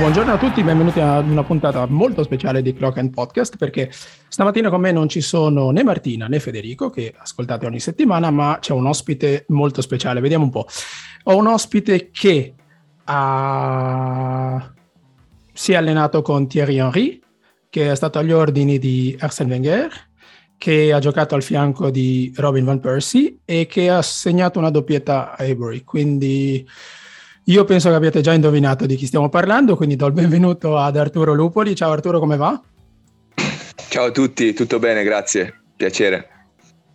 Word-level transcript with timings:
Buongiorno 0.00 0.32
a 0.32 0.38
tutti, 0.38 0.62
benvenuti 0.62 0.98
a 0.98 1.18
una 1.18 1.44
puntata 1.44 1.84
molto 1.86 2.22
speciale 2.22 2.62
di 2.62 2.72
Clock 2.72 2.96
and 2.96 3.10
Podcast 3.10 3.58
perché 3.58 3.92
stamattina 4.28 4.70
con 4.70 4.80
me 4.80 4.92
non 4.92 5.10
ci 5.10 5.20
sono 5.20 5.70
né 5.72 5.84
Martina 5.84 6.26
né 6.26 6.40
Federico 6.40 6.88
che 6.88 7.12
ascoltate 7.14 7.66
ogni 7.66 7.80
settimana, 7.80 8.30
ma 8.30 8.56
c'è 8.62 8.72
un 8.72 8.86
ospite 8.86 9.44
molto 9.48 9.82
speciale. 9.82 10.20
Vediamo 10.20 10.44
un 10.44 10.50
po'. 10.50 10.66
Ho 11.24 11.36
un 11.36 11.48
ospite 11.48 12.08
che 12.10 12.54
ha... 13.04 14.72
si 15.52 15.72
è 15.72 15.76
allenato 15.76 16.22
con 16.22 16.48
Thierry 16.48 16.78
Henry, 16.78 17.20
che 17.68 17.90
è 17.90 17.94
stato 17.94 18.18
agli 18.18 18.32
ordini 18.32 18.78
di 18.78 19.14
Arsène 19.20 19.50
Wenger, 19.50 19.90
che 20.56 20.94
ha 20.94 20.98
giocato 20.98 21.34
al 21.34 21.42
fianco 21.42 21.90
di 21.90 22.32
Robin 22.36 22.64
Van 22.64 22.80
Persie 22.80 23.40
e 23.44 23.66
che 23.66 23.90
ha 23.90 24.00
segnato 24.00 24.58
una 24.58 24.70
doppietta 24.70 25.36
a 25.36 25.44
Avery. 25.44 25.84
Quindi 25.84 26.66
io 27.50 27.64
penso 27.64 27.88
che 27.88 27.96
abbiate 27.96 28.20
già 28.20 28.32
indovinato 28.32 28.86
di 28.86 28.94
chi 28.94 29.06
stiamo 29.06 29.28
parlando, 29.28 29.74
quindi 29.74 29.96
do 29.96 30.06
il 30.06 30.12
benvenuto 30.12 30.76
ad 30.76 30.96
Arturo 30.96 31.34
Lupoli. 31.34 31.74
Ciao 31.74 31.90
Arturo, 31.90 32.20
come 32.20 32.36
va? 32.36 32.60
Ciao 33.88 34.04
a 34.04 34.10
tutti, 34.12 34.52
tutto 34.52 34.78
bene, 34.78 35.02
grazie, 35.02 35.62
piacere. 35.74 36.28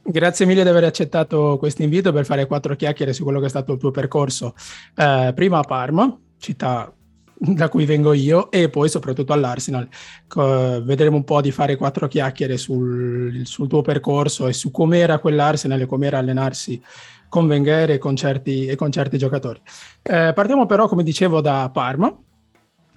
Grazie 0.01 0.45
mille 0.45 0.63
di 0.63 0.69
aver 0.69 0.85
accettato 0.85 1.57
questo 1.59 1.81
invito 1.83 2.13
per 2.13 2.23
fare 2.23 2.45
quattro 2.45 2.73
chiacchiere 2.75 3.11
su 3.11 3.23
quello 3.23 3.41
che 3.41 3.47
è 3.47 3.49
stato 3.49 3.73
il 3.73 3.79
tuo 3.79 3.91
percorso, 3.91 4.55
eh, 4.95 5.33
prima 5.35 5.57
a 5.57 5.63
Parma, 5.63 6.17
città 6.37 6.94
da 7.37 7.69
cui 7.69 7.85
vengo 7.85 8.13
io, 8.13 8.49
e 8.51 8.69
poi 8.69 8.89
soprattutto 8.89 9.33
all'Arsenal. 9.33 9.87
Co- 10.27 10.81
vedremo 10.83 11.17
un 11.17 11.23
po' 11.23 11.41
di 11.41 11.51
fare 11.51 11.75
quattro 11.75 12.07
chiacchiere 12.07 12.57
sul, 12.57 13.41
sul 13.45 13.67
tuo 13.67 13.81
percorso 13.81 14.47
e 14.47 14.53
su 14.53 14.71
com'era 14.71 15.19
quell'Arsenal 15.19 15.81
e 15.81 15.85
com'era 15.85 16.17
allenarsi 16.17 16.81
con 17.27 17.47
Wenger 17.47 17.91
e 17.91 17.97
con 17.97 18.15
certi, 18.15 18.65
e 18.65 18.75
con 18.75 18.91
certi 18.91 19.17
giocatori. 19.17 19.61
Eh, 20.01 20.31
partiamo 20.33 20.65
però, 20.65 20.87
come 20.87 21.03
dicevo, 21.03 21.41
da 21.41 21.69
Parma, 21.73 22.15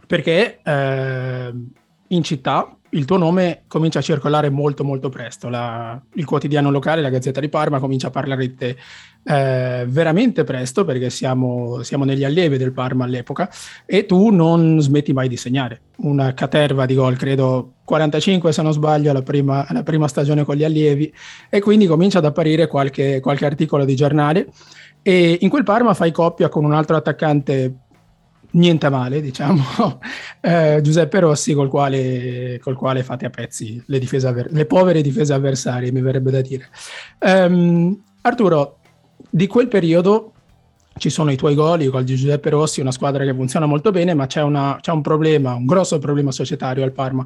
perché 0.07 0.61
eh, 0.63 1.53
in 2.09 2.23
città 2.23 2.79
il 2.91 3.05
tuo 3.05 3.19
nome 3.19 3.65
comincia 3.67 3.99
a 3.99 4.03
circolare 4.03 4.49
molto 4.49 4.85
molto 4.85 5.09
presto. 5.09 5.49
La, 5.49 6.01
il 6.15 6.25
quotidiano 6.25 6.71
locale, 6.71 7.03
la 7.03 7.11
Gazzetta 7.11 7.41
di 7.41 7.49
Parma, 7.49 7.81
comincia 7.81 8.07
a 8.07 8.11
parlare 8.11 8.47
di 8.47 8.55
te 8.55 8.77
eh, 9.25 9.85
veramente 9.87 10.45
presto 10.45 10.85
perché 10.85 11.11
siamo, 11.11 11.83
siamo, 11.83 12.05
negli 12.05 12.25
allievi 12.25 12.57
del 12.57 12.73
Parma 12.73 13.05
all'epoca 13.05 13.51
e 13.85 14.07
tu 14.07 14.31
non 14.31 14.81
smetti 14.81 15.13
mai 15.13 15.29
di 15.29 15.37
segnare. 15.37 15.81
Una 15.97 16.33
caterva 16.33 16.87
di 16.87 16.95
gol, 16.95 17.17
credo 17.17 17.75
45 17.85 18.53
se 18.53 18.63
non 18.63 18.73
sbaglio, 18.73 19.11
alla 19.11 19.23
prima, 19.23 19.67
alla 19.67 19.83
prima 19.83 20.09
stagione 20.09 20.45
con 20.45 20.57
gli 20.57 20.65
allievi 20.65 21.13
e 21.51 21.61
quindi 21.61 21.87
comincia 21.87 22.19
ad 22.19 22.25
apparire 22.25 22.69
qualche, 22.69 23.21
qualche 23.21 23.45
articolo 23.45 23.85
di 23.85 23.95
giornale 23.95 24.49
e 25.03 25.39
in 25.41 25.49
quel 25.49 25.63
Parma 25.63 25.95
fai 25.95 26.11
coppia 26.11 26.49
con 26.49 26.65
un 26.65 26.73
altro 26.73 26.97
attaccante 26.97 27.75
niente 28.53 28.89
male, 28.89 29.21
diciamo, 29.23 29.63
eh, 30.41 30.81
Giuseppe 30.83 31.21
Rossi, 31.21 31.55
col 31.55 31.69
quale, 31.69 32.59
col 32.63 32.77
quale, 32.77 33.03
fate 33.03 33.27
a 33.27 33.31
pezzi 33.31 33.83
le, 33.87 34.01
avver- 34.25 34.51
le, 34.51 34.67
povere 34.67 35.03
difese 35.03 35.33
avversarie, 35.33 35.93
mi 35.93 36.01
verrebbe 36.01 36.31
da 36.31 36.41
dire. 36.41 36.69
Um, 37.21 38.01
Arturo, 38.23 38.79
di 39.31 39.47
quel 39.47 39.69
periodo 39.69 40.33
ci 40.99 41.11
sono 41.11 41.31
i 41.31 41.37
tuoi 41.37 41.55
gol, 41.55 41.83
i 41.83 41.89
gol 41.89 42.05
di 42.05 42.17
Giuseppe 42.17 42.51
Rossi, 42.51 42.81
una 42.81 42.91
squadra 42.91 43.25
che 43.25 43.35
funziona 43.35 43.67
molto 43.67 43.91
bene, 43.91 44.15
ma 44.15 44.27
c'è, 44.27 44.43
una, 44.43 44.79
c'è 44.81 44.91
un 44.91 45.01
problema, 45.01 45.55
un 45.55 45.67
grosso 45.67 45.99
problema 45.99 46.33
societario 46.33 46.83
al 46.83 46.93
Parma, 46.93 47.25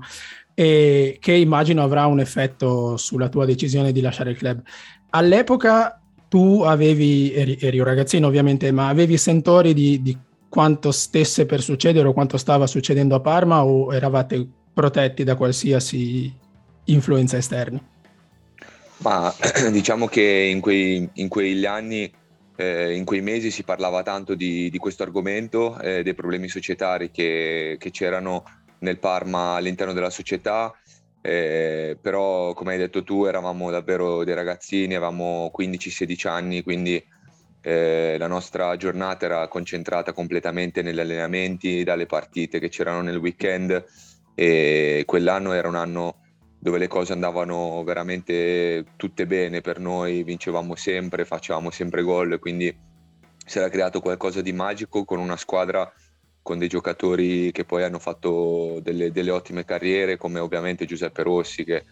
e 0.54 1.16
che 1.20 1.32
immagino 1.32 1.82
avrà 1.82 2.06
un 2.06 2.20
effetto 2.20 2.96
sulla 2.96 3.28
tua 3.28 3.46
decisione 3.46 3.92
di 3.92 4.00
lasciare 4.00 4.30
il 4.30 4.36
club. 4.36 4.60
All'epoca 5.10 5.98
tu 6.28 6.62
avevi, 6.62 7.32
eri, 7.34 7.58
eri 7.60 7.78
un 7.78 7.84
ragazzino 7.84 8.26
ovviamente, 8.26 8.70
ma 8.72 8.88
avevi 8.88 9.16
sentori 9.16 9.74
di, 9.74 10.00
di 10.02 10.16
quanto 10.52 10.90
stesse 10.90 11.46
per 11.46 11.62
succedere 11.62 12.06
o 12.06 12.12
quanto 12.12 12.36
stava 12.36 12.66
succedendo 12.66 13.14
a 13.14 13.20
Parma 13.20 13.64
o 13.64 13.90
eravate 13.94 14.46
protetti 14.74 15.24
da 15.24 15.34
qualsiasi 15.34 16.30
influenza 16.84 17.38
esterna? 17.38 17.82
Ma 18.98 19.34
diciamo 19.72 20.06
che 20.08 20.20
in, 20.20 20.60
quei, 20.60 21.08
in 21.14 21.28
quegli 21.30 21.64
anni, 21.64 22.12
eh, 22.56 22.94
in 22.94 23.06
quei 23.06 23.22
mesi 23.22 23.50
si 23.50 23.62
parlava 23.62 24.02
tanto 24.02 24.34
di, 24.34 24.68
di 24.68 24.76
questo 24.76 25.04
argomento, 25.04 25.80
eh, 25.80 26.02
dei 26.02 26.12
problemi 26.12 26.48
societari 26.48 27.10
che, 27.10 27.76
che, 27.78 27.90
c'erano 27.90 28.44
nel 28.80 28.98
Parma 28.98 29.54
all'interno 29.54 29.94
della 29.94 30.10
società, 30.10 30.70
eh, 31.22 31.96
però 31.98 32.52
come 32.52 32.72
hai 32.72 32.78
detto 32.78 33.02
tu 33.02 33.24
eravamo 33.24 33.70
davvero 33.70 34.22
dei 34.22 34.34
ragazzini, 34.34 34.96
avevamo 34.96 35.50
15-16 35.58 36.28
anni, 36.28 36.62
quindi 36.62 37.02
eh, 37.62 38.16
la 38.18 38.26
nostra 38.26 38.76
giornata 38.76 39.24
era 39.24 39.48
concentrata 39.48 40.12
completamente 40.12 40.82
negli 40.82 40.98
allenamenti, 40.98 41.84
dalle 41.84 42.06
partite 42.06 42.58
che 42.58 42.68
c'erano 42.68 43.00
nel 43.00 43.16
weekend 43.16 43.84
e 44.34 45.04
quell'anno 45.06 45.52
era 45.52 45.68
un 45.68 45.76
anno 45.76 46.16
dove 46.58 46.78
le 46.78 46.88
cose 46.88 47.12
andavano 47.12 47.82
veramente 47.84 48.84
tutte 48.96 49.26
bene 49.26 49.60
per 49.60 49.78
noi, 49.80 50.22
vincevamo 50.22 50.74
sempre, 50.74 51.24
facevamo 51.24 51.70
sempre 51.70 52.02
gol, 52.02 52.38
quindi 52.38 52.74
si 53.44 53.58
era 53.58 53.68
creato 53.68 54.00
qualcosa 54.00 54.40
di 54.40 54.52
magico 54.52 55.04
con 55.04 55.18
una 55.18 55.36
squadra 55.36 55.90
con 56.42 56.58
dei 56.58 56.68
giocatori 56.68 57.52
che 57.52 57.64
poi 57.64 57.84
hanno 57.84 58.00
fatto 58.00 58.80
delle, 58.82 59.12
delle 59.12 59.30
ottime 59.30 59.64
carriere, 59.64 60.16
come 60.16 60.40
ovviamente 60.40 60.84
Giuseppe 60.84 61.22
Rossi 61.22 61.64
che 61.64 61.84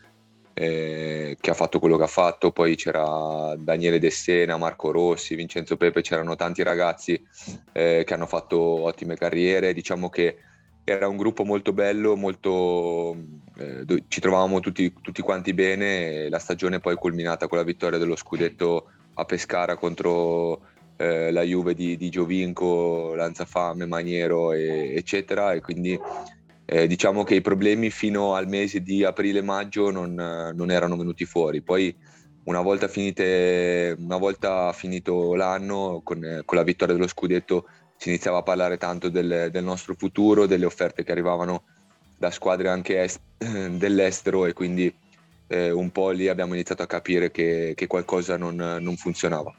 eh, 0.55 1.37
che 1.41 1.51
ha 1.51 1.55
fatto 1.55 1.79
quello 1.79 1.97
che 1.97 2.05
ha 2.05 2.09
fatto, 2.09 2.51
poi 2.53 2.77
c'era 2.77 3.55
Daniele 3.57 3.99
De 3.99 4.11
Sena, 4.11 4.57
Marco 4.57 4.91
Rossi, 4.91 5.35
Vincenzo 5.35 5.77
Pepe, 5.77 6.03
c'erano 6.03 6.37
tanti 6.37 6.63
ragazzi 6.63 7.23
eh, 7.73 8.03
che 8.07 8.15
hanno 8.15 8.27
fatto 8.27 8.59
ottime 8.59 9.17
carriere, 9.17 9.73
diciamo 9.73 10.09
che 10.09 10.37
era 10.85 11.09
un 11.09 11.17
gruppo 11.17 11.45
molto 11.45 11.73
bello, 11.73 12.17
molto, 12.17 13.17
eh, 13.59 14.05
ci 14.09 14.21
trovavamo 14.21 14.61
tutti, 14.61 14.93
tutti, 15.01 15.23
quanti 15.23 15.55
bene, 15.55 16.29
la 16.29 16.39
stagione 16.39 16.81
poi 16.81 16.97
culminata 16.97 17.47
con 17.47 17.59
la 17.59 17.65
vittoria 17.65 17.99
dello 17.99 18.17
scudetto 18.17 18.91
a 19.15 19.25
Pescara 19.25 19.77
contro 19.77 20.63
eh, 20.97 21.31
la 21.31 21.43
Juve 21.43 21.75
di, 21.75 21.97
di 21.97 22.09
Giovinco, 22.09 23.15
Lanzafame, 23.15 23.87
Maniero, 23.87 24.53
e, 24.53 24.95
eccetera, 24.95 25.53
e 25.53 25.61
quindi 25.61 25.99
eh, 26.73 26.87
diciamo 26.87 27.25
che 27.25 27.35
i 27.35 27.41
problemi 27.41 27.91
fino 27.91 28.35
al 28.37 28.47
mese 28.47 28.81
di 28.81 29.03
aprile-maggio 29.03 29.91
non, 29.91 30.15
non 30.15 30.71
erano 30.71 30.97
venuti 30.97 31.25
fuori. 31.25 31.63
Poi 31.63 31.93
una 32.45 32.61
volta, 32.61 32.87
finite, 32.87 33.97
una 33.99 34.19
volta 34.19 34.73
finito 34.73 35.35
l'anno, 35.35 36.01
con, 36.05 36.43
con, 36.45 36.57
la 36.57 36.63
vittoria 36.63 36.95
dello 36.95 37.09
scudetto, 37.09 37.67
si 37.97 38.11
iniziava 38.11 38.39
a 38.39 38.43
parlare 38.45 38.77
tanto 38.77 39.09
del, 39.09 39.49
del, 39.51 39.65
nostro 39.65 39.95
futuro, 39.99 40.47
delle 40.47 40.65
offerte 40.65 41.03
che 41.03 41.11
arrivavano 41.11 41.65
da 42.17 42.31
squadre 42.31 42.69
anche 42.69 43.03
est- 43.03 43.21
dell'estero 43.77 44.47
e 44.47 44.53
quindi 44.53 44.95
eh, 45.49 45.73
un 45.73 45.91
po' 45.91 46.11
lì 46.11 46.29
abbiamo 46.29 46.55
iniziato 46.55 46.85
a 46.85 46.87
capire 46.87 47.33
che, 47.33 47.73
che 47.75 47.89
qualcosa 47.89 48.37
non, 48.37 48.55
non 48.55 48.97
funzionava. 48.97 49.53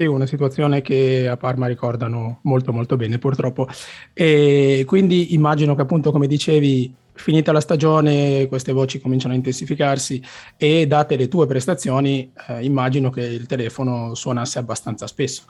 Sì, 0.00 0.06
una 0.06 0.24
situazione 0.24 0.80
che 0.80 1.28
a 1.28 1.36
Parma 1.36 1.66
ricordano 1.66 2.38
molto 2.44 2.72
molto 2.72 2.96
bene 2.96 3.18
purtroppo. 3.18 3.68
E 4.14 4.82
quindi 4.86 5.34
immagino 5.34 5.74
che 5.74 5.82
appunto 5.82 6.10
come 6.10 6.26
dicevi, 6.26 6.90
finita 7.12 7.52
la 7.52 7.60
stagione, 7.60 8.46
queste 8.48 8.72
voci 8.72 8.98
cominciano 8.98 9.34
a 9.34 9.36
intensificarsi 9.36 10.22
e 10.56 10.86
date 10.86 11.16
le 11.16 11.28
tue 11.28 11.44
prestazioni, 11.46 12.32
eh, 12.48 12.64
immagino 12.64 13.10
che 13.10 13.20
il 13.20 13.44
telefono 13.44 14.14
suonasse 14.14 14.58
abbastanza 14.58 15.06
spesso. 15.06 15.42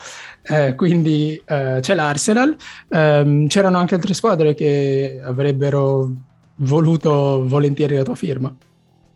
Eh, 0.42 0.74
quindi 0.74 1.40
eh, 1.46 1.78
c'è 1.80 1.94
l'Arsenal, 1.94 2.56
ehm, 2.88 3.46
c'erano 3.46 3.78
anche 3.78 3.94
altre 3.94 4.14
squadre 4.14 4.54
che 4.54 5.20
avrebbero 5.22 6.10
voluto 6.56 7.46
volentieri 7.46 7.94
la 7.94 8.03
tua 8.03 8.16
firma. 8.16 8.53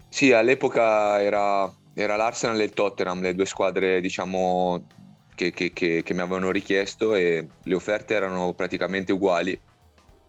Sì, 0.09 0.31
all'epoca 0.31 1.21
era, 1.21 1.69
era 1.93 2.15
l'Arsenal 2.15 2.61
e 2.61 2.63
il 2.63 2.73
Tottenham, 2.73 3.21
le 3.21 3.35
due 3.35 3.47
squadre 3.47 4.01
diciamo 4.01 5.03
che, 5.35 5.53
che, 5.53 5.73
che, 5.73 6.03
che 6.05 6.15
mi 6.15 6.21
avevano 6.21 6.51
richiesto 6.51 7.15
e 7.15 7.47
le 7.63 7.75
offerte 7.75 8.15
erano 8.15 8.53
praticamente 8.55 9.13
uguali 9.13 9.59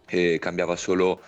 e 0.08 0.38
cambiava 0.38 0.76
solo 0.76 1.20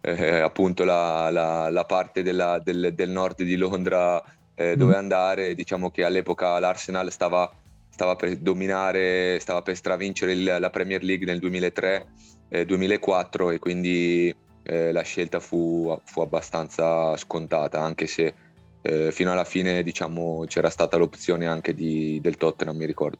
eh, 0.00 0.38
appunto 0.38 0.84
la, 0.84 1.30
la, 1.30 1.70
la 1.70 1.84
parte 1.84 2.22
della, 2.22 2.60
del, 2.62 2.92
del, 2.94 3.10
nord 3.10 3.42
di 3.42 3.56
Londra 3.56 4.22
eh, 4.54 4.76
dove 4.76 4.94
mm. 4.94 4.98
andare. 4.98 5.54
Diciamo 5.54 5.90
che 5.90 6.04
all'epoca 6.04 6.58
l'Arsenal 6.58 7.10
stava, 7.10 7.50
stava 7.88 8.14
per 8.14 8.36
dominare, 8.36 9.38
stava 9.40 9.62
per 9.62 9.76
stravincere 9.76 10.32
il, 10.32 10.56
la 10.58 10.70
Premier 10.70 11.02
League 11.02 11.26
nel 11.26 11.40
2003-2004 11.40 13.50
eh, 13.50 13.54
e 13.54 13.58
quindi 13.58 14.34
eh, 14.62 14.92
la 14.92 15.02
scelta 15.02 15.40
fu, 15.40 15.98
fu, 16.04 16.20
abbastanza 16.20 17.16
scontata, 17.16 17.80
anche 17.80 18.06
se 18.06 18.34
eh, 18.82 19.10
fino 19.12 19.32
alla 19.32 19.44
fine 19.44 19.82
diciamo, 19.82 20.44
c'era 20.46 20.70
stata 20.70 20.96
l'opzione 20.96 21.46
anche 21.46 21.74
di, 21.74 22.18
del 22.20 22.36
Tottenham, 22.36 22.76
mi 22.76 22.86
ricordo. 22.86 23.18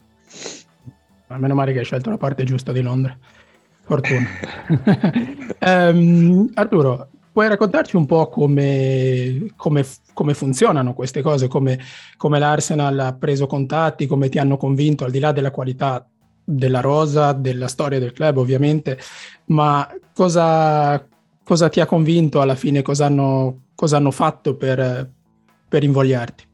Meno 1.29 1.55
male 1.55 1.73
che 1.73 1.81
hai 1.81 1.85
scelto 1.85 2.11
la 2.11 2.19
parte 2.19 2.45
giusta 2.45 2.73
di 2.73 2.83
Londra. 2.83 3.17
Fortuna. 3.83 4.27
um, 5.61 6.51
Arturo, 6.55 7.09
puoi 7.33 7.49
raccontarci 7.49 7.97
un 7.97 8.07
po' 8.07 8.29
come, 8.29 9.53
come, 9.57 9.85
come 10.13 10.35
funzionano 10.35 10.95
queste 10.95 11.23
cose, 11.23 11.49
come, 11.49 11.79
come, 12.17 12.39
l'Arsenal 12.39 12.99
ha 12.99 13.15
preso 13.15 13.47
contatti, 13.47 14.07
come 14.07 14.29
ti 14.29 14.39
hanno 14.39 14.57
convinto, 14.57 15.05
al 15.05 15.11
di 15.11 15.19
là 15.19 15.33
della 15.33 15.51
qualità 15.51 16.09
della 16.43 16.81
rosa, 16.81 17.33
della 17.33 17.69
storia 17.69 17.99
del 17.99 18.13
club 18.13 18.39
ovviamente, 18.39 18.99
ma 19.47 19.89
cosa, 20.15 21.07
cosa 21.45 21.69
ti 21.69 21.81
ha 21.81 21.87
convinto 21.87 22.41
alla 22.41 22.55
fine, 22.55 22.83
cosa 22.83 23.07
hanno, 23.07 23.65
cosa 23.75 23.99
hanno 23.99 24.13
fatto 24.13 24.57
per, 24.57 25.11
per 25.69 25.83
invogliarti? 25.83 26.45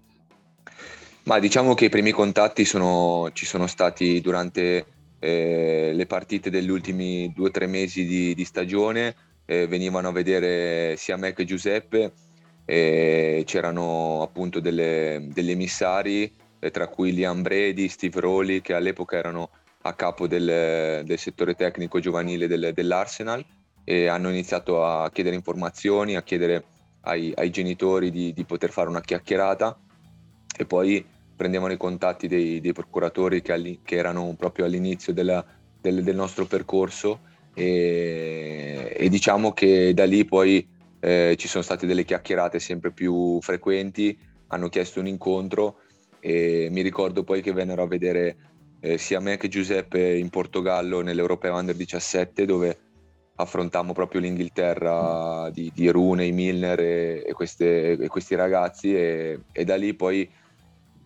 Ma 1.25 1.39
diciamo 1.39 1.75
che 1.75 1.85
i 1.85 1.89
primi 1.89 2.11
contatti 2.11 2.65
sono, 2.65 3.31
ci 3.33 3.47
sono 3.47 3.67
stati 3.67 4.21
durante 4.21 4.87
eh, 5.21 5.93
le 5.95 6.07
partite 6.07 6.51
degli 6.51 6.71
ultimi 6.71 7.33
due 7.33 7.49
o 7.49 7.51
tre 7.51 7.67
mesi 7.67 8.05
di, 8.05 8.35
di 8.35 8.45
stagione, 8.45 9.15
eh, 9.47 9.69
venivano 9.69 10.09
a 10.09 10.13
vedere 10.13 10.97
sia 10.97 11.17
me 11.17 11.33
che 11.33 11.45
Giuseppe, 11.45 12.13
eh, 12.65 13.43
c'erano 13.47 14.23
appunto 14.23 14.59
delle, 14.59 15.29
degli 15.33 15.51
emissari, 15.51 16.33
eh, 16.59 16.71
tra 16.71 16.89
cui 16.89 17.13
Liam 17.13 17.43
Brady, 17.43 17.89
Steve 17.89 18.21
Rowley, 18.21 18.61
che 18.61 18.75
all'epoca 18.75 19.17
erano 19.17 19.51
a 19.83 19.95
capo 19.95 20.27
del, 20.27 21.05
del 21.05 21.19
settore 21.19 21.55
tecnico 21.55 22.01
giovanile 22.01 22.47
del, 22.47 22.73
dell'Arsenal 22.75 23.45
e 23.85 24.07
hanno 24.07 24.29
iniziato 24.29 24.85
a 24.85 25.11
chiedere 25.11 25.35
informazioni, 25.35 26.17
a 26.17 26.23
chiedere 26.23 26.65
ai, 27.03 27.33
ai 27.35 27.51
genitori 27.51 28.11
di, 28.11 28.33
di, 28.33 28.45
poter 28.45 28.71
fare 28.71 28.89
una 28.89 29.01
chiacchierata 29.01 29.79
e 30.57 30.65
poi 30.67 31.05
prendevano 31.35 31.73
i 31.73 31.77
contatti 31.77 32.29
dei, 32.29 32.61
dei 32.61 32.73
procuratori 32.73 33.43
che, 33.43 33.81
che, 33.83 33.97
erano 33.97 34.35
proprio 34.37 34.65
all'inizio 34.65 35.13
della, 35.13 35.45
del, 35.81 36.03
del, 36.03 36.15
nostro 36.15 36.47
percorso 36.47 37.21
e, 37.55 38.95
e, 38.97 39.09
diciamo 39.09 39.53
che 39.53 39.93
da 39.95 40.05
lì 40.05 40.25
poi 40.25 40.67
eh, 41.01 41.35
ci 41.37 41.49
sono 41.49 41.63
state 41.65 41.87
delle 41.87 42.05
chiacchierate 42.05 42.61
sempre 42.61 42.93
più 42.93 43.41
frequenti, 43.41 44.17
hanno 44.49 44.69
chiesto 44.69 45.01
un 45.01 45.07
incontro 45.07 45.79
e 46.21 46.69
mi 46.71 46.83
ricordo 46.83 47.25
poi 47.25 47.43
che 47.43 47.53
vennero 47.53 47.83
a 47.83 47.89
vedere 47.89 48.37
eh, 48.81 48.99
sia 48.99 49.19
me 49.19 49.37
che 49.37 49.49
Giuseppe 49.49 50.17
in 50.17 50.29
Portogallo 50.29 51.01
nell'Europeo 51.01 51.57
Under 51.57 51.75
17 51.75 52.45
dove 52.45 52.79
affrontammo 53.35 53.93
proprio 53.93 54.21
l'Inghilterra 54.21 55.51
di, 55.51 55.71
di 55.75 55.89
Rooney, 55.89 56.33
Milner 56.33 56.81
e, 56.81 57.25
e, 57.27 57.33
queste, 57.33 57.93
e 57.93 58.09
questi 58.09 58.35
ragazzi 58.35 58.95
e, 58.95 59.41
e, 59.53 59.65
da 59.65 59.77
lì 59.77 59.95
poi 59.95 60.29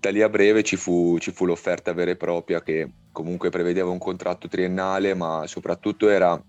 da 0.00 0.10
lì 0.10 0.22
a 0.22 0.28
breve 0.28 0.62
ci 0.62 0.76
fu, 0.76 1.16
ci 1.18 1.30
fu, 1.30 1.46
l'offerta 1.46 1.92
vera 1.92 2.10
e 2.10 2.16
propria 2.16 2.62
che 2.62 2.90
comunque 3.12 3.50
prevedeva 3.50 3.90
un 3.90 3.98
contratto 3.98 4.48
triennale 4.48 5.14
ma 5.14 5.46
soprattutto 5.46 6.08
era 6.08 6.40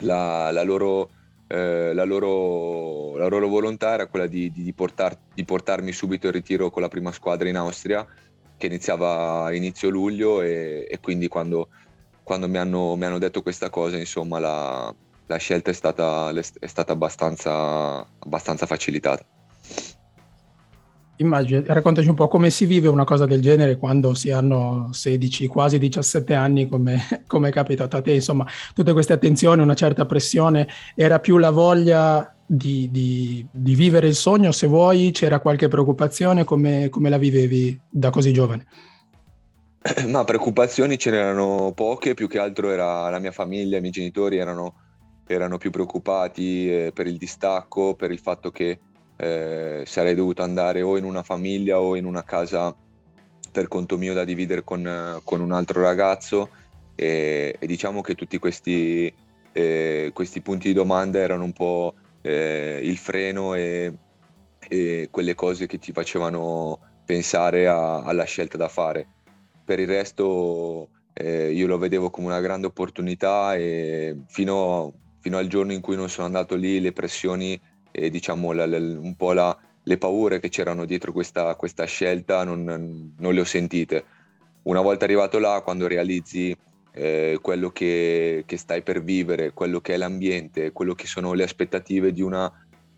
la, 0.00 0.50
la, 0.50 0.62
loro, 0.62 1.10
eh, 1.46 1.92
la, 1.92 2.04
loro, 2.04 3.16
la 3.16 3.26
loro, 3.26 3.48
volontà 3.48 3.92
era 3.92 4.06
quella 4.06 4.26
di, 4.26 4.50
di, 4.50 4.72
portar, 4.72 5.16
di 5.34 5.44
portarmi 5.44 5.92
subito 5.92 6.26
in 6.26 6.32
ritiro 6.32 6.70
con 6.70 6.82
la 6.82 6.88
prima 6.88 7.12
squadra 7.12 7.48
in 7.48 7.56
Austria 7.56 8.06
che 8.56 8.66
iniziava 8.66 9.44
a 9.44 9.54
inizio 9.54 9.88
luglio 9.88 10.42
e, 10.42 10.86
e 10.88 11.00
quindi 11.00 11.28
quando, 11.28 11.68
quando 12.30 12.46
mi, 12.46 12.58
hanno, 12.58 12.94
mi, 12.94 13.06
hanno, 13.06 13.18
detto 13.18 13.42
questa 13.42 13.70
cosa, 13.70 13.98
insomma, 13.98 14.38
la, 14.38 14.94
la 15.26 15.36
scelta 15.36 15.72
è 15.72 15.74
stata, 15.74 16.30
è 16.30 16.66
stata 16.68 16.92
abbastanza, 16.92 18.06
abbastanza 18.20 18.66
facilitata. 18.66 19.24
Immagino, 21.16 21.64
raccontaci 21.66 22.08
un 22.08 22.14
po' 22.14 22.28
come 22.28 22.50
si 22.50 22.66
vive 22.66 22.86
una 22.86 23.02
cosa 23.02 23.26
del 23.26 23.40
genere 23.40 23.78
quando 23.78 24.14
si 24.14 24.30
hanno 24.30 24.90
16, 24.92 25.48
quasi 25.48 25.78
17 25.80 26.32
anni, 26.32 26.68
come, 26.68 27.02
come 27.26 27.48
è 27.48 27.52
capitato 27.52 27.96
a 27.96 28.00
te, 28.00 28.12
insomma, 28.12 28.46
tutte 28.74 28.92
queste 28.92 29.12
attenzioni, 29.12 29.60
una 29.60 29.74
certa 29.74 30.06
pressione, 30.06 30.68
era 30.94 31.18
più 31.18 31.36
la 31.36 31.50
voglia 31.50 32.32
di, 32.46 32.88
di, 32.92 33.44
di, 33.50 33.74
vivere 33.74 34.06
il 34.06 34.14
sogno, 34.14 34.52
se 34.52 34.68
vuoi, 34.68 35.10
c'era 35.10 35.40
qualche 35.40 35.66
preoccupazione, 35.66 36.44
come, 36.44 36.90
come 36.90 37.08
la 37.08 37.18
vivevi 37.18 37.76
da 37.90 38.10
così 38.10 38.32
giovane? 38.32 38.66
Ma 40.08 40.24
preoccupazioni 40.24 40.98
ce 40.98 41.10
n'erano 41.10 41.72
poche, 41.74 42.12
più 42.12 42.28
che 42.28 42.38
altro 42.38 42.70
era 42.70 43.08
la 43.08 43.18
mia 43.18 43.32
famiglia, 43.32 43.78
i 43.78 43.80
miei 43.80 43.92
genitori 43.92 44.36
erano, 44.36 44.74
erano 45.26 45.56
più 45.56 45.70
preoccupati 45.70 46.70
eh, 46.70 46.90
per 46.92 47.06
il 47.06 47.16
distacco, 47.16 47.94
per 47.94 48.10
il 48.10 48.18
fatto 48.18 48.50
che 48.50 48.78
eh, 49.16 49.82
sarei 49.86 50.14
dovuto 50.14 50.42
andare 50.42 50.82
o 50.82 50.98
in 50.98 51.04
una 51.04 51.22
famiglia 51.22 51.80
o 51.80 51.96
in 51.96 52.04
una 52.04 52.24
casa 52.24 52.74
per 53.50 53.68
conto 53.68 53.96
mio 53.96 54.12
da 54.12 54.24
dividere 54.24 54.64
con, 54.64 55.18
con 55.24 55.40
un 55.40 55.52
altro 55.52 55.80
ragazzo 55.80 56.50
e, 56.94 57.56
e, 57.58 57.66
diciamo 57.66 58.02
che 58.02 58.14
tutti 58.14 58.38
questi, 58.38 59.12
eh, 59.52 60.10
questi 60.12 60.42
punti 60.42 60.68
di 60.68 60.74
domanda 60.74 61.18
erano 61.18 61.44
un 61.44 61.52
po' 61.52 61.94
eh, 62.20 62.80
il 62.82 62.98
freno 62.98 63.54
e, 63.54 63.92
e, 64.68 65.08
quelle 65.10 65.34
cose 65.34 65.66
che 65.66 65.78
ti 65.78 65.92
facevano 65.92 66.78
pensare 67.06 67.66
a, 67.66 68.02
alla 68.02 68.24
scelta 68.24 68.58
da 68.58 68.68
fare. 68.68 69.06
Per 69.64 69.78
il 69.78 69.86
resto 69.86 70.88
eh, 71.12 71.52
io 71.52 71.66
lo 71.66 71.78
vedevo 71.78 72.10
come 72.10 72.28
una 72.28 72.40
grande 72.40 72.66
opportunità 72.66 73.54
e 73.54 74.16
fino, 74.28 74.92
fino, 75.20 75.38
al 75.38 75.46
giorno 75.48 75.72
in 75.72 75.80
cui 75.80 75.96
non 75.96 76.08
sono 76.08 76.26
andato 76.26 76.56
lì 76.56 76.80
le 76.80 76.92
pressioni 76.92 77.60
e 77.90 78.10
diciamo 78.10 78.52
la, 78.52 78.66
la, 78.66 78.78
un 78.78 79.14
po' 79.16 79.32
la, 79.32 79.56
le 79.82 79.98
paure 79.98 80.40
che 80.40 80.48
c'erano 80.48 80.84
dietro 80.84 81.12
questa, 81.12 81.54
questa 81.56 81.84
scelta 81.84 82.44
non, 82.44 83.12
non, 83.16 83.34
le 83.34 83.40
ho 83.40 83.44
sentite. 83.44 84.04
Una 84.62 84.80
volta 84.80 85.04
arrivato 85.04 85.38
là, 85.38 85.60
quando 85.62 85.86
realizzi 85.86 86.56
eh, 86.92 87.38
quello 87.40 87.70
che, 87.70 88.44
che, 88.46 88.56
stai 88.56 88.82
per 88.82 89.02
vivere, 89.02 89.52
quello 89.52 89.80
che 89.80 89.94
è 89.94 89.96
l'ambiente, 89.96 90.72
quello 90.72 90.94
che 90.94 91.06
sono 91.06 91.32
le 91.32 91.44
aspettative 91.44 92.12
di 92.12 92.22
una, 92.22 92.50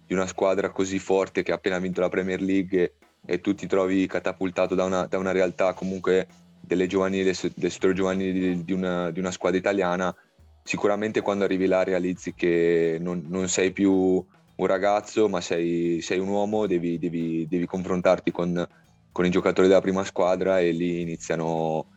di 0.06 0.14
una 0.14 0.26
squadra 0.26 0.70
così 0.70 0.98
forte 0.98 1.42
che 1.42 1.52
ha 1.52 1.56
appena 1.56 1.78
vinto 1.78 2.00
la 2.00 2.08
Premier 2.08 2.40
League 2.40 2.80
e, 2.80 2.92
e 3.24 3.40
tu 3.40 3.54
ti 3.54 3.66
trovi 3.66 4.06
catapultato 4.06 4.74
da 4.74 4.84
una, 4.84 5.06
da 5.06 5.18
una 5.18 5.32
realtà 5.32 5.72
comunque 5.72 6.26
delle 6.64 6.86
giovanili, 6.86 7.24
del 7.24 7.70
settore 7.70 7.92
giovanile 7.92 8.32
di, 8.32 8.64
di, 8.64 8.72
una, 8.72 9.10
di, 9.10 9.18
una, 9.18 9.30
squadra 9.30 9.58
italiana, 9.58 10.14
sicuramente 10.62 11.20
quando 11.20 11.44
arrivi 11.44 11.66
là 11.66 11.82
realizzi 11.82 12.34
che 12.34 12.98
non, 13.00 13.24
non 13.28 13.48
sei 13.48 13.72
più 13.72 13.92
un 13.92 14.66
ragazzo, 14.66 15.28
ma 15.28 15.40
sei, 15.40 16.00
sei 16.00 16.18
un 16.18 16.28
uomo, 16.28 16.66
devi, 16.66 16.98
devi, 16.98 17.46
devi 17.48 17.66
confrontarti 17.66 18.30
con, 18.30 18.66
con, 19.10 19.26
i 19.26 19.30
giocatori 19.30 19.66
della 19.66 19.80
prima 19.80 20.04
squadra 20.04 20.60
e 20.60 20.70
lì 20.70 21.00
iniziano 21.00 21.88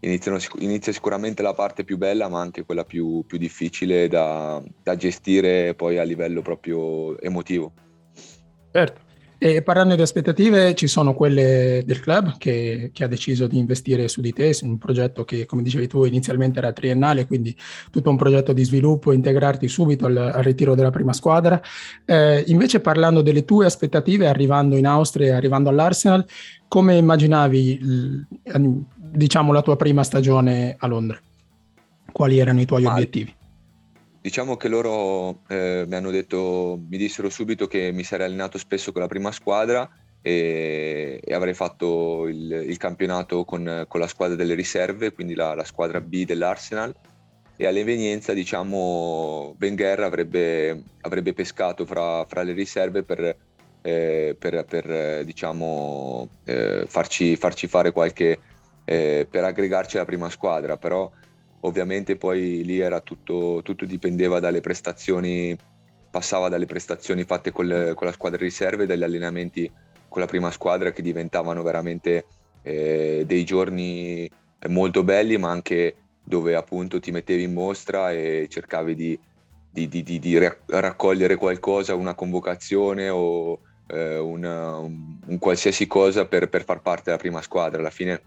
iniziano, 0.00 0.38
inizia 0.58 0.92
sicuramente 0.92 1.42
la 1.42 1.54
parte 1.54 1.84
più 1.84 1.96
bella, 1.96 2.28
ma 2.28 2.40
anche 2.40 2.64
quella 2.64 2.84
più, 2.84 3.24
più 3.26 3.38
difficile 3.38 4.08
da, 4.08 4.60
da, 4.82 4.96
gestire 4.96 5.74
poi 5.74 5.98
a 5.98 6.02
livello 6.02 6.42
proprio 6.42 7.18
emotivo. 7.20 7.72
Certo. 8.72 9.09
E 9.42 9.62
parlando 9.62 9.94
di 9.94 10.02
aspettative, 10.02 10.74
ci 10.74 10.86
sono 10.86 11.14
quelle 11.14 11.82
del 11.86 12.00
club 12.00 12.36
che, 12.36 12.90
che, 12.92 13.04
ha 13.04 13.06
deciso 13.06 13.46
di 13.46 13.56
investire 13.56 14.06
su 14.06 14.20
di 14.20 14.34
te, 14.34 14.52
su 14.52 14.66
un 14.66 14.76
progetto 14.76 15.24
che, 15.24 15.46
come 15.46 15.62
dicevi 15.62 15.86
tu, 15.86 16.04
inizialmente 16.04 16.58
era 16.58 16.74
triennale, 16.74 17.26
quindi 17.26 17.56
tutto 17.90 18.10
un 18.10 18.18
progetto 18.18 18.52
di 18.52 18.62
sviluppo, 18.62 19.12
integrarti 19.12 19.66
subito 19.66 20.04
al, 20.04 20.18
al 20.18 20.42
ritiro 20.42 20.74
della 20.74 20.90
prima 20.90 21.14
squadra. 21.14 21.58
Eh, 22.04 22.44
invece 22.48 22.80
parlando 22.80 23.22
delle 23.22 23.46
tue 23.46 23.64
aspettative, 23.64 24.28
arrivando 24.28 24.76
in 24.76 24.86
Austria 24.86 25.28
e 25.28 25.30
arrivando 25.30 25.70
all'Arsenal, 25.70 26.26
come 26.68 26.96
immaginavi 26.96 27.80
diciamo, 28.94 29.54
la 29.54 29.62
tua 29.62 29.76
prima 29.76 30.02
stagione 30.02 30.76
a 30.78 30.86
Londra? 30.86 31.18
Quali 32.12 32.38
erano 32.38 32.60
i 32.60 32.66
tuoi 32.66 32.84
obiettivi? 32.84 33.38
Diciamo 34.22 34.56
che 34.56 34.68
loro 34.68 35.40
eh, 35.48 35.84
mi 35.88 35.94
hanno 35.94 36.10
detto, 36.10 36.78
mi 36.88 36.98
dissero 36.98 37.30
subito 37.30 37.66
che 37.66 37.90
mi 37.90 38.02
sarei 38.02 38.26
allenato 38.26 38.58
spesso 38.58 38.92
con 38.92 39.00
la 39.00 39.08
prima 39.08 39.32
squadra 39.32 39.88
e, 40.20 41.18
e 41.24 41.34
avrei 41.34 41.54
fatto 41.54 42.28
il, 42.28 42.52
il 42.52 42.76
campionato 42.76 43.44
con, 43.44 43.86
con, 43.88 43.98
la 43.98 44.06
squadra 44.06 44.36
delle 44.36 44.52
riserve, 44.52 45.12
quindi 45.12 45.34
la, 45.34 45.54
la 45.54 45.64
squadra 45.64 46.02
B 46.02 46.26
dell'Arsenal. 46.26 46.94
E 47.56 47.66
all'evenienza 47.66 48.34
diciamo 48.34 49.54
Wenger 49.58 50.00
avrebbe, 50.00 50.82
avrebbe 51.00 51.32
pescato 51.32 51.86
fra, 51.86 52.24
fra, 52.26 52.42
le 52.42 52.52
riserve 52.52 53.02
per, 53.02 53.36
eh, 53.80 54.36
per, 54.38 54.64
per 54.66 55.24
diciamo, 55.24 56.28
eh, 56.44 56.84
farci, 56.86 57.36
farci, 57.36 57.66
fare 57.68 57.92
qualche 57.92 58.38
eh, 58.84 59.26
per 59.30 59.44
aggregarci 59.44 59.96
alla 59.96 60.06
prima 60.06 60.28
squadra, 60.28 60.76
però 60.76 61.10
ovviamente 61.60 62.16
poi 62.16 62.64
lì 62.64 62.78
era 62.78 63.00
tutto, 63.00 63.60
tutto 63.62 63.84
dipendeva 63.84 64.40
dalle 64.40 64.60
prestazioni, 64.60 65.56
passava 66.10 66.48
dalle 66.48 66.66
prestazioni 66.66 67.24
fatte 67.24 67.52
col, 67.52 67.92
con 67.94 68.06
la 68.06 68.12
squadra 68.12 68.38
riserve, 68.38 68.86
dagli 68.86 69.02
allenamenti 69.02 69.70
con 70.08 70.20
la 70.20 70.26
prima 70.26 70.50
squadra 70.50 70.90
che 70.90 71.02
diventavano 71.02 71.62
veramente 71.62 72.24
eh, 72.62 73.24
dei 73.26 73.44
giorni 73.44 74.28
molto 74.68 75.02
belli, 75.04 75.36
ma 75.38 75.50
anche 75.50 75.96
dove 76.22 76.54
appunto 76.54 77.00
ti 77.00 77.10
mettevi 77.10 77.44
in 77.44 77.52
mostra 77.52 78.12
e 78.12 78.46
cercavi 78.48 78.94
di, 78.94 79.18
di, 79.70 79.88
di, 79.88 80.18
di 80.18 80.38
raccogliere 80.66 81.36
qualcosa, 81.36 81.94
una 81.94 82.14
convocazione 82.14 83.08
o 83.08 83.60
eh, 83.86 84.18
una, 84.18 84.76
un, 84.78 85.16
un, 85.26 85.38
qualsiasi 85.38 85.86
cosa 85.86 86.26
per, 86.26 86.48
per 86.48 86.64
far 86.64 86.80
parte 86.80 87.04
della 87.06 87.16
prima 87.16 87.42
squadra. 87.42 87.80
Alla 87.80 87.90
fine 87.90 88.20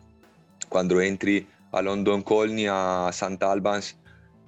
quando 0.67 0.99
entri 0.99 1.45
a 1.75 1.81
London 1.81 2.23
Colney 2.23 2.67
a 2.67 3.09
St. 3.11 3.41
Albans 3.41 3.99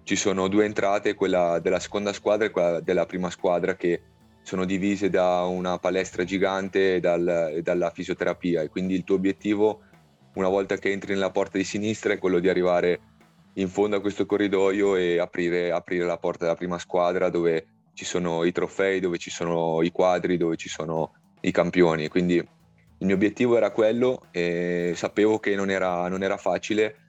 ci 0.03 0.15
sono 0.15 0.47
due 0.47 0.65
entrate, 0.65 1.15
quella 1.15 1.59
della 1.59 1.79
seconda 1.79 2.13
squadra 2.13 2.45
e 2.45 2.51
quella 2.51 2.79
della 2.79 3.05
prima 3.05 3.29
squadra 3.29 3.75
che 3.75 4.01
sono 4.43 4.65
divise 4.65 5.09
da 5.09 5.43
una 5.43 5.79
palestra 5.79 6.23
gigante 6.23 6.95
e, 6.95 6.99
dal, 6.99 7.51
e 7.55 7.61
dalla 7.63 7.89
fisioterapia 7.89 8.61
e 8.61 8.69
quindi 8.69 8.93
il 8.93 9.03
tuo 9.03 9.15
obiettivo 9.15 9.81
una 10.35 10.49
volta 10.49 10.77
che 10.77 10.91
entri 10.91 11.13
nella 11.13 11.31
porta 11.31 11.57
di 11.57 11.63
sinistra 11.63 12.13
è 12.13 12.19
quello 12.19 12.37
di 12.37 12.47
arrivare 12.47 12.99
in 13.53 13.69
fondo 13.69 13.95
a 13.95 14.01
questo 14.01 14.27
corridoio 14.27 14.95
e 14.95 15.17
aprire, 15.17 15.71
aprire 15.71 16.05
la 16.05 16.17
porta 16.17 16.43
della 16.43 16.57
prima 16.57 16.77
squadra 16.77 17.29
dove 17.29 17.67
ci 17.93 18.05
sono 18.05 18.43
i 18.43 18.51
trofei, 18.51 18.99
dove 18.99 19.17
ci 19.17 19.31
sono 19.31 19.81
i 19.81 19.91
quadri, 19.91 20.37
dove 20.37 20.57
ci 20.57 20.67
sono 20.67 21.13
i 21.41 21.51
campioni. 21.51 22.09
Quindi 22.09 22.35
il 22.35 23.05
mio 23.05 23.15
obiettivo 23.15 23.55
era 23.55 23.71
quello 23.71 24.27
e 24.31 24.91
sapevo 24.95 25.39
che 25.39 25.55
non 25.55 25.69
era, 25.71 26.07
non 26.09 26.21
era 26.21 26.37
facile 26.37 27.04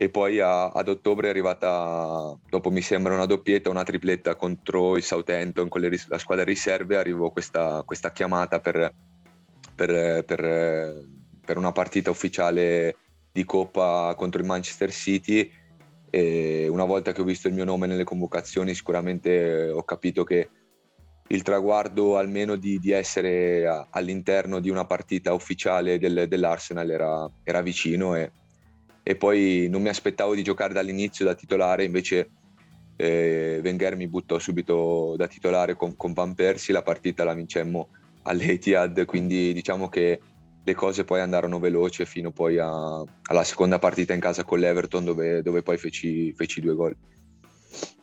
e 0.00 0.10
poi 0.10 0.38
a, 0.38 0.68
ad 0.68 0.88
ottobre 0.88 1.26
è 1.26 1.30
arrivata, 1.30 2.38
dopo 2.48 2.70
mi 2.70 2.80
sembra 2.82 3.14
una 3.14 3.26
doppietta, 3.26 3.68
una 3.68 3.82
tripletta 3.82 4.36
contro 4.36 4.96
il 4.96 5.02
Southampton 5.02 5.68
con 5.68 5.80
le, 5.80 5.90
la 6.06 6.18
squadra 6.18 6.44
riserve, 6.44 6.96
arrivò 6.96 7.30
questa, 7.30 7.82
questa 7.84 8.12
chiamata 8.12 8.60
per, 8.60 8.94
per, 9.74 10.24
per, 10.24 11.04
per, 11.44 11.56
una 11.56 11.72
partita 11.72 12.10
ufficiale 12.10 12.96
di 13.32 13.44
Coppa 13.44 14.14
contro 14.16 14.40
il 14.40 14.46
Manchester 14.46 14.92
City. 14.92 15.50
E 16.10 16.68
una 16.68 16.84
volta 16.84 17.10
che 17.10 17.20
ho 17.20 17.24
visto 17.24 17.48
il 17.48 17.54
mio 17.54 17.64
nome 17.64 17.88
nelle 17.88 18.04
convocazioni 18.04 18.74
sicuramente 18.74 19.68
ho 19.68 19.82
capito 19.82 20.22
che 20.22 20.48
il 21.26 21.42
traguardo 21.42 22.16
almeno 22.16 22.54
di, 22.54 22.78
di 22.78 22.92
essere 22.92 23.66
all'interno 23.90 24.60
di 24.60 24.70
una 24.70 24.86
partita 24.86 25.34
ufficiale 25.34 25.98
del, 25.98 26.26
dell'Arsenal 26.28 26.88
era, 26.88 27.30
era 27.42 27.60
vicino 27.62 28.14
e, 28.14 28.30
e, 29.08 29.16
poi 29.16 29.68
non 29.70 29.80
mi 29.80 29.88
aspettavo 29.88 30.34
di 30.34 30.42
giocare 30.42 30.74
dall'inizio 30.74 31.24
da 31.24 31.34
titolare, 31.34 31.82
invece 31.82 32.28
eh, 32.96 33.58
Wenger 33.64 33.96
mi 33.96 34.06
buttò 34.06 34.38
subito 34.38 35.14
da 35.16 35.26
titolare 35.26 35.76
con, 35.76 35.96
con 35.96 36.12
Van 36.12 36.34
Persie, 36.34 36.74
la 36.74 36.82
partita 36.82 37.24
la 37.24 37.32
vincemmo 37.32 37.88
all'Etihad, 38.24 39.06
quindi 39.06 39.54
diciamo 39.54 39.88
che 39.88 40.20
le 40.62 40.74
cose 40.74 41.04
poi 41.04 41.20
andarono 41.20 41.58
veloci 41.58 42.04
fino 42.04 42.32
poi 42.32 42.58
a, 42.58 43.02
alla 43.22 43.44
seconda 43.44 43.78
partita 43.78 44.12
in 44.12 44.20
casa 44.20 44.44
con 44.44 44.58
l'Everton 44.58 45.06
dove, 45.06 45.40
dove 45.40 45.62
poi 45.62 45.78
feci, 45.78 46.34
feci 46.34 46.60
due 46.60 46.74
gol. 46.74 46.96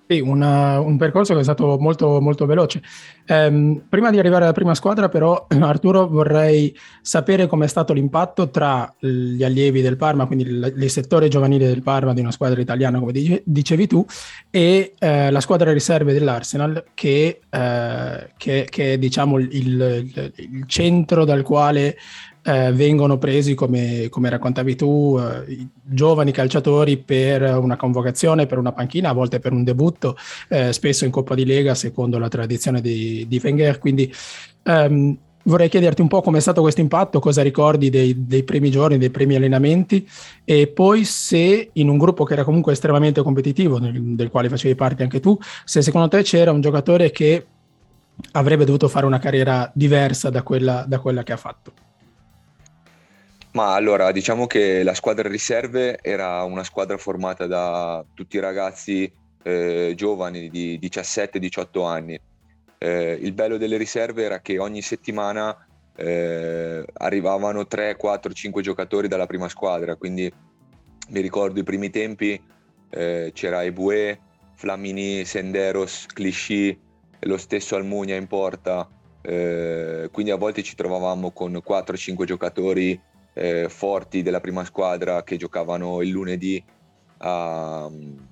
Sì, 0.08 0.20
una, 0.20 0.80
un 0.80 0.98
percorso 0.98 1.34
che 1.34 1.40
è 1.40 1.44
stato 1.44 1.78
molto, 1.80 2.22
molto 2.22 2.46
veloce. 2.46 2.80
Um, 3.28 3.82
prima 3.90 4.12
di 4.12 4.20
arrivare 4.20 4.44
alla 4.44 4.54
prima 4.54 4.76
squadra, 4.76 5.10
però, 5.10 5.48
Arturo, 5.62 6.08
vorrei 6.08 6.78
sapere 7.02 7.48
com'è 7.48 7.66
stato 7.66 7.92
l'impatto 7.92 8.52
tra 8.52 8.94
gli 9.00 9.44
allievi 9.44 9.82
del 9.82 9.98
Parma, 9.98 10.28
quindi 10.28 10.46
il, 10.46 10.74
il 10.78 10.90
settore 10.92 11.28
giovanile 11.28 11.66
del 11.66 11.82
Parma, 11.82 12.14
di 12.14 12.22
una 12.22 12.30
squadra 12.30 12.62
italiana, 12.62 13.00
come 13.00 13.14
dice, 13.14 13.42
dicevi 13.46 13.88
tu, 13.88 14.06
e 14.52 14.94
uh, 15.00 15.32
la 15.32 15.42
squadra 15.42 15.74
riserve 15.74 16.14
dell'Arsenal, 16.14 16.84
che, 16.94 17.40
uh, 17.50 18.28
che, 18.38 18.68
che 18.70 18.94
è 18.94 18.98
diciamo, 19.00 19.40
il, 19.40 19.50
il, 19.52 20.34
il 20.36 20.68
centro 20.68 21.26
dal 21.26 21.42
quale 21.42 21.98
eh, 22.46 22.72
vengono 22.72 23.18
presi, 23.18 23.56
come, 23.56 24.08
come 24.10 24.30
raccontavi 24.30 24.76
tu, 24.76 25.20
eh, 25.20 25.68
giovani 25.82 26.32
calciatori 26.32 26.98
per 26.98 27.42
una 27.58 27.76
convocazione, 27.76 28.46
per 28.46 28.60
una 28.60 28.72
panchina, 28.72 29.10
a 29.10 29.14
volte 29.14 29.40
per 29.40 29.52
un 29.52 29.64
debutto, 29.64 30.16
eh, 30.50 30.72
spesso 30.72 31.06
in 31.06 31.12
Coppa 31.12 31.34
di 31.34 31.46
Lega, 31.46 31.74
secondo 31.74 32.20
la 32.20 32.28
tradizione 32.28 32.82
di, 32.82 33.26
di 33.28 33.42
Wenger. 33.44 33.80
Quindi 33.80 34.14
ehm, 34.64 35.18
vorrei 35.46 35.70
chiederti 35.70 36.02
un 36.02 36.08
po' 36.08 36.22
com'è 36.22 36.40
stato 36.40 36.62
questo 36.62 36.82
impatto, 36.82 37.20
cosa 37.20 37.42
ricordi 37.42 37.90
dei, 37.90 38.28
dei, 38.28 38.44
primi 38.44 38.70
giorni, 38.70 39.00
dei 39.00 39.10
primi 39.10 39.36
allenamenti 39.36 40.08
e 40.44 40.68
poi 40.68 41.04
se 41.04 41.70
in 41.74 41.90
un 41.90 41.98
gruppo 41.98 42.26
che 42.26 42.34
era 42.34 42.44
comunque 42.44 42.74
estremamente 42.74 43.24
competitivo, 43.24 43.80
nel, 43.80 44.16
del 44.16 44.30
quale 44.30 44.50
facevi 44.50 44.76
parte 44.76 45.02
anche 45.02 45.20
tu, 45.20 45.38
se 45.64 45.82
secondo 45.82 46.08
te 46.10 46.22
c'era 46.22 46.52
un 46.52 46.62
giocatore 46.62 47.10
che 47.12 47.46
avrebbe 48.34 48.66
dovuto 48.66 48.88
fare 48.88 49.06
una 49.06 49.20
carriera 49.20 49.70
diversa 49.74 50.30
da 50.30 50.44
quella, 50.44 50.86
da 50.88 51.00
quella 51.00 51.24
che 51.24 51.34
ha 51.34 51.38
fatto. 51.38 51.85
Ma 53.56 53.74
allora, 53.74 54.12
diciamo 54.12 54.48
che 54.48 54.84
la 54.84 54.94
squadra 54.94 55.30
riserve 55.30 56.00
era 56.02 56.44
una 56.44 56.66
squadra 56.66 56.98
formata 56.98 57.48
da 57.48 58.04
tutti 58.14 58.36
i 58.36 58.42
ragazzi 58.42 59.10
eh, 59.44 59.94
giovani 59.96 60.50
di 60.50 60.78
17-18 60.78 61.86
anni. 61.88 62.20
Eh, 62.78 63.18
il 63.22 63.32
bello 63.32 63.56
delle 63.56 63.78
riserve 63.78 64.24
era 64.24 64.42
che 64.42 64.60
ogni 64.60 64.82
settimana 64.82 65.56
eh, 65.96 66.84
arrivavano 66.96 67.66
3, 67.66 67.96
4, 67.96 68.34
5 68.34 68.62
giocatori 68.62 69.08
dalla 69.08 69.26
prima 69.26 69.48
squadra, 69.48 69.96
quindi 69.96 70.30
mi 71.12 71.22
ricordo 71.22 71.58
i 71.58 71.64
primi 71.64 71.90
tempi 71.90 72.38
eh, 72.90 73.32
c'era 73.34 73.64
Ebue, 73.64 74.20
Flamini, 74.56 75.24
Senderos, 75.24 76.08
Clichy, 76.08 76.78
lo 77.20 77.38
stesso 77.38 77.78
Almunia 77.78 78.18
in 78.18 78.28
porta, 78.28 78.86
eh, 79.22 80.10
quindi 80.12 80.32
a 80.32 80.36
volte 80.36 80.62
ci 80.62 80.76
trovavamo 80.76 81.32
con 81.32 81.62
4-5 81.66 82.26
giocatori 82.26 83.14
eh, 83.36 83.68
forti 83.68 84.24
della 84.24 84.40
prima 84.40 84.64
squadra 84.64 85.24
che 85.24 85.36
giocavano 85.36 86.02
il 86.02 86.10
lunedì 86.10 86.64
a, 87.18 87.90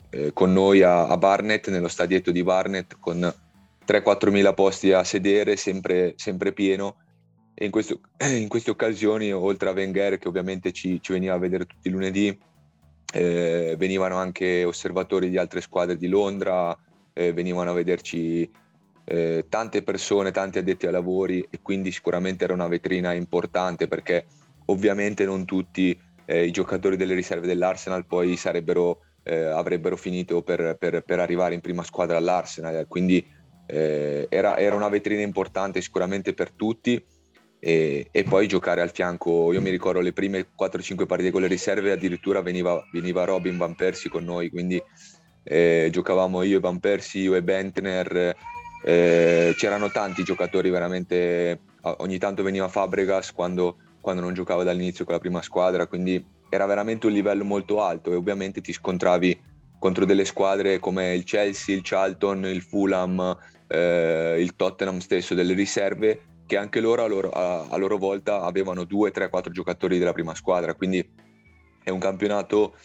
eh, 0.09 0.31
con 0.33 0.53
noi 0.53 0.81
a, 0.81 1.07
a, 1.07 1.17
Barnet, 1.17 1.69
nello 1.69 1.89
stadietto 1.89 2.31
di 2.31 2.41
Barnet, 2.41 2.97
con 2.99 3.31
3-4 3.85 4.31
mila 4.31 4.53
posti 4.53 4.93
a 4.93 5.03
sedere, 5.03 5.57
sempre, 5.57 6.13
sempre 6.15 6.53
pieno. 6.53 6.95
E 7.53 7.65
in, 7.65 7.71
questo, 7.71 7.99
in, 8.25 8.47
queste 8.47 8.71
occasioni, 8.71 9.31
oltre 9.31 9.69
a 9.69 9.73
Wenger, 9.73 10.17
che 10.17 10.27
ovviamente 10.27 10.71
ci, 10.71 11.01
ci 11.01 11.11
veniva 11.11 11.33
a 11.33 11.39
vedere 11.39 11.65
tutti 11.65 11.89
i 11.89 11.91
lunedì, 11.91 12.37
eh, 13.13 13.75
venivano 13.77 14.15
anche 14.15 14.63
osservatori 14.63 15.29
di 15.29 15.37
altre 15.37 15.59
squadre 15.61 15.97
di 15.97 16.07
Londra, 16.07 16.75
eh, 17.11 17.33
venivano 17.33 17.71
a 17.71 17.73
vederci 17.73 18.49
eh, 19.05 19.45
tante 19.49 19.83
persone, 19.83 20.31
tanti 20.31 20.59
addetti 20.59 20.85
ai 20.85 20.93
lavori 20.93 21.45
e 21.49 21.59
quindi 21.61 21.91
sicuramente 21.91 22.45
era 22.45 22.53
una 22.53 22.67
vetrina 22.67 23.11
importante 23.11 23.87
perché 23.87 24.25
Ovviamente 24.65 25.25
non 25.25 25.45
tutti 25.45 25.97
eh, 26.25 26.45
i 26.45 26.51
giocatori 26.51 26.95
delle 26.95 27.15
riserve 27.15 27.47
dell'Arsenal 27.47 28.05
poi 28.05 28.37
eh, 29.23 29.35
avrebbero 29.35 29.95
finito 29.95 30.41
per, 30.41 30.75
per, 30.77 31.01
per, 31.01 31.19
arrivare 31.19 31.53
in 31.53 31.61
prima 31.61 31.83
squadra 31.83 32.17
all'Arsenal, 32.17 32.85
quindi 32.87 33.25
eh, 33.65 34.27
era, 34.29 34.57
era, 34.57 34.75
una 34.75 34.89
vetrina 34.89 35.21
importante 35.21 35.81
sicuramente 35.81 36.33
per 36.33 36.51
tutti. 36.51 37.03
E, 37.59 38.07
e, 38.11 38.23
poi 38.23 38.45
giocare 38.45 38.81
al 38.81 38.91
fianco, 38.91 39.53
io 39.53 39.61
mi 39.61 39.69
ricordo 39.69 40.01
le 40.01 40.11
prime 40.11 40.47
4-5 40.59 41.05
partite 41.05 41.31
con 41.31 41.39
le 41.39 41.47
riserve 41.47 41.93
addirittura 41.93 42.41
veniva, 42.41 42.83
veniva 42.91 43.23
Robin 43.23 43.57
Van 43.57 43.73
Persie 43.73 44.09
con 44.09 44.25
noi, 44.25 44.49
quindi 44.49 44.81
eh, 45.43 45.87
giocavamo 45.89 46.43
io 46.43 46.57
e 46.57 46.59
Van 46.59 46.79
Persie, 46.79 47.21
io 47.21 47.35
e 47.35 47.41
Bentner, 47.41 48.35
eh, 48.83 49.53
c'erano 49.55 49.89
tanti 49.91 50.23
giocatori 50.23 50.69
veramente, 50.69 51.59
ogni 51.81 52.17
tanto 52.17 52.43
veniva 52.43 52.67
Fabregas 52.67 53.31
quando 53.31 53.77
quando 54.03 54.21
non 54.21 54.33
giocavo 54.33 54.63
dall'inizio 54.63 55.05
con 55.05 55.13
la 55.13 55.19
prima 55.21 55.41
squadra, 55.41 55.87
quindi 55.87 56.21
era 56.49 56.65
veramente 56.65 57.07
un 57.07 57.13
livello 57.13 57.45
molto 57.45 57.81
alto 57.81 58.11
e 58.11 58.15
ovviamente 58.15 58.59
ti 58.59 58.73
scontravi 58.73 59.39
contro 59.79 60.03
delle 60.03 60.25
squadre 60.25 60.77
come 60.79 61.15
il 61.15 61.23
Chelsea, 61.23 61.73
il 61.73 61.83
Charlton, 61.85 62.45
il 62.47 62.61
Fulham, 62.61 63.37
eh, 63.65 64.35
il 64.39 64.57
Tottenham 64.57 64.97
stesso, 64.99 65.33
delle 65.33 65.53
riserve 65.53 66.19
che 66.45 66.57
anche 66.57 66.81
loro 66.81 67.05
a, 67.05 67.07
loro 67.07 67.29
a, 67.29 67.77
loro 67.77 67.97
volta 67.97 68.41
avevano 68.41 68.83
due, 68.83 69.11
tre, 69.11 69.29
quattro 69.29 69.53
giocatori 69.53 69.97
della 69.97 70.11
prima 70.11 70.35
squadra, 70.35 70.73
quindi 70.73 71.09
è 71.81 71.89
un 71.89 71.99
campionato 71.99 72.75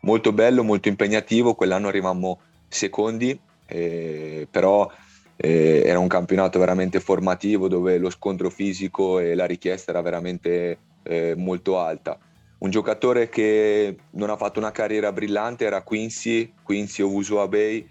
molto 0.00 0.32
bello, 0.32 0.64
molto 0.64 0.88
impegnativo, 0.88 1.54
quell'anno 1.54 1.86
arrivammo 1.86 2.40
secondi, 2.66 3.38
eh, 3.66 4.48
però 4.50 4.90
eh, 5.36 5.82
era 5.84 5.98
un 5.98 6.08
campionato 6.08 6.58
veramente 6.58 7.00
formativo 7.00 7.68
dove 7.68 7.98
lo 7.98 8.10
scontro 8.10 8.50
fisico 8.50 9.18
e 9.18 9.34
la 9.34 9.46
richiesta 9.46 9.90
era 9.90 10.00
veramente 10.00 10.78
eh, 11.02 11.34
molto 11.36 11.78
alta. 11.78 12.18
Un 12.58 12.70
giocatore 12.70 13.28
che 13.28 13.96
non 14.12 14.30
ha 14.30 14.36
fatto 14.36 14.58
una 14.58 14.70
carriera 14.70 15.12
brillante 15.12 15.64
era 15.64 15.82
Quincy, 15.82 16.52
Quincy 16.62 17.02
Owusu 17.02 17.36
Abey, 17.36 17.86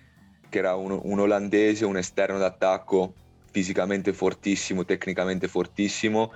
che 0.50 0.58
era 0.58 0.76
un, 0.76 1.00
un 1.02 1.20
olandese, 1.20 1.86
un 1.86 1.98
esterno 1.98 2.38
d'attacco 2.38 3.14
fisicamente 3.52 4.14
fortissimo, 4.14 4.84
tecnicamente 4.84 5.48
fortissimo 5.48 6.32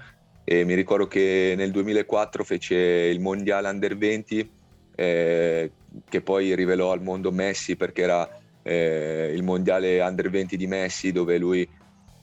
e 0.49 0.63
mi 0.63 0.75
ricordo 0.75 1.07
che 1.07 1.55
nel 1.57 1.71
2004 1.71 2.43
fece 2.45 2.75
il 2.75 3.19
mondiale 3.19 3.67
under 3.67 3.97
20 3.97 4.51
eh, 4.95 5.71
che 6.07 6.21
poi 6.21 6.55
rivelò 6.55 6.93
al 6.93 7.01
mondo 7.01 7.33
Messi 7.33 7.75
perché 7.75 8.03
era 8.03 8.29
eh, 8.67 9.31
il 9.33 9.43
mondiale 9.43 10.01
under 10.01 10.29
20 10.29 10.57
di 10.57 10.67
Messi 10.67 11.13
dove 11.13 11.37
lui 11.37 11.67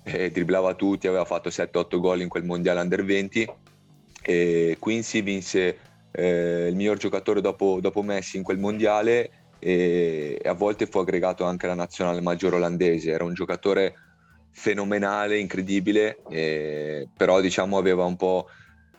eh, 0.05 0.31
dribblava 0.31 0.75
tutti, 0.75 1.07
aveva 1.07 1.25
fatto 1.25 1.49
7-8 1.49 1.99
gol 1.99 2.21
in 2.21 2.29
quel 2.29 2.45
mondiale 2.45 2.81
under 2.81 3.03
20 3.03 3.51
e 4.23 4.77
Quincy 4.79 5.23
vinse 5.23 5.79
eh, 6.11 6.67
il 6.69 6.77
miglior 6.77 6.99
giocatore 6.99 7.41
dopo, 7.41 7.79
dopo, 7.81 8.03
Messi 8.03 8.37
in 8.37 8.43
quel 8.43 8.59
mondiale 8.59 9.31
e, 9.59 10.39
a 10.45 10.53
volte 10.53 10.87
fu 10.87 10.99
aggregato 10.99 11.45
anche 11.45 11.65
alla 11.65 11.75
nazionale 11.75 12.21
maggiore 12.21 12.57
olandese, 12.57 13.11
era 13.11 13.25
un 13.25 13.33
giocatore 13.33 13.95
fenomenale, 14.51 15.39
incredibile, 15.39 16.19
eh, 16.29 17.09
però 17.17 17.41
diciamo 17.41 17.79
aveva 17.79 18.05
un 18.05 18.17
po' 18.17 18.49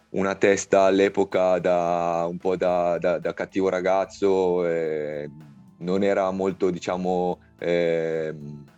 una 0.10 0.36
testa 0.36 0.82
all'epoca 0.82 1.60
da, 1.60 2.26
un 2.28 2.38
po' 2.38 2.56
da, 2.56 2.98
da, 2.98 3.20
da 3.20 3.34
cattivo 3.34 3.70
ragazzo, 3.70 4.66
eh, 4.66 5.30
non 5.78 6.04
era 6.04 6.30
molto, 6.32 6.70
diciamo, 6.70 7.40
eh, 7.60 8.34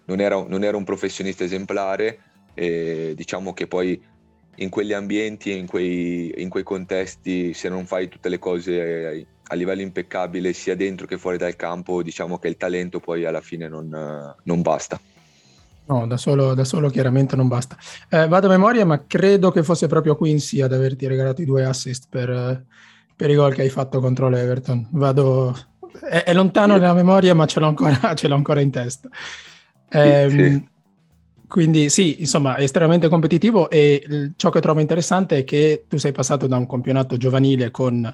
non, 0.05 0.19
era, 0.19 0.43
non, 0.47 0.63
era, 0.63 0.77
un 0.77 0.83
professionista 0.83 1.43
esemplare 1.43 2.19
e 2.53 3.13
diciamo 3.15 3.53
che 3.53 3.67
poi 3.67 4.01
in 4.55 4.69
quegli 4.69 4.93
ambienti 4.93 5.51
e 5.51 5.55
in 5.55 5.67
quei, 5.67 6.33
in 6.37 6.49
quei 6.49 6.63
contesti 6.63 7.53
se 7.53 7.69
non 7.69 7.85
fai 7.85 8.07
tutte 8.07 8.29
le 8.29 8.39
cose 8.39 9.27
a 9.49 9.55
livello 9.55 9.81
impeccabile 9.81 10.53
sia 10.53 10.75
dentro 10.75 11.05
che 11.05 11.17
fuori 11.17 11.37
dal 11.37 11.55
campo, 11.55 12.01
diciamo 12.01 12.37
che 12.37 12.47
il 12.47 12.57
talento 12.57 12.99
poi 12.99 13.25
alla 13.25 13.41
fine 13.41 13.67
non, 13.67 14.35
non 14.43 14.61
basta. 14.61 14.99
No, 15.89 16.05
da 16.05 16.17
solo, 16.17 16.53
da 16.53 16.65
solo, 16.65 16.89
chiaramente 16.89 17.37
non 17.37 17.47
basta. 17.47 17.77
Eh, 18.09 18.27
vado 18.27 18.47
a 18.47 18.49
memoria, 18.49 18.85
ma 18.85 19.05
credo 19.07 19.51
che 19.51 19.63
fosse 19.63 19.87
proprio 19.87 20.17
Quincy 20.17 20.59
ad 20.61 20.73
averti 20.73 21.07
regalato 21.07 21.41
i 21.41 21.45
due 21.45 21.63
assist 21.63 22.07
per, 22.09 22.65
per 23.15 23.29
i 23.29 23.35
gol 23.35 23.53
che 23.53 23.61
hai 23.61 23.69
fatto 23.69 24.01
contro 24.01 24.27
l'Everton. 24.27 24.85
Vado, 24.91 25.55
è, 26.09 26.23
è 26.23 26.33
lontano 26.33 26.73
nella 26.73 26.93
memoria, 26.93 27.33
ma 27.33 27.45
ce 27.45 27.59
l'ho 27.59 27.67
ancora, 27.67 28.13
ce 28.15 28.27
l'ho 28.27 28.35
ancora 28.35 28.61
in 28.61 28.71
testa. 28.71 29.09
Eh, 29.89 30.27
sì. 30.29 30.75
Quindi 31.47 31.89
sì, 31.89 32.19
insomma, 32.19 32.55
è 32.55 32.63
estremamente 32.63 33.07
competitivo 33.07 33.69
e 33.69 34.33
ciò 34.35 34.49
che 34.49 34.59
trovo 34.59 34.81
interessante 34.81 35.37
è 35.37 35.43
che 35.45 35.85
tu 35.87 35.95
sei 35.97 36.11
passato 36.11 36.45
da 36.45 36.57
un 36.57 36.67
campionato 36.67 37.15
giovanile 37.15 37.71
con, 37.71 38.13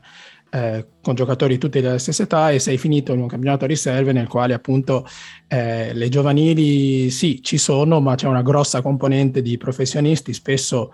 eh, 0.52 0.88
con 1.02 1.16
giocatori 1.16 1.58
tutti 1.58 1.82
della 1.82 1.98
stessa 1.98 2.24
età 2.24 2.52
e 2.52 2.60
sei 2.60 2.78
finito 2.78 3.12
in 3.12 3.22
un 3.22 3.28
campionato 3.28 3.66
a 3.66 3.68
riserve 3.68 4.12
nel 4.12 4.28
quale 4.28 4.54
appunto 4.54 5.08
eh, 5.48 5.94
le 5.96 6.10
giovanili 6.10 7.10
sì, 7.10 7.42
ci 7.42 7.58
sono, 7.58 8.00
ma 8.00 8.14
c'è 8.14 8.28
una 8.28 8.44
grossa 8.44 8.84
componente 8.84 9.42
di 9.42 9.58
professionisti, 9.58 10.32
spesso 10.32 10.94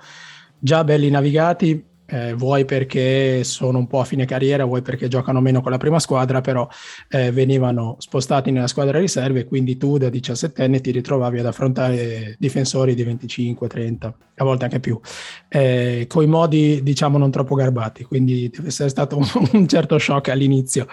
già 0.57 0.85
belli 0.85 1.09
navigati, 1.09 1.83
eh, 2.09 2.33
vuoi 2.33 2.65
perché 2.65 3.43
sono 3.43 3.77
un 3.77 3.87
po' 3.87 3.99
a 3.99 4.03
fine 4.03 4.25
carriera, 4.25 4.65
vuoi 4.65 4.81
perché 4.81 5.07
giocano 5.07 5.41
meno 5.41 5.61
con 5.61 5.71
la 5.71 5.77
prima 5.77 5.99
squadra, 5.99 6.41
però 6.41 6.67
eh, 7.09 7.31
venivano 7.31 7.95
spostati 7.99 8.51
nella 8.51 8.67
squadra 8.67 8.99
riserve, 8.99 9.45
quindi 9.45 9.77
tu 9.77 9.97
da 9.97 10.09
17 10.09 10.63
anni 10.63 10.81
ti 10.81 10.91
ritrovavi 10.91 11.39
ad 11.39 11.45
affrontare 11.45 12.35
difensori 12.39 12.95
di 12.95 13.03
25, 13.03 13.67
30, 13.67 14.17
a 14.35 14.43
volte 14.43 14.63
anche 14.65 14.79
più, 14.79 14.99
eh, 15.47 16.05
con 16.07 16.23
i 16.23 16.27
modi 16.27 16.81
diciamo 16.81 17.17
non 17.17 17.31
troppo 17.31 17.55
garbati, 17.55 18.03
quindi 18.03 18.49
deve 18.49 18.67
essere 18.67 18.89
stato 18.89 19.17
un, 19.17 19.25
un 19.53 19.67
certo 19.67 19.97
shock 19.97 20.29
all'inizio. 20.29 20.87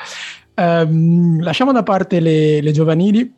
Um, 0.54 1.42
lasciamo 1.42 1.72
da 1.72 1.82
parte 1.82 2.20
le, 2.20 2.60
le 2.60 2.70
giovanili, 2.72 3.30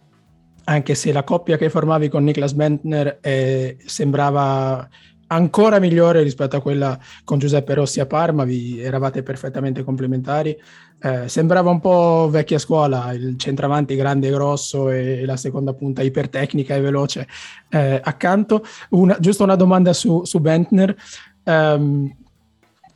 anche 0.65 0.95
se 0.95 1.13
la 1.13 1.25
coppia 1.25 1.57
che 1.57 1.71
formavi 1.71 2.09
con 2.09 2.25
Niklas 2.25 2.53
Bentner 2.53 3.19
eh, 3.21 3.77
sembrava 3.85 4.89
ancora 5.29 5.79
migliore 5.79 6.23
rispetto 6.23 6.57
a 6.57 6.61
quella 6.61 6.99
con 7.25 7.39
Giuseppe 7.39 7.75
Rossi 7.75 8.01
a 8.01 8.07
Parma, 8.07 8.45
vi 8.45 8.81
eravate 8.81 9.23
perfettamente 9.23 9.83
complementari. 9.83 10.57
Eh, 11.01 11.29
sembrava 11.29 11.71
un 11.71 11.81
po' 11.81 12.29
vecchia 12.31 12.59
scuola, 12.59 13.13
il 13.13 13.37
centravanti 13.39 13.95
grande 13.95 14.29
e 14.29 14.33
grosso 14.33 14.91
e 14.91 15.25
la 15.25 15.37
seconda 15.37 15.73
punta 15.73 16.03
ipertecnica 16.03 16.75
e 16.75 16.81
veloce 16.81 17.27
eh, 17.71 18.01
accanto. 18.03 18.65
Una, 18.91 19.17
giusto 19.21 19.45
una 19.45 19.57
domanda 19.57 19.93
su, 19.93 20.25
su 20.25 20.41
Bentner. 20.41 20.97
Um, 21.45 22.15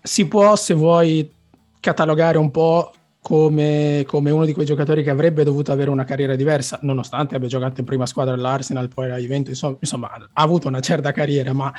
si 0.03 0.27
può, 0.27 0.57
se 0.57 0.75
vuoi, 0.75 1.31
catalogare 1.79 2.39
un 2.39 2.51
po' 2.51 2.93
come, 3.21 4.05
come, 4.05 4.31
uno 4.33 4.45
di 4.45 4.53
quei 4.53 4.67
giocatori 4.67 5.05
che 5.05 5.11
avrebbe 5.11 5.45
dovuto 5.45 5.71
avere 5.71 5.91
una 5.91 6.05
carriera 6.05 6.35
diversa, 6.35 6.81
nonostante 6.83 7.37
abbia 7.37 7.47
giocato 7.47 7.79
in 7.79 7.87
prima 7.87 8.05
squadra 8.05 8.35
all'Arsenal, 8.35 8.89
poi 8.89 9.07
alla 9.07 9.19
Juventus, 9.19 9.51
insomma, 9.51 9.77
insomma 9.79 10.11
ha 10.13 10.43
avuto 10.43 10.67
una 10.67 10.81
certa 10.81 11.13
carriera, 11.13 11.53
ma 11.53 11.73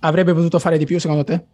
Avrebbe 0.00 0.32
potuto 0.32 0.58
fare 0.58 0.78
di 0.78 0.86
più 0.86 0.98
secondo 0.98 1.24
te? 1.24 1.44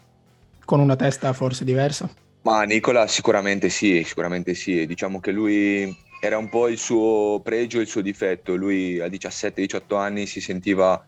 Con 0.64 0.80
una 0.80 0.96
testa 0.96 1.32
forse 1.32 1.64
diversa? 1.64 2.08
Ma 2.42 2.62
Nicola 2.62 3.08
sicuramente 3.08 3.68
sì, 3.68 4.04
sicuramente 4.04 4.54
sì. 4.54 4.86
Diciamo 4.86 5.18
che 5.18 5.32
lui 5.32 5.96
era 6.20 6.38
un 6.38 6.48
po' 6.48 6.68
il 6.68 6.78
suo 6.78 7.40
pregio 7.42 7.78
e 7.78 7.82
il 7.82 7.88
suo 7.88 8.02
difetto. 8.02 8.54
Lui 8.54 9.00
a 9.00 9.06
17-18 9.06 9.96
anni 9.96 10.26
si 10.26 10.40
sentiva, 10.40 11.04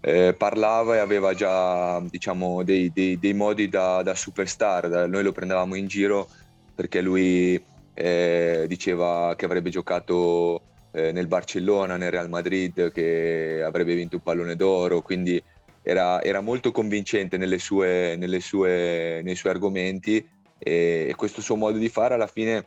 eh, 0.00 0.34
parlava 0.36 0.96
e 0.96 0.98
aveva 0.98 1.34
già 1.34 2.00
diciamo, 2.00 2.62
dei, 2.62 2.90
dei, 2.92 3.18
dei 3.18 3.34
modi 3.34 3.68
da, 3.68 4.02
da 4.02 4.14
superstar. 4.14 5.08
Noi 5.08 5.22
lo 5.22 5.32
prendevamo 5.32 5.74
in 5.74 5.88
giro 5.88 6.26
perché 6.74 7.02
lui 7.02 7.62
eh, 7.92 8.64
diceva 8.66 9.34
che 9.36 9.44
avrebbe 9.44 9.68
giocato 9.68 10.62
eh, 10.92 11.12
nel 11.12 11.26
Barcellona, 11.26 11.98
nel 11.98 12.10
Real 12.10 12.30
Madrid, 12.30 12.92
che 12.92 13.62
avrebbe 13.62 13.94
vinto 13.94 14.16
un 14.16 14.22
pallone 14.22 14.56
d'oro. 14.56 15.02
Quindi 15.02 15.42
era, 15.88 16.22
era 16.22 16.42
molto 16.42 16.70
convincente 16.70 17.38
nelle 17.38 17.58
sue, 17.58 18.14
nelle 18.18 18.40
sue, 18.40 19.22
nei 19.24 19.34
suoi 19.34 19.52
argomenti 19.52 20.22
e, 20.58 21.14
questo 21.16 21.40
suo 21.40 21.56
modo 21.56 21.78
di 21.78 21.88
fare 21.88 22.12
alla 22.12 22.26
fine 22.26 22.66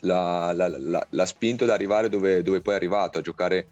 l'ha, 0.00 0.52
l'ha, 0.52 0.66
l'ha, 0.66 1.06
l'ha 1.08 1.26
spinto 1.26 1.62
ad 1.62 1.70
arrivare 1.70 2.08
dove, 2.08 2.42
dove, 2.42 2.60
poi 2.60 2.74
è 2.74 2.76
arrivato, 2.76 3.18
a 3.18 3.20
giocare 3.22 3.68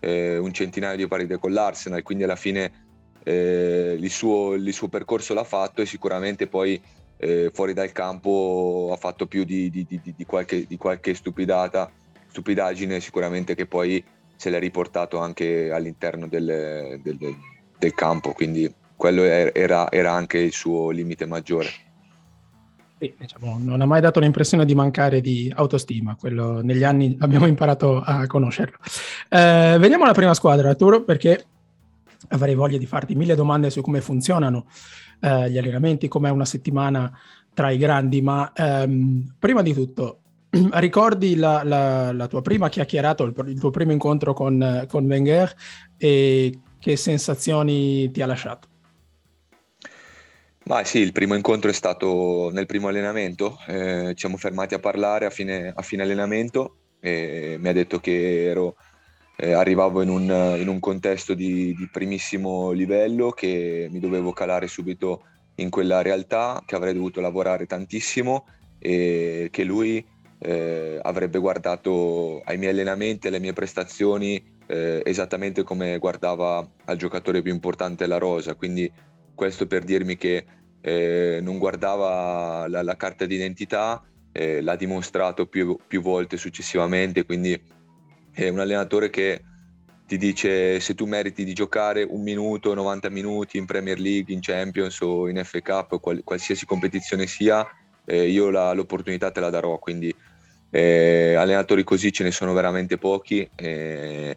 eh, 0.00 0.38
un 0.38 0.54
centinaio 0.54 0.96
di 0.96 1.06
partite 1.06 1.36
con 1.36 1.52
l'Arsenal, 1.52 2.02
quindi 2.02 2.24
alla 2.24 2.36
fine 2.36 2.86
eh, 3.24 3.94
il, 4.00 4.10
suo, 4.10 4.54
il, 4.54 4.72
suo, 4.72 4.88
percorso 4.88 5.34
l'ha 5.34 5.44
fatto 5.44 5.82
e 5.82 5.86
sicuramente 5.86 6.46
poi 6.46 6.80
eh, 7.18 7.50
fuori 7.52 7.74
dal 7.74 7.92
campo 7.92 8.88
ha 8.90 8.96
fatto 8.96 9.26
più 9.26 9.44
di, 9.44 9.68
di, 9.68 9.84
di, 9.86 10.00
di 10.02 10.24
qualche, 10.24 10.66
qualche 10.78 11.12
stupidaggine 11.12 13.00
sicuramente 13.00 13.54
che 13.54 13.66
poi 13.66 14.02
se 14.34 14.48
l'è 14.48 14.58
riportato 14.58 15.18
anche 15.18 15.70
all'interno 15.70 16.26
del, 16.26 17.00
del, 17.02 17.16
del 17.18 17.36
campo, 17.94 18.32
quindi 18.32 18.72
quello 18.96 19.22
era, 19.22 19.90
era 19.90 20.12
anche 20.12 20.38
il 20.38 20.52
suo 20.52 20.90
limite 20.90 21.26
maggiore. 21.26 21.68
Sì, 22.98 23.14
diciamo, 23.16 23.58
non 23.60 23.80
ha 23.80 23.86
mai 23.86 24.00
dato 24.00 24.18
l'impressione 24.18 24.64
di 24.64 24.74
mancare 24.74 25.20
di 25.20 25.52
autostima, 25.54 26.16
quello 26.16 26.60
negli 26.62 26.82
anni 26.82 27.16
abbiamo 27.20 27.46
imparato 27.46 28.00
a 28.00 28.26
conoscerlo. 28.26 28.76
Eh, 29.28 29.76
veniamo 29.78 30.02
alla 30.02 30.14
prima 30.14 30.34
squadra, 30.34 30.70
Arturo, 30.70 31.04
perché 31.04 31.46
avrei 32.30 32.56
voglia 32.56 32.76
di 32.76 32.86
farti 32.86 33.14
mille 33.14 33.36
domande 33.36 33.70
su 33.70 33.82
come 33.82 34.00
funzionano 34.00 34.66
eh, 35.20 35.48
gli 35.48 35.58
allenamenti, 35.58 36.08
com'è 36.08 36.30
una 36.30 36.44
settimana 36.44 37.16
tra 37.54 37.70
i 37.70 37.78
grandi, 37.78 38.20
ma 38.20 38.50
ehm, 38.52 39.34
prima 39.38 39.62
di 39.62 39.72
tutto, 39.72 40.18
ricordi 40.74 41.36
la, 41.36 41.62
la, 41.62 42.12
la, 42.12 42.26
tua 42.26 42.42
prima 42.42 42.68
chiacchierata, 42.68 43.22
il, 43.22 43.34
il 43.46 43.60
tuo 43.60 43.70
primo 43.70 43.92
incontro 43.92 44.32
con, 44.32 44.86
con 44.88 45.04
Wenger 45.04 45.54
e 45.96 46.58
che 46.78 46.96
sensazioni 46.96 48.10
ti 48.10 48.22
ha 48.22 48.26
lasciato? 48.26 48.68
Ma 50.64 50.84
sì, 50.84 50.98
il 50.98 51.12
primo 51.12 51.34
incontro 51.34 51.70
è 51.70 51.72
stato 51.72 52.50
nel 52.52 52.66
primo 52.66 52.88
allenamento, 52.88 53.58
eh, 53.66 54.08
ci 54.10 54.18
siamo 54.18 54.36
fermati 54.36 54.74
a 54.74 54.78
parlare 54.78 55.24
a 55.24 55.30
fine, 55.30 55.72
a 55.74 55.80
fine 55.80 56.02
allenamento 56.02 56.76
e 57.00 57.56
mi 57.58 57.68
ha 57.68 57.72
detto 57.72 58.00
che 58.00 58.44
ero, 58.44 58.76
eh, 59.36 59.52
arrivavo 59.52 60.02
in 60.02 60.10
un, 60.10 60.56
in 60.58 60.68
un 60.68 60.78
contesto 60.78 61.32
di, 61.32 61.74
di, 61.74 61.88
primissimo 61.90 62.72
livello, 62.72 63.30
che 63.30 63.88
mi 63.90 63.98
dovevo 63.98 64.32
calare 64.32 64.66
subito 64.66 65.22
in 65.54 65.70
quella 65.70 66.02
realtà, 66.02 66.62
che 66.66 66.74
avrei 66.74 66.92
dovuto 66.92 67.22
lavorare 67.22 67.64
tantissimo 67.64 68.46
e 68.78 69.48
che 69.50 69.64
lui 69.64 70.04
eh, 70.40 70.98
avrebbe 71.00 71.38
guardato 71.38 72.42
ai 72.44 72.58
miei 72.58 72.72
allenamenti, 72.72 73.28
alle 73.28 73.40
mie 73.40 73.54
prestazioni 73.54 74.57
eh, 74.68 75.02
esattamente 75.04 75.62
come 75.62 75.98
guardava 75.98 76.66
al 76.84 76.96
giocatore 76.96 77.42
più 77.42 77.52
importante 77.52 78.04
della 78.04 78.18
rosa, 78.18 78.54
quindi 78.54 78.90
questo 79.34 79.66
per 79.66 79.82
dirmi 79.82 80.16
che 80.16 80.44
eh, 80.80 81.38
non 81.42 81.58
guardava 81.58 82.68
la, 82.68 82.82
la 82.82 82.96
carta 82.96 83.24
d'identità, 83.24 84.02
eh, 84.32 84.60
l'ha 84.60 84.76
dimostrato 84.76 85.46
più, 85.46 85.76
più, 85.86 86.02
volte 86.02 86.36
successivamente, 86.36 87.24
quindi 87.24 87.60
è 88.32 88.48
un 88.48 88.60
allenatore 88.60 89.10
che 89.10 89.42
ti 90.06 90.16
dice 90.16 90.80
se 90.80 90.94
tu 90.94 91.06
meriti 91.06 91.44
di 91.44 91.54
giocare 91.54 92.02
un 92.02 92.22
minuto, 92.22 92.74
90 92.74 93.10
minuti 93.10 93.58
in 93.58 93.66
Premier 93.66 93.98
League, 93.98 94.32
in 94.32 94.40
Champions 94.40 95.00
o 95.00 95.28
in 95.28 95.42
FA 95.44 95.60
Cup, 95.60 96.00
qual, 96.00 96.22
qualsiasi 96.24 96.66
competizione 96.66 97.26
sia, 97.26 97.66
eh, 98.04 98.28
io 98.28 98.50
la, 98.50 98.72
l'opportunità 98.72 99.30
te 99.30 99.40
la 99.40 99.50
darò, 99.50 99.78
quindi 99.78 100.14
eh, 100.70 101.34
allenatori 101.34 101.84
così 101.84 102.12
ce 102.12 102.24
ne 102.24 102.30
sono 102.30 102.52
veramente 102.52 102.98
pochi. 102.98 103.48
Eh, 103.54 104.36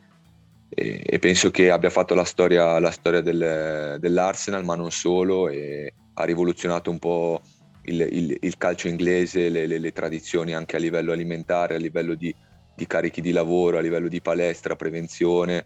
e, 0.74 1.02
e 1.06 1.20
penso 1.20 1.52
che 1.52 1.70
abbia 1.70 1.90
fatto 1.90 2.16
la 2.16 2.24
storia, 2.24 2.80
la 2.80 2.92
storia 2.92 3.20
del, 3.22 3.98
dell'Arsenal, 4.00 4.64
ma 4.64 4.76
non 4.76 4.90
solo, 4.90 5.50
e 5.50 5.94
ha 6.14 6.24
rivoluzionato 6.24 6.90
un 6.90 7.00
po' 7.00 7.42
il, 7.84 8.00
il, 8.00 8.38
il 8.40 8.58
calcio 8.58 8.88
inglese, 8.88 9.50
le, 9.50 9.68
le, 9.68 9.80
le, 9.80 9.92
tradizioni 9.92 10.54
anche 10.54 10.78
a 10.78 10.80
livello 10.80 11.12
alimentare, 11.12 11.76
a 11.76 11.78
livello 11.78 12.16
di, 12.16 12.34
di, 12.74 12.88
carichi 12.88 13.20
di 13.20 13.32
lavoro, 13.32 13.78
a 13.78 13.82
livello 13.82 14.08
di 14.08 14.22
palestra, 14.22 14.78
prevenzione, 14.78 15.66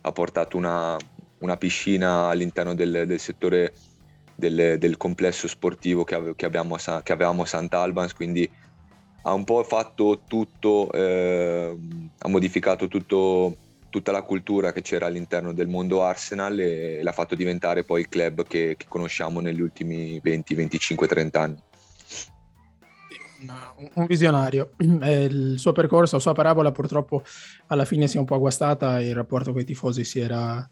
ha 0.00 0.12
portato 0.12 0.56
una, 0.56 0.96
una 1.40 1.56
piscina 1.58 2.28
all'interno 2.28 2.74
del, 2.74 3.04
del 3.06 3.20
settore 3.20 3.74
del, 4.34 4.76
del, 4.78 4.96
complesso 4.96 5.48
sportivo 5.48 6.04
che, 6.04 6.14
ave, 6.14 6.34
che, 6.34 6.46
abbiamo, 6.46 6.76
che 6.76 7.12
avevamo 7.12 7.42
a 7.42 7.46
Sant'Albans, 7.46 8.14
quindi 8.14 8.48
ha 9.22 9.32
un 9.32 9.44
po' 9.44 9.62
fatto 9.64 10.22
tutto, 10.26 10.90
eh, 10.92 11.76
ha 12.18 12.28
modificato 12.28 12.86
tutto 12.86 13.56
tutta 13.96 14.12
la 14.12 14.20
cultura 14.20 14.72
che 14.72 14.82
c'era 14.82 15.06
all'interno 15.06 15.54
del 15.54 15.68
mondo 15.68 16.02
Arsenal 16.02 16.58
e 16.60 17.02
l'ha 17.02 17.12
fatto 17.12 17.34
diventare 17.34 17.82
poi 17.82 18.00
il 18.00 18.10
club 18.10 18.46
che, 18.46 18.74
che 18.76 18.84
conosciamo 18.86 19.40
negli 19.40 19.62
ultimi 19.62 20.20
20, 20.22 20.54
25, 20.54 21.06
30 21.06 21.40
anni. 21.40 21.62
Un 23.94 24.04
visionario. 24.06 24.72
Il 24.76 25.54
suo 25.56 25.72
percorso, 25.72 26.16
la 26.16 26.20
sua 26.20 26.34
parabola 26.34 26.72
purtroppo 26.72 27.22
alla 27.68 27.86
fine 27.86 28.06
si 28.06 28.18
è 28.18 28.20
un 28.20 28.26
po' 28.26 28.34
agguastata 28.34 29.00
e 29.00 29.08
il 29.08 29.14
rapporto 29.14 29.52
con 29.52 29.62
i 29.62 29.64
tifosi 29.64 30.04
si 30.04 30.20
era, 30.20 30.68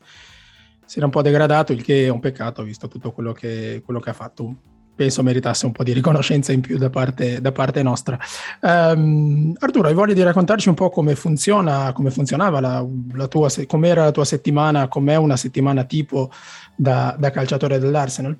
si 0.84 0.98
era 0.98 1.06
un 1.06 1.12
po' 1.12 1.22
degradato, 1.22 1.72
il 1.72 1.82
che 1.82 2.04
è 2.04 2.08
un 2.08 2.20
peccato 2.20 2.62
visto 2.62 2.88
tutto 2.88 3.12
quello 3.12 3.32
che, 3.32 3.80
quello 3.82 4.00
che 4.00 4.10
ha 4.10 4.14
fatto. 4.14 4.73
Penso 4.94 5.22
meritasse 5.22 5.66
un 5.66 5.72
po' 5.72 5.82
di 5.82 5.92
riconoscenza 5.92 6.52
in 6.52 6.60
più 6.60 6.78
da 6.78 6.90
parte, 6.90 7.40
da 7.40 7.52
parte 7.52 7.82
nostra. 7.82 8.18
Um, 8.60 9.54
Arturo, 9.58 9.88
hai 9.88 9.94
voglia 9.94 10.14
di 10.14 10.22
raccontarci 10.22 10.68
un 10.68 10.74
po' 10.74 10.90
come 10.90 11.14
funziona, 11.14 11.92
come 11.92 12.10
funzionava 12.10 12.60
la, 12.60 12.86
la 13.12 13.26
tua, 13.26 13.48
com'era 13.66 14.04
la 14.04 14.10
tua 14.10 14.24
settimana, 14.24 14.88
com'è 14.88 15.16
una 15.16 15.36
settimana 15.36 15.84
tipo 15.84 16.30
da, 16.76 17.14
da 17.18 17.30
calciatore 17.30 17.78
dell'Arsenal? 17.78 18.38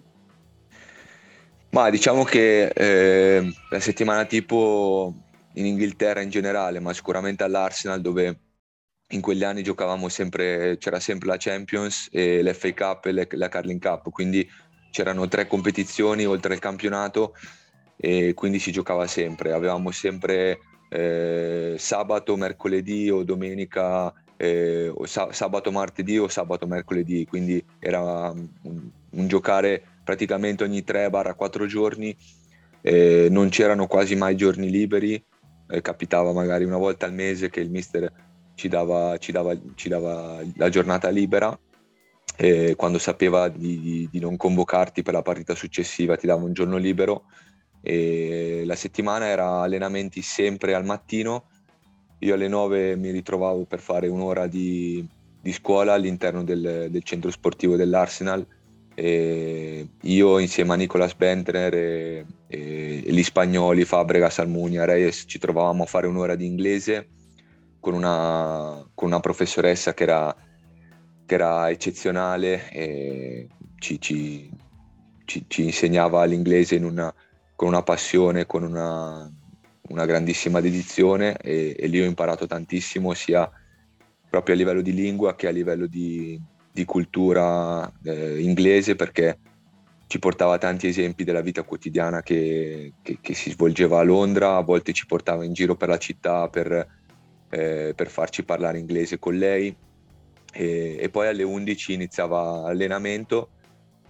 Ma 1.70 1.90
diciamo 1.90 2.22
che 2.22 2.68
eh, 2.68 3.52
la 3.68 3.80
settimana 3.80 4.24
tipo 4.26 5.12
in 5.54 5.66
Inghilterra 5.66 6.20
in 6.20 6.30
generale, 6.30 6.78
ma 6.78 6.92
sicuramente 6.92 7.42
all'Arsenal 7.42 8.00
dove 8.00 8.38
in 9.08 9.20
quegli 9.20 9.44
anni 9.44 9.62
giocavamo 9.62 10.08
sempre, 10.08 10.76
c'era 10.78 11.00
sempre 11.00 11.28
la 11.28 11.36
Champions 11.36 12.08
e 12.10 12.42
l'FA 12.42 12.72
Cup 12.72 13.06
e 13.06 13.26
la 13.28 13.48
Carling 13.48 13.80
Cup, 13.80 14.10
quindi 14.10 14.48
c'erano 14.94 15.26
tre 15.26 15.48
competizioni 15.48 16.24
oltre 16.24 16.54
al 16.54 16.60
campionato 16.60 17.34
e 17.96 18.32
quindi 18.32 18.60
si 18.60 18.70
giocava 18.70 19.08
sempre. 19.08 19.50
Avevamo 19.50 19.90
sempre 19.90 20.60
eh, 20.88 21.74
sabato, 21.76 22.36
mercoledì 22.36 23.10
o 23.10 23.24
domenica, 23.24 24.14
eh, 24.36 24.88
o 24.94 25.04
sa- 25.06 25.32
sabato, 25.32 25.72
martedì 25.72 26.16
o 26.16 26.28
sabato, 26.28 26.68
mercoledì, 26.68 27.26
quindi 27.26 27.60
era 27.80 28.30
un, 28.30 28.48
un 29.10 29.26
giocare 29.26 29.82
praticamente 30.04 30.62
ogni 30.62 30.84
3-4 30.86 31.66
giorni. 31.66 32.16
Eh, 32.80 33.26
non 33.32 33.48
c'erano 33.48 33.88
quasi 33.88 34.14
mai 34.14 34.36
giorni 34.36 34.70
liberi, 34.70 35.20
capitava 35.80 36.32
magari 36.32 36.62
una 36.62 36.76
volta 36.76 37.06
al 37.06 37.14
mese 37.14 37.50
che 37.50 37.58
il 37.58 37.70
mister 37.70 38.12
ci 38.54 38.68
dava, 38.68 39.18
ci 39.18 39.32
dava, 39.32 39.56
ci 39.74 39.88
dava 39.88 40.40
la 40.54 40.68
giornata 40.68 41.08
libera 41.08 41.58
e 42.36 42.74
quando 42.76 42.98
sapeva 42.98 43.48
di, 43.48 43.80
di, 43.80 44.08
di, 44.10 44.18
non 44.18 44.36
convocarti 44.36 45.02
per 45.02 45.14
la 45.14 45.22
partita 45.22 45.54
successiva 45.54 46.16
ti 46.16 46.26
dava 46.26 46.44
un 46.44 46.52
giorno 46.52 46.76
libero. 46.76 47.24
E 47.80 48.62
la 48.64 48.74
settimana 48.74 49.26
era 49.26 49.60
allenamenti 49.60 50.22
sempre 50.22 50.74
al 50.74 50.84
mattino. 50.84 51.44
Io 52.20 52.34
alle 52.34 52.48
9 52.48 52.96
mi 52.96 53.10
ritrovavo 53.10 53.64
per 53.64 53.80
fare 53.80 54.08
un'ora 54.08 54.46
di, 54.46 55.06
di 55.40 55.52
scuola 55.52 55.92
all'interno 55.92 56.42
del, 56.42 56.88
del, 56.90 57.02
centro 57.04 57.30
sportivo 57.30 57.76
dell'Arsenal. 57.76 58.44
E 58.96 59.88
io 60.00 60.38
insieme 60.38 60.72
a 60.72 60.76
Nicolas 60.76 61.14
Bentner 61.14 61.74
e, 61.74 62.26
e, 62.46 63.02
e 63.04 63.12
gli 63.12 63.22
spagnoli 63.22 63.84
Fabregas, 63.84 64.38
Almunia, 64.38 64.84
Reyes 64.84 65.24
ci 65.26 65.38
trovavamo 65.38 65.82
a 65.82 65.86
fare 65.86 66.06
un'ora 66.06 66.34
di 66.34 66.46
inglese 66.46 67.08
con 67.80 67.94
una, 67.94 68.82
con 68.94 69.08
una 69.08 69.20
professoressa 69.20 69.92
che 69.92 70.04
era 70.04 70.34
che 71.26 71.34
era 71.34 71.70
eccezionale 71.70 72.70
e 72.70 73.48
ci, 73.78 74.00
ci, 74.00 74.50
ci, 75.24 75.44
ci 75.48 75.64
insegnava 75.64 76.24
l'inglese 76.24 76.76
una, 76.76 77.12
con 77.54 77.68
una 77.68 77.82
passione, 77.82 78.46
con 78.46 78.62
una, 78.62 79.30
una 79.88 80.06
grandissima 80.06 80.60
dedizione 80.60 81.36
e, 81.36 81.76
e, 81.78 81.86
lì 81.86 82.00
ho 82.00 82.04
imparato 82.04 82.46
tantissimo 82.46 83.14
sia 83.14 83.50
proprio 84.28 84.54
a 84.54 84.58
livello 84.58 84.80
di 84.80 84.92
lingua 84.92 85.34
che 85.34 85.46
a 85.46 85.50
livello 85.50 85.86
di, 85.86 86.40
di 86.72 86.84
cultura 86.84 87.90
eh, 88.02 88.40
inglese 88.40 88.96
perché 88.96 89.38
ci 90.06 90.18
portava 90.18 90.58
tanti 90.58 90.86
esempi 90.86 91.24
della 91.24 91.40
vita 91.40 91.62
quotidiana 91.62 92.22
che, 92.22 92.94
che, 93.02 93.18
che, 93.20 93.34
si 93.34 93.50
svolgeva 93.50 94.00
a 94.00 94.02
Londra, 94.02 94.56
a 94.56 94.62
volte 94.62 94.92
ci 94.92 95.06
portava 95.06 95.44
in 95.44 95.52
giro 95.52 95.76
per 95.76 95.88
la 95.88 95.98
città 95.98 96.48
per, 96.48 96.86
eh, 97.50 97.92
per 97.94 98.08
farci 98.08 98.44
parlare 98.44 98.78
inglese 98.78 99.18
con 99.18 99.36
lei 99.36 99.74
e, 100.54 100.96
e 100.98 101.08
poi 101.10 101.26
alle 101.26 101.42
11 101.42 101.92
iniziava 101.92 102.64
allenamento, 102.64 103.50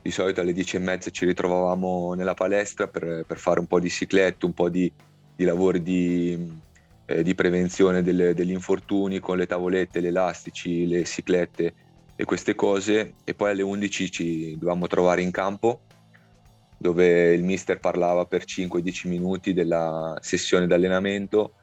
di 0.03 0.11
solito 0.11 0.43
alle 0.43 0.53
10 0.53 0.77
e 0.77 0.79
mezza 0.81 1.11
ci 1.11 1.25
ritrovavamo 1.25 2.13
nella 2.13 2.35
palestra 2.35 2.87
per, 2.87 3.25
per 3.27 3.39
fare 3.39 3.59
un 3.59 3.67
po' 3.67 3.81
di 3.81 3.89
cicletto, 3.89 4.45
un 4.45 4.53
po' 4.53 4.69
di, 4.69 4.93
di 5.35 5.45
lavori 5.45 5.83
di, 5.83 6.61
eh, 7.07 7.23
di 7.23 7.35
prevenzione 7.35 8.03
delle, 8.03 8.35
degli 8.35 8.51
infortuni 8.51 9.19
con 9.19 9.39
le 9.39 9.47
tavolette, 9.47 10.03
gli 10.03 10.07
elastici, 10.07 10.87
le 10.87 11.05
ciclette 11.05 11.75
e 12.15 12.25
queste 12.25 12.55
cose. 12.55 13.15
E 13.25 13.35
poi 13.35 13.53
alle 13.53 13.63
11 13.63 14.11
ci 14.11 14.53
dovevamo 14.59 14.87
trovare 14.87 15.23
in 15.23 15.31
campo 15.31 15.81
dove 16.77 17.33
il 17.33 17.43
mister 17.43 17.81
parlava 17.81 18.27
per 18.27 18.45
5-10 18.45 19.09
minuti 19.09 19.55
della 19.55 20.19
sessione 20.21 20.67
d'allenamento 20.67 21.55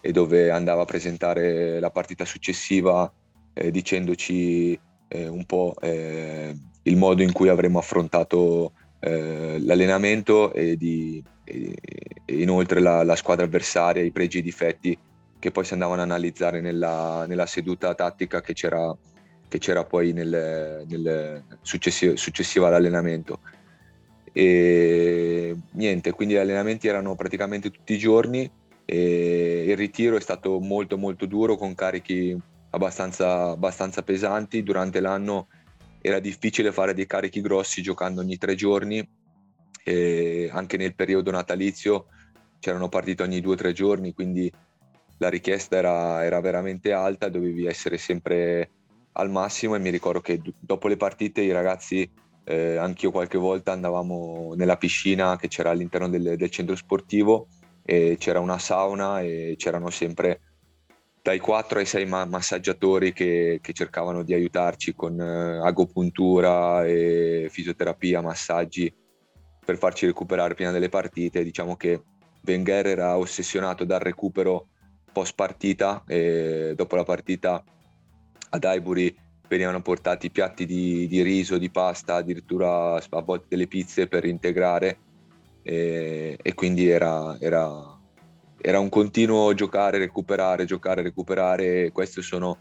e 0.00 0.10
dove 0.10 0.50
andava 0.50 0.82
a 0.82 0.84
presentare 0.84 1.78
la 1.78 1.90
partita 1.90 2.24
successiva 2.24 3.08
eh, 3.54 3.70
dicendoci 3.70 4.78
eh, 5.08 5.28
un 5.28 5.44
po' 5.46 5.74
eh, 5.80 6.54
il 6.82 6.96
modo 6.96 7.22
in 7.22 7.32
cui 7.32 7.48
avremmo 7.48 7.78
affrontato 7.78 8.72
eh, 9.00 9.58
l'allenamento 9.60 10.52
e, 10.52 10.76
di, 10.76 11.22
e, 11.44 11.74
e 12.24 12.40
inoltre 12.42 12.80
la, 12.80 13.02
la, 13.02 13.16
squadra 13.16 13.44
avversaria, 13.44 14.02
i 14.02 14.10
pregi 14.10 14.38
e 14.38 14.40
i 14.40 14.44
difetti 14.44 14.98
che 15.38 15.50
poi 15.50 15.64
si 15.64 15.74
andavano 15.74 16.02
ad 16.02 16.08
analizzare 16.08 16.60
nella, 16.60 17.26
nella 17.26 17.46
seduta 17.46 17.94
tattica 17.94 18.40
che 18.40 18.54
c'era, 18.54 18.94
che 19.46 19.58
c'era 19.58 19.84
poi 19.84 20.12
nel, 20.12 20.84
nel 20.88 21.42
successivo, 21.60 22.16
successiva 22.16 22.68
all'allenamento. 22.68 23.40
E 24.32 25.54
niente, 25.72 26.12
quindi 26.12 26.34
gli 26.34 26.38
allenamenti 26.38 26.88
erano 26.88 27.14
praticamente 27.14 27.70
tutti 27.70 27.92
i 27.92 27.98
giorni 27.98 28.50
e 28.86 29.64
il 29.66 29.76
ritiro 29.76 30.16
è 30.16 30.20
stato 30.20 30.58
molto 30.60 30.98
molto 30.98 31.26
duro 31.26 31.56
con 31.56 31.74
carichi 31.74 32.36
abbastanza, 32.74 33.50
abbastanza 33.50 34.02
pesanti. 34.02 34.62
Durante 34.62 35.00
l'anno 35.00 35.48
era 36.00 36.18
difficile 36.18 36.72
fare 36.72 36.92
dei 36.92 37.06
carichi 37.06 37.40
grossi 37.40 37.82
giocando 37.82 38.20
ogni 38.20 38.36
tre 38.36 38.54
giorni. 38.54 39.06
E 39.82 40.48
anche 40.52 40.76
nel 40.76 40.94
periodo 40.94 41.30
natalizio 41.30 42.06
c'erano 42.58 42.88
partite 42.88 43.22
ogni 43.22 43.40
due 43.40 43.54
o 43.54 43.56
tre 43.56 43.72
giorni, 43.72 44.14
quindi 44.14 44.50
la 45.18 45.28
richiesta 45.28 45.76
era, 45.76 46.24
era, 46.24 46.40
veramente 46.40 46.92
alta, 46.92 47.28
dovevi 47.28 47.66
essere 47.66 47.98
sempre 47.98 48.70
al 49.12 49.30
massimo. 49.30 49.74
E 49.74 49.78
mi 49.78 49.90
ricordo 49.90 50.20
che 50.20 50.40
dopo 50.58 50.88
le 50.88 50.96
partite 50.96 51.42
i 51.42 51.52
ragazzi, 51.52 52.10
eh, 52.44 52.76
anch'io 52.76 53.10
qualche 53.10 53.38
volta 53.38 53.72
andavamo 53.72 54.54
nella 54.56 54.76
piscina 54.76 55.36
che 55.36 55.48
c'era 55.48 55.70
all'interno 55.70 56.08
del, 56.08 56.36
del 56.36 56.50
centro 56.50 56.76
sportivo 56.76 57.48
e 57.82 58.16
c'era 58.18 58.40
una 58.40 58.58
sauna 58.58 59.20
e 59.20 59.54
c'erano 59.58 59.90
sempre 59.90 60.40
dai 61.24 61.38
4 61.38 61.78
ai 61.78 61.86
6 61.86 62.04
ma- 62.04 62.26
massaggiatori 62.26 63.14
che, 63.14 63.58
che, 63.62 63.72
cercavano 63.72 64.22
di 64.22 64.34
aiutarci 64.34 64.94
con 64.94 65.18
eh, 65.18 65.66
agopuntura 65.66 66.84
e 66.84 67.48
fisioterapia, 67.50 68.20
massaggi 68.20 68.94
per 69.64 69.78
farci 69.78 70.04
recuperare 70.04 70.52
prima 70.52 70.70
delle 70.70 70.90
partite. 70.90 71.42
Diciamo 71.42 71.76
che 71.76 72.02
Wenger 72.44 72.88
era 72.88 73.16
ossessionato 73.16 73.86
dal 73.86 74.00
recupero 74.00 74.66
post 75.10 75.34
partita 75.34 76.04
e 76.06 76.74
dopo 76.76 76.94
la 76.94 77.04
partita 77.04 77.64
ad 78.50 78.62
Highbury 78.62 79.16
venivano 79.48 79.80
portati 79.80 80.30
piatti 80.30 80.66
di, 80.66 81.06
di 81.08 81.22
riso, 81.22 81.56
di 81.56 81.70
pasta, 81.70 82.16
addirittura 82.16 82.96
a 82.96 83.20
volte 83.22 83.46
delle 83.48 83.66
pizze 83.66 84.08
per 84.08 84.26
integrare 84.26 84.98
e, 85.62 86.36
e 86.42 86.52
quindi 86.52 86.86
era, 86.86 87.38
era 87.40 87.93
era 88.66 88.80
un 88.80 88.88
continuo 88.88 89.52
giocare, 89.52 89.98
recuperare, 89.98 90.64
giocare, 90.64 91.02
recuperare. 91.02 91.92
Questo 91.92 92.22
sono, 92.22 92.56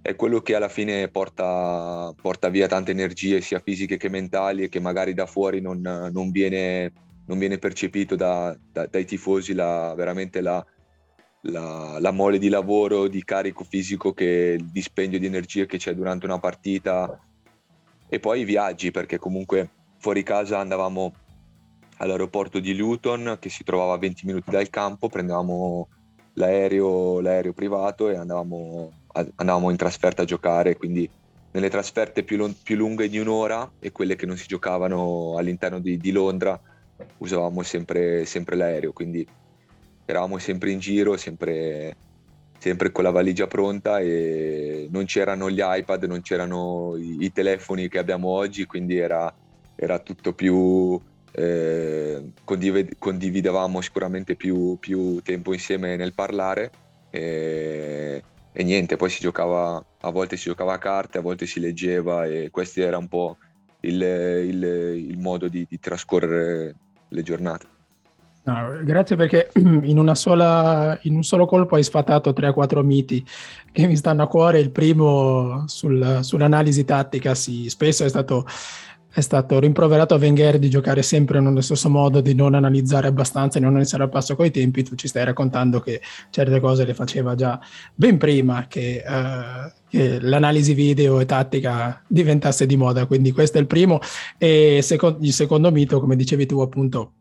è 0.00 0.14
quello 0.14 0.40
che 0.42 0.54
alla 0.54 0.68
fine 0.68 1.08
porta, 1.08 2.14
porta, 2.22 2.48
via 2.48 2.68
tante 2.68 2.92
energie, 2.92 3.40
sia 3.40 3.58
fisiche 3.58 3.96
che 3.96 4.08
mentali, 4.08 4.62
e 4.62 4.68
che 4.68 4.78
magari 4.78 5.12
da 5.12 5.26
fuori 5.26 5.60
non, 5.60 5.80
non, 5.80 6.30
viene, 6.30 6.92
non 7.26 7.36
viene, 7.36 7.58
percepito 7.58 8.14
da, 8.14 8.56
da, 8.70 8.86
dai 8.86 9.04
tifosi 9.04 9.54
la, 9.54 9.92
veramente 9.96 10.40
la, 10.40 10.64
la, 11.40 11.96
la, 11.98 12.10
mole 12.12 12.38
di 12.38 12.48
lavoro, 12.48 13.08
di 13.08 13.24
carico 13.24 13.64
fisico, 13.64 14.12
che, 14.12 14.56
il 14.56 14.70
dispendio 14.70 15.18
di 15.18 15.26
energie 15.26 15.66
che 15.66 15.78
c'è 15.78 15.96
durante 15.96 16.26
una 16.26 16.38
partita. 16.38 17.18
E 18.08 18.20
poi 18.20 18.42
i 18.42 18.44
viaggi, 18.44 18.92
perché 18.92 19.18
comunque 19.18 19.68
fuori 19.98 20.22
casa 20.22 20.60
andavamo 20.60 21.12
all'aeroporto 21.98 22.58
di 22.58 22.74
Luton 22.74 23.36
che 23.40 23.48
si 23.48 23.64
trovava 23.64 23.94
a 23.94 23.98
20 23.98 24.26
minuti 24.26 24.50
dal 24.50 24.70
campo, 24.70 25.08
prendevamo 25.08 25.88
l'aereo, 26.34 27.20
l'aereo 27.20 27.52
privato 27.52 28.08
e 28.08 28.16
andavamo, 28.16 28.90
andavamo, 29.36 29.70
in 29.70 29.76
trasferta 29.76 30.22
a 30.22 30.26
giocare, 30.26 30.76
quindi 30.76 31.08
nelle 31.52 31.68
trasferte 31.68 32.22
più, 32.22 32.36
long, 32.36 32.54
più, 32.62 32.76
lunghe 32.76 33.08
di 33.08 33.18
un'ora 33.18 33.70
e 33.78 33.92
quelle 33.92 34.16
che 34.16 34.26
non 34.26 34.36
si 34.36 34.46
giocavano 34.46 35.36
all'interno 35.36 35.78
di, 35.78 35.98
di 35.98 36.10
Londra 36.10 36.58
usavamo 37.18 37.62
sempre, 37.62 38.24
sempre, 38.24 38.56
l'aereo, 38.56 38.92
quindi 38.92 39.26
eravamo 40.04 40.38
sempre 40.38 40.70
in 40.70 40.78
giro, 40.78 41.16
sempre, 41.16 41.96
sempre, 42.58 42.90
con 42.92 43.04
la 43.04 43.10
valigia 43.10 43.46
pronta 43.46 43.98
e 43.98 44.88
non 44.90 45.04
c'erano 45.04 45.50
gli 45.50 45.60
iPad, 45.62 46.04
non 46.04 46.22
c'erano 46.22 46.94
i, 46.96 47.24
i 47.24 47.32
telefoni 47.32 47.88
che 47.88 47.98
abbiamo 47.98 48.28
oggi, 48.28 48.66
quindi 48.66 48.98
era, 48.98 49.32
era 49.74 49.98
tutto 49.98 50.32
più 50.32 51.00
eh, 51.32 52.30
condiv- 52.44 52.96
condividevamo 52.98 53.80
sicuramente 53.80 54.34
più, 54.36 54.76
più, 54.78 55.20
tempo 55.22 55.52
insieme 55.52 55.96
nel 55.96 56.12
parlare 56.12 56.70
e, 57.10 58.22
e, 58.52 58.62
niente, 58.62 58.96
poi 58.96 59.10
si 59.10 59.20
giocava, 59.20 59.82
a 60.00 60.10
volte 60.10 60.36
si 60.36 60.44
giocava 60.44 60.74
a 60.74 60.78
carte, 60.78 61.18
a 61.18 61.22
volte 61.22 61.46
si 61.46 61.58
leggeva 61.60 62.26
e 62.26 62.50
questo 62.50 62.80
era 62.80 62.98
un 62.98 63.08
po' 63.08 63.38
il, 63.80 64.00
il, 64.00 64.62
il 65.08 65.18
modo 65.18 65.48
di, 65.48 65.66
di 65.68 65.78
trascorrere 65.78 66.74
le 67.08 67.22
giornate. 67.22 67.66
No, 68.44 68.80
grazie 68.82 69.14
perché 69.14 69.50
in, 69.54 70.10
sola, 70.14 70.98
in, 71.02 71.14
un 71.14 71.22
solo 71.22 71.46
colpo 71.46 71.76
hai 71.76 71.84
sfatato 71.84 72.30
3-4 72.30 72.82
miti 72.82 73.24
che 73.70 73.86
mi 73.86 73.96
stanno 73.96 74.22
a 74.22 74.26
cuore. 74.26 74.58
Il 74.58 74.72
primo 74.72 75.64
sul, 75.68 76.18
sull'analisi 76.22 76.84
tattica, 76.84 77.34
sì, 77.36 77.68
spesso 77.68 78.04
è 78.04 78.08
stato, 78.08 78.44
è 79.12 79.20
stato, 79.20 79.58
rimproverato 79.58 80.14
a 80.14 80.18
Wenger 80.18 80.58
di 80.58 80.70
giocare 80.70 81.02
sempre 81.02 81.38
nello 81.40 81.60
stesso 81.60 81.90
modo, 81.90 82.20
di 82.20 82.34
non 82.34 82.54
analizzare 82.54 83.08
abbastanza, 83.08 83.58
di 83.58 83.64
non 83.64 83.78
essere 83.78 84.04
al 84.04 84.08
passo 84.08 84.34
coi 84.36 84.50
tempi. 84.50 84.82
Tu 84.82 84.94
ci 84.94 85.06
stai 85.06 85.24
raccontando 85.24 85.80
che 85.80 86.00
certe 86.30 86.60
cose 86.60 86.84
le 86.86 86.94
faceva 86.94 87.34
già 87.34 87.60
ben 87.94 88.16
prima 88.16 88.66
che, 88.68 89.02
uh, 89.06 89.70
che 89.88 90.18
l'analisi 90.20 90.72
video 90.72 91.20
e 91.20 91.26
tattica 91.26 92.02
diventasse 92.06 92.64
di 92.64 92.76
moda. 92.76 93.04
Quindi 93.06 93.32
questo 93.32 93.58
è 93.58 93.60
il 93.60 93.66
primo. 93.66 94.00
E 94.38 94.80
secondo, 94.82 95.18
il 95.20 95.32
secondo 95.32 95.70
mito, 95.70 96.00
come 96.00 96.16
dicevi 96.16 96.46
tu, 96.46 96.60
appunto 96.60 97.12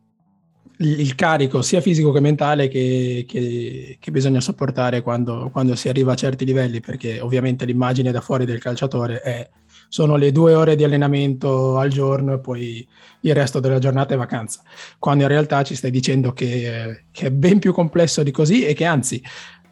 il 0.81 1.15
carico 1.15 1.61
sia 1.61 1.81
fisico 1.81 2.11
che 2.11 2.19
mentale 2.19 2.67
che, 2.67 3.25
che, 3.27 3.97
che 3.99 4.11
bisogna 4.11 4.41
sopportare 4.41 5.01
quando, 5.01 5.49
quando, 5.51 5.75
si 5.75 5.89
arriva 5.89 6.13
a 6.13 6.15
certi 6.15 6.45
livelli, 6.45 6.79
perché 6.79 7.19
ovviamente 7.19 7.65
l'immagine 7.65 8.11
da 8.11 8.21
fuori 8.21 8.45
del 8.45 8.59
calciatore 8.59 9.21
è, 9.21 9.49
sono 9.87 10.15
le 10.15 10.31
due 10.31 10.53
ore 10.53 10.75
di 10.75 10.83
allenamento 10.83 11.77
al 11.77 11.89
giorno 11.89 12.33
e 12.33 12.39
poi 12.39 12.87
il 13.21 13.35
resto 13.35 13.59
della 13.59 13.79
giornata 13.79 14.13
è 14.13 14.17
vacanza, 14.17 14.61
quando 14.97 15.23
in 15.23 15.29
realtà 15.29 15.63
ci 15.63 15.75
stai 15.75 15.91
dicendo 15.91 16.33
che, 16.33 17.05
che 17.11 17.27
è 17.27 17.31
ben 17.31 17.59
più 17.59 17.73
complesso 17.73 18.23
di 18.23 18.31
così 18.31 18.65
e 18.65 18.73
che 18.73 18.85
anzi 18.85 19.21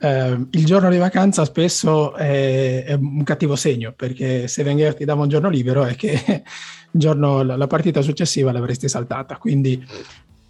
eh, 0.01 0.47
il 0.49 0.65
giorno 0.65 0.89
di 0.89 0.97
vacanza 0.97 1.43
spesso 1.43 2.15
è, 2.15 2.83
è, 2.85 2.93
un 2.93 3.23
cattivo 3.23 3.55
segno, 3.55 3.93
perché 3.95 4.47
se 4.47 4.63
Wenger 4.63 4.95
ti 4.95 5.05
dava 5.05 5.23
un 5.23 5.29
giorno 5.29 5.49
libero 5.49 5.83
è 5.83 5.95
che 5.95 6.43
giorno, 6.91 7.43
la 7.43 7.67
partita 7.67 8.01
successiva 8.01 8.51
l'avresti 8.51 8.87
saltata, 8.87 9.37
quindi 9.37 9.83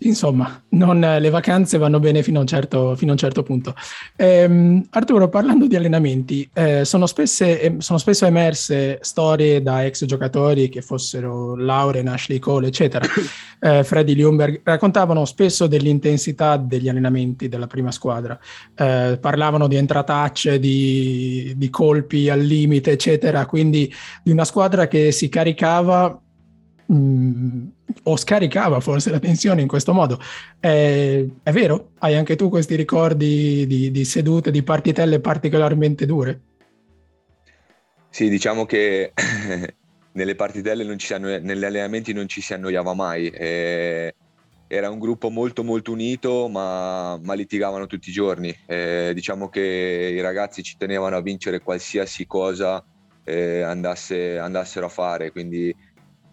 Insomma, 0.01 0.63
non, 0.69 0.99
le 0.99 1.29
vacanze 1.29 1.77
vanno 1.77 1.99
bene 1.99 2.23
fino 2.23 2.37
a 2.37 2.41
un 2.41 2.47
certo, 2.47 2.91
a 2.91 2.97
un 2.99 3.17
certo 3.17 3.43
punto. 3.43 3.75
Eh, 4.15 4.81
Arturo, 4.91 5.27
parlando 5.27 5.67
di 5.67 5.75
allenamenti, 5.75 6.49
eh, 6.53 6.85
sono, 6.85 7.05
spesse, 7.05 7.75
sono, 7.79 7.99
spesso 7.99 8.25
emerse 8.25 8.99
storie 9.01 9.61
da 9.61 9.83
ex 9.83 10.05
giocatori 10.05 10.69
che 10.69 10.81
fossero 10.81 11.55
Lauren, 11.55 12.07
Ashley 12.07 12.39
Cole, 12.39 12.67
eccetera. 12.67 13.05
Eh, 13.61 13.83
Freddy 13.83 14.13
Ljungberg 14.13 14.61
raccontavano 14.63 15.25
spesso 15.25 15.67
dell'intensità 15.67 16.55
degli 16.55 16.87
allenamenti 16.87 17.49
della 17.49 17.67
prima 17.67 17.91
squadra. 17.91 18.39
Eh, 18.73 19.17
parlavano 19.19 19.67
di 19.67 19.75
entratacce, 19.75 20.59
di, 20.59 21.51
di 21.57 21.69
colpi 21.69 22.29
al 22.29 22.39
limite, 22.39 22.91
eccetera. 22.91 23.45
Quindi 23.45 23.93
di 24.23 24.31
una 24.31 24.45
squadra 24.45 24.87
che 24.87 25.11
si 25.11 25.27
caricava 25.27 26.17
mh, 26.85 26.95
mm, 26.95 27.67
o 28.03 28.17
scaricava 28.17 28.79
forse 28.79 29.09
la 29.09 29.19
tensione 29.19 29.61
in 29.61 29.67
questo 29.67 29.93
modo. 29.93 30.19
È, 30.59 31.25
è 31.43 31.51
vero? 31.51 31.91
Hai 31.99 32.15
anche 32.15 32.35
tu 32.35 32.49
questi 32.49 32.75
ricordi 32.75 33.65
di, 33.67 33.91
di, 33.91 34.05
sedute, 34.05 34.51
di 34.51 34.63
partitelle 34.63 35.19
particolarmente 35.19 36.05
dure? 36.05 36.41
Sì, 38.09 38.29
diciamo 38.29 38.65
che 38.65 39.13
nelle 40.13 40.35
partitelle, 40.35 40.83
non 40.83 40.97
ci 40.97 41.13
anno- 41.13 41.39
negli 41.39 41.63
allenamenti 41.63 42.13
non 42.13 42.27
ci 42.27 42.41
si 42.41 42.53
annoiava 42.53 42.93
mai. 42.93 43.29
E 43.29 44.15
era 44.67 44.89
un 44.89 44.99
gruppo 44.99 45.29
molto 45.29 45.63
molto 45.63 45.91
unito, 45.91 46.47
ma, 46.47 47.17
ma 47.23 47.33
litigavano 47.33 47.87
tutti 47.87 48.09
i 48.09 48.13
giorni. 48.13 48.55
E 48.65 49.11
diciamo 49.13 49.49
che 49.49 49.61
i 49.61 50.21
ragazzi 50.21 50.61
ci 50.61 50.77
tenevano 50.77 51.17
a 51.17 51.21
vincere 51.21 51.59
qualsiasi 51.59 52.27
cosa 52.27 52.83
eh, 53.23 53.61
andasse, 53.61 54.37
andassero 54.37 54.87
a 54.87 54.89
fare, 54.89 55.31
quindi 55.31 55.75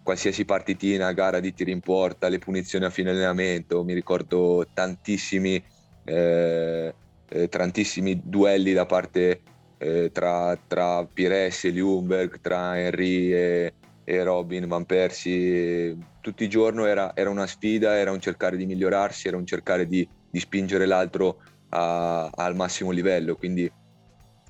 qualsiasi 0.07 0.45
partitina, 0.45 1.11
gara 1.11 1.41
di 1.41 1.53
tiri 1.53 1.73
in 1.73 1.81
porta, 1.81 2.29
le 2.29 2.39
punizioni 2.39 2.85
a 2.85 2.89
fine 2.89 3.09
allenamento, 3.09 3.83
mi 3.83 3.93
ricordo 3.93 4.65
tantissimi, 4.73 5.61
eh, 6.05 6.93
eh, 7.27 7.49
tantissimi 7.49 8.21
duelli 8.23 8.71
da 8.71 8.85
parte 8.85 9.41
eh, 9.77 10.09
tra, 10.13 10.57
tra 10.65 11.05
Pires 11.05 11.65
e 11.65 11.71
Ljungberg, 11.71 12.39
tra 12.39 12.79
Henry 12.79 13.33
e, 13.33 13.73
e, 14.05 14.23
Robin 14.23 14.65
Van 14.65 14.85
Persie, 14.85 15.97
tutti 16.21 16.45
i 16.45 16.49
giorni 16.49 16.87
era, 16.87 17.13
era, 17.13 17.29
una 17.29 17.45
sfida, 17.45 17.97
era 17.97 18.13
un 18.13 18.21
cercare 18.21 18.55
di 18.55 18.65
migliorarsi, 18.65 19.27
era 19.27 19.35
un 19.35 19.45
cercare 19.45 19.87
di, 19.87 20.07
di 20.29 20.39
spingere 20.39 20.85
l'altro 20.85 21.41
a, 21.71 22.29
al 22.33 22.55
massimo 22.55 22.91
livello, 22.91 23.35
quindi 23.35 23.69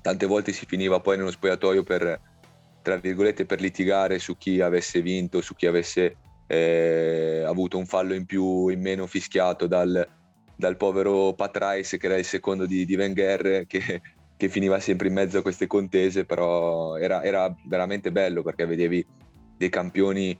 tante 0.02 0.26
volte 0.26 0.52
si 0.52 0.66
finiva 0.66 1.00
poi 1.00 1.16
nello 1.16 1.32
spogliatoio 1.32 1.82
per 1.82 2.20
tra 2.88 2.96
virgolette, 2.96 3.44
per 3.44 3.60
litigare 3.60 4.18
su 4.18 4.38
chi 4.38 4.62
avesse 4.62 5.02
vinto, 5.02 5.42
su 5.42 5.54
chi 5.54 5.66
avesse 5.66 6.16
eh, 6.46 7.42
avuto 7.46 7.76
un 7.76 7.84
fallo 7.84 8.14
in 8.14 8.24
più, 8.24 8.68
in 8.68 8.80
meno 8.80 9.06
fischiato 9.06 9.66
dal, 9.66 10.08
dal 10.56 10.76
povero 10.78 11.34
Patrais 11.34 11.96
che 11.98 12.06
era 12.06 12.16
il 12.16 12.24
secondo 12.24 12.64
di, 12.64 12.86
di 12.86 12.96
Wenger 12.96 13.66
che, 13.66 14.00
che, 14.34 14.48
finiva 14.48 14.80
sempre 14.80 15.08
in 15.08 15.12
mezzo 15.12 15.36
a 15.36 15.42
queste 15.42 15.66
contese, 15.66 16.24
però 16.24 16.96
era, 16.96 17.22
era 17.22 17.54
veramente 17.66 18.10
bello 18.10 18.42
perché 18.42 18.64
vedevi 18.64 19.04
dei 19.58 19.68
campioni 19.68 20.38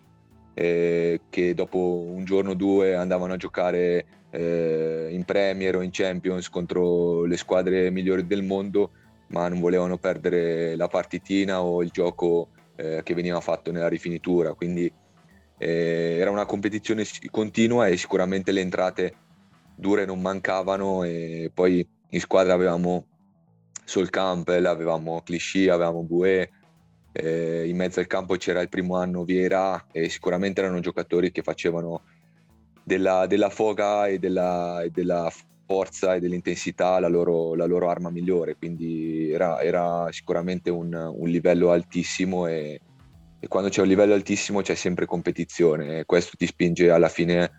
eh, 0.55 1.21
che 1.29 1.53
dopo 1.53 1.99
un 1.99 2.25
giorno 2.25 2.53
o 2.53 2.55
due 2.55 2.95
andavano 2.95 3.35
a 3.35 3.37
giocare 3.37 4.07
eh, 4.31 5.09
in 5.11 5.23
Premier 5.25 5.77
o 5.77 5.83
in 5.83 5.91
Champions 5.93 6.49
contro 6.49 7.25
le 7.25 7.37
squadre 7.37 7.91
migliori 7.91 8.27
del 8.27 8.43
mondo 8.43 8.93
ma 9.29 9.49
non 9.49 9.61
volevano 9.61 9.99
perdere 9.99 10.77
la 10.77 10.89
partitina 10.89 11.63
o 11.63 11.83
il 11.83 11.91
gioco 11.91 12.49
eh, 12.77 13.01
che 13.03 13.15
veniva 13.15 13.41
fatto 13.41 13.71
nella 13.73 13.89
rifinitura. 13.89 14.55
Quindi 14.55 14.91
eh, 15.59 16.17
era 16.19 16.31
una 16.31 16.47
competizione 16.47 17.05
continua 17.31 17.89
e 17.89 17.97
sicuramente 17.97 18.53
le 18.53 18.61
entrate 18.61 19.15
dure 19.75 20.05
non 20.05 20.21
mancavano 20.21 21.05
e 21.05 21.51
poi 21.53 21.87
in 22.11 22.21
squadra 22.21 22.55
avevamo 22.55 23.07
Sol 23.85 24.11
Campbell, 24.11 24.65
avevamo 24.67 25.23
Clichy, 25.23 25.69
avevamo 25.69 26.03
Boué, 26.03 26.51
eh, 27.13 27.67
in 27.67 27.77
mezzo 27.77 28.01
al 28.01 28.07
campo 28.07 28.37
c'era 28.37 28.61
il 28.61 28.69
primo 28.69 28.97
anno 28.97 29.25
Vieira 29.25 29.87
e 29.91 30.09
sicuramente 30.09 30.61
erano 30.61 30.81
giocatori 30.81 31.31
che 31.33 31.43
facevano 31.43 32.03
della, 32.85 33.27
della 33.27 33.51
foga 33.51 34.07
e 34.07 34.19
della, 34.19 34.83
e 34.83 34.91
della 34.91 35.31
forza 35.69 36.15
e 36.15 36.21
dell'intensità 36.21 36.99
la 36.99 37.09
loro, 37.09 37.55
la 37.55 37.67
loro 37.67 37.91
arma 37.91 38.09
migliore, 38.09 38.57
quindi 38.57 39.31
era, 39.31 39.61
era 39.61 40.09
sicuramente 40.11 40.71
un, 40.71 40.95
un, 40.95 41.29
livello 41.29 41.71
altissimo 41.71 42.47
e, 42.47 42.81
e, 43.39 43.49
quando 43.49 43.69
c'è 43.69 43.83
un 43.83 43.89
livello 43.89 44.15
altissimo 44.15 44.63
c'è 44.63 44.75
sempre 44.75 45.05
competizione 45.05 45.99
e 45.99 46.05
questo 46.07 46.39
ti 46.39 46.47
spinge 46.47 46.89
alla 46.89 47.11
fine 47.11 47.51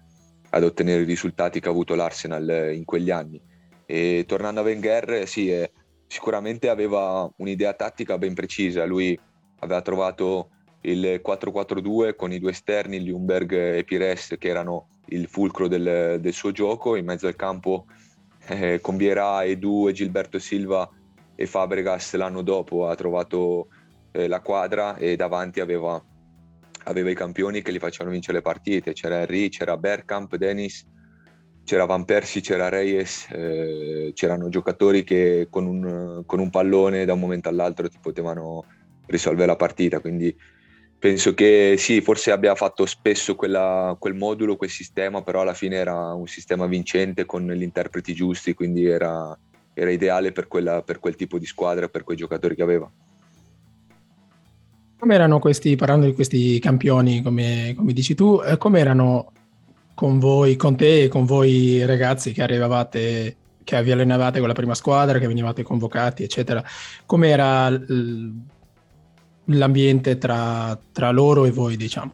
ad 0.50 0.64
ottenere 0.64 1.04
i 1.04 1.06
risultati 1.06 1.60
che 1.60 1.68
ha 1.68 1.72
avuto 1.72 1.94
l'Arsenal 1.94 2.72
in 2.74 2.84
quegli 2.84 3.12
anni. 3.12 3.40
E 3.86 4.24
tornando 4.28 4.62
a 4.62 4.64
Wenger, 4.64 5.28
sì, 5.28 5.52
eh, 5.52 5.72
sicuramente 6.08 6.68
aveva 6.70 7.32
un'idea 7.38 7.74
tattica 7.74 8.18
ben 8.18 8.34
precisa, 8.34 8.86
lui 8.86 9.18
aveva 9.60 9.84
trovato 9.84 10.50
il 10.82 11.22
4-4-2 11.26 12.16
con 12.16 12.32
i 12.32 12.40
due 12.40 12.52
esterni, 12.52 13.00
Ljungberg 13.00 13.52
e 13.52 13.84
Pires, 13.84 14.36
che 14.38 14.48
erano 14.48 14.88
il 15.08 15.28
fulcro 15.28 15.68
del, 15.68 16.20
del 16.20 16.34
suo 16.34 16.52
gioco, 16.52 16.96
in 16.96 17.06
mezzo 17.06 17.28
al 17.28 17.36
campo 17.36 17.86
eh, 18.48 18.80
con 18.82 18.98
Vierà, 18.98 19.44
Edu 19.44 19.92
Gilberto 19.92 20.40
Silva 20.40 20.90
e 21.36 21.46
Fabregas 21.46 22.16
l'anno 22.16 22.42
dopo 22.42 22.88
ha 22.88 22.96
trovato 22.96 23.70
eh, 24.12 24.28
la 24.28 24.42
quadra 24.42 24.98
e 24.98 25.16
davanti 25.16 25.60
aveva, 25.60 26.02
aveva, 26.86 27.10
i 27.10 27.16
campioni 27.16 27.62
che 27.62 27.72
gli 27.72 27.80
facevano 27.80 28.12
vincere 28.12 28.38
le 28.38 28.44
partite, 28.44 28.94
c'era 28.94 29.22
Henry, 29.22 29.50
c'era 29.50 29.78
Bergkamp, 29.78 30.36
Dennis, 30.36 30.86
c'era 31.64 31.86
Van 31.86 32.06
Persie, 32.06 32.42
c'era 32.42 32.70
Reyes, 32.70 33.28
eh, 33.32 34.12
c'erano 34.14 34.50
giocatori 34.50 35.04
che 35.04 35.48
con 35.50 35.66
un, 35.66 36.24
con 36.26 36.40
un 36.40 36.50
pallone 36.50 37.06
da 37.06 37.14
un 37.14 37.20
momento 37.20 37.50
all'altro 37.50 37.88
ti 37.88 37.98
potevano 38.02 38.66
risolvere 39.06 39.48
la 39.48 39.56
partita, 39.56 40.00
quindi 40.00 40.36
penso 41.00 41.34
che 41.34 41.76
sì, 41.78 42.02
forse 42.02 42.32
abbia 42.32 42.54
fatto 42.56 42.86
spesso 42.86 43.36
quella, 43.36 43.96
quel 43.98 44.14
modulo, 44.14 44.58
quel 44.58 44.70
sistema, 44.70 45.24
però 45.24 45.42
alla 45.42 45.54
fine 45.54 45.78
era 45.78 46.14
un 46.14 46.28
sistema 46.28 46.68
vincente 46.68 47.26
con 47.26 47.48
gli 47.48 47.62
interpreti 47.62 48.14
giusti, 48.14 48.54
quindi 48.54 48.86
era, 48.86 49.38
era 49.74 49.90
ideale 49.90 50.34
per, 50.34 50.48
quella, 50.48 50.82
per, 50.82 51.00
quel 51.00 51.16
tipo 51.16 51.40
di 51.40 51.46
squadra, 51.46 51.88
per 51.88 52.04
quei 52.04 52.18
giocatori 52.18 52.54
che 52.54 52.64
aveva. 52.64 52.92
Come 55.00 55.16
erano 55.16 55.40
questi, 55.40 55.78
parlando 55.78 56.06
di 56.06 56.14
questi 56.14 56.60
campioni, 56.60 57.22
come, 57.22 57.74
come 57.78 57.94
dici 57.94 58.14
tu, 58.14 58.42
eh, 58.46 58.58
come 58.58 58.82
erano 58.82 59.32
con 59.96 60.20
voi, 60.20 60.58
con 60.58 60.76
te 60.76 61.04
e 61.04 61.08
con 61.08 61.24
voi 61.24 61.86
ragazzi 61.86 62.34
che 62.34 62.44
arrivavate, 62.44 63.38
che 63.64 63.84
vi 63.84 63.92
allenavate 63.92 64.40
con 64.40 64.50
la 64.50 64.54
prima 64.54 64.76
squadra, 64.76 65.18
che 65.18 65.28
venivate 65.28 65.64
convocati, 65.64 66.24
eccetera? 66.24 66.62
Com'era 67.06 67.70
l- 67.70 68.58
l'ambiente 69.50 70.18
tra, 70.18 70.78
tra 70.92 71.12
loro 71.12 71.46
e 71.46 71.52
voi, 71.52 71.78
diciamo? 71.78 72.14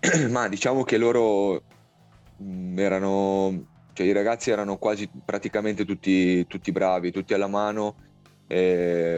Ma 0.30 0.48
diciamo 0.48 0.84
che 0.84 0.96
loro 0.96 1.62
mm, 2.42 2.78
erano, 2.78 3.66
cioè 3.92 4.06
i 4.06 4.12
ragazzi 4.12 4.50
erano 4.50 4.76
quasi 4.76 5.08
praticamente 5.24 5.84
tutti, 5.84 6.46
tutti 6.46 6.72
bravi, 6.72 7.10
tutti 7.10 7.34
alla 7.34 7.48
mano, 7.48 7.94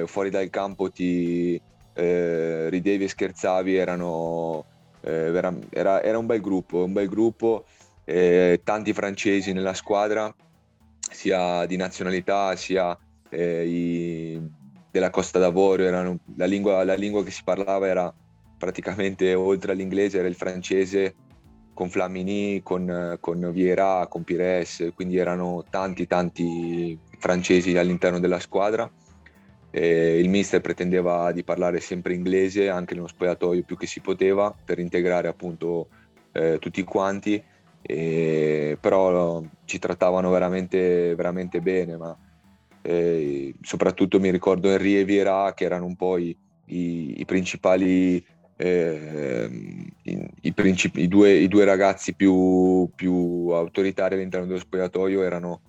fuori 0.06 0.28
dal 0.30 0.50
campo 0.50 0.90
ti, 0.90 1.60
eh, 1.94 2.68
ridevi 2.68 3.04
e 3.04 3.08
scherzavi, 3.08 3.74
erano, 3.74 4.64
eh, 5.02 5.34
era, 5.34 5.54
era, 5.70 6.02
era, 6.02 6.18
un 6.18 6.26
bel 6.26 6.40
gruppo, 6.40 6.84
un 6.84 6.92
bel 6.92 7.08
gruppo, 7.08 7.64
eh, 8.04 8.60
tanti 8.64 8.92
francesi 8.92 9.52
nella 9.52 9.74
squadra, 9.74 10.34
sia 11.10 11.66
di 11.66 11.76
nazionalità 11.76 12.54
sia 12.56 12.96
eh, 13.28 13.66
i, 13.66 14.40
della 14.90 15.10
Costa 15.10 15.38
d'Avorio, 15.38 15.86
erano, 15.86 16.18
la, 16.36 16.46
lingua, 16.46 16.84
la 16.84 16.94
lingua 16.94 17.22
che 17.22 17.30
si 17.30 17.42
parlava 17.44 17.86
era 17.86 18.12
praticamente 18.58 19.32
oltre 19.34 19.72
all'inglese 19.72 20.18
era 20.18 20.28
il 20.28 20.34
francese 20.34 21.14
con 21.72 21.88
Flamini, 21.88 22.60
con, 22.62 23.16
con 23.20 23.50
Vieira, 23.52 24.06
con 24.08 24.22
Pires, 24.22 24.90
quindi 24.94 25.16
erano 25.16 25.64
tanti 25.70 26.06
tanti 26.06 26.98
francesi 27.18 27.76
all'interno 27.78 28.20
della 28.20 28.38
squadra. 28.38 28.90
E 29.70 30.18
il 30.18 30.28
mister 30.28 30.60
pretendeva 30.60 31.30
di 31.32 31.44
parlare 31.44 31.80
sempre 31.80 32.12
inglese 32.12 32.68
anche 32.68 32.94
nello 32.94 33.06
spogliatoio 33.06 33.62
più 33.62 33.76
che 33.76 33.86
si 33.86 34.00
poteva 34.00 34.52
per 34.62 34.78
integrare 34.78 35.28
appunto 35.28 35.88
eh, 36.32 36.58
tutti 36.58 36.82
quanti, 36.82 37.42
e, 37.80 38.76
però 38.78 39.42
ci 39.64 39.78
trattavano 39.78 40.28
veramente, 40.30 41.14
veramente 41.14 41.60
bene, 41.60 41.96
ma 41.96 42.14
eh, 42.82 43.54
soprattutto 43.60 44.18
mi 44.20 44.30
ricordo 44.30 44.70
Henry 44.70 44.96
e 44.96 45.04
Vieira 45.04 45.52
che 45.54 45.64
erano 45.64 45.86
un 45.86 45.96
po' 45.96 46.16
i, 46.16 46.36
i, 46.66 47.20
i 47.20 47.24
principali 47.24 48.24
eh, 48.56 49.48
i, 50.02 50.30
i, 50.42 51.08
due, 51.08 51.32
i, 51.32 51.48
due, 51.48 51.64
ragazzi 51.64 52.14
più, 52.14 52.90
più, 52.94 53.48
autoritari 53.52 54.14
all'interno 54.14 54.46
dello 54.46 54.58
spogliatoio 54.58 55.22
erano 55.22 55.60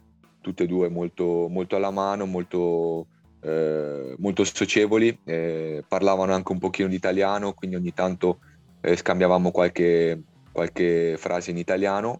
tutti 0.41 0.63
e 0.63 0.67
due 0.67 0.89
molto, 0.89 1.47
molto 1.49 1.77
alla 1.77 1.91
mano, 1.91 2.25
molto, 2.25 3.07
eh, 3.41 4.13
molto 4.17 4.43
socievoli, 4.43 5.17
eh, 5.23 5.85
parlavano 5.87 6.33
anche 6.33 6.51
un 6.51 6.59
pochino 6.59 6.89
di 6.89 6.95
italiano, 6.95 7.53
quindi 7.53 7.77
ogni 7.77 7.93
tanto 7.93 8.39
eh, 8.81 8.97
scambiavamo 8.97 9.51
qualche, 9.51 10.21
qualche, 10.51 11.15
frase 11.17 11.51
in 11.51 11.57
italiano, 11.57 12.19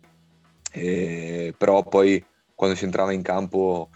però 0.71 1.83
poi 1.83 2.23
quando 2.55 2.77
si 2.77 2.85
entrava 2.85 3.11
in 3.11 3.23
campo 3.23 3.89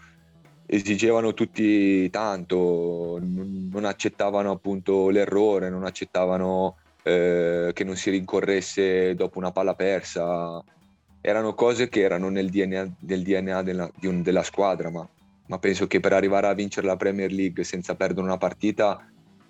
esigevano 0.66 1.32
tutti 1.32 2.10
tanto, 2.10 3.18
non 3.20 3.84
accettavano 3.84 4.50
appunto 4.50 5.08
l'errore, 5.10 5.70
non 5.70 5.84
accettavano 5.84 6.76
eh, 7.02 7.70
che 7.72 7.84
non 7.84 7.96
si 7.96 8.10
rincorresse 8.10 9.14
dopo 9.14 9.38
una 9.38 9.52
palla 9.52 9.74
persa. 9.74 10.62
Erano 11.20 11.54
cose 11.54 11.88
che 11.88 12.00
erano 12.00 12.28
nel 12.28 12.50
DNA, 12.50 12.96
nel 13.00 13.22
DNA 13.22 13.62
della, 13.62 13.90
un, 14.02 14.22
della, 14.22 14.42
squadra, 14.42 14.90
ma, 14.90 15.08
ma, 15.46 15.58
penso 15.58 15.86
che 15.86 16.00
per 16.00 16.12
arrivare 16.12 16.48
a 16.48 16.54
vincere 16.54 16.86
la 16.86 16.96
Premier 16.96 17.32
League 17.32 17.64
senza 17.64 17.94
perdere 17.94 18.26
una 18.26 18.38
partita, 18.38 19.08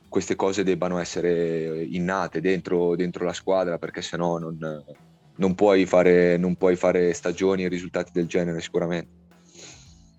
queste 0.08 0.36
cose 0.36 0.64
debbano 0.64 0.98
essere 0.98 1.82
innate 1.84 2.40
dentro, 2.40 2.94
dentro 2.94 3.24
la 3.24 3.32
squadra, 3.32 3.78
perché 3.78 4.00
sennò 4.02 4.38
non, 4.38 4.84
non, 5.36 5.54
puoi 5.54 5.84
fare, 5.84 6.36
non 6.36 6.56
puoi 6.56 6.76
fare 6.76 7.12
stagioni 7.12 7.64
e 7.64 7.68
risultati 7.68 8.10
del 8.12 8.26
genere 8.26 8.60
sicuramente. 8.60 9.24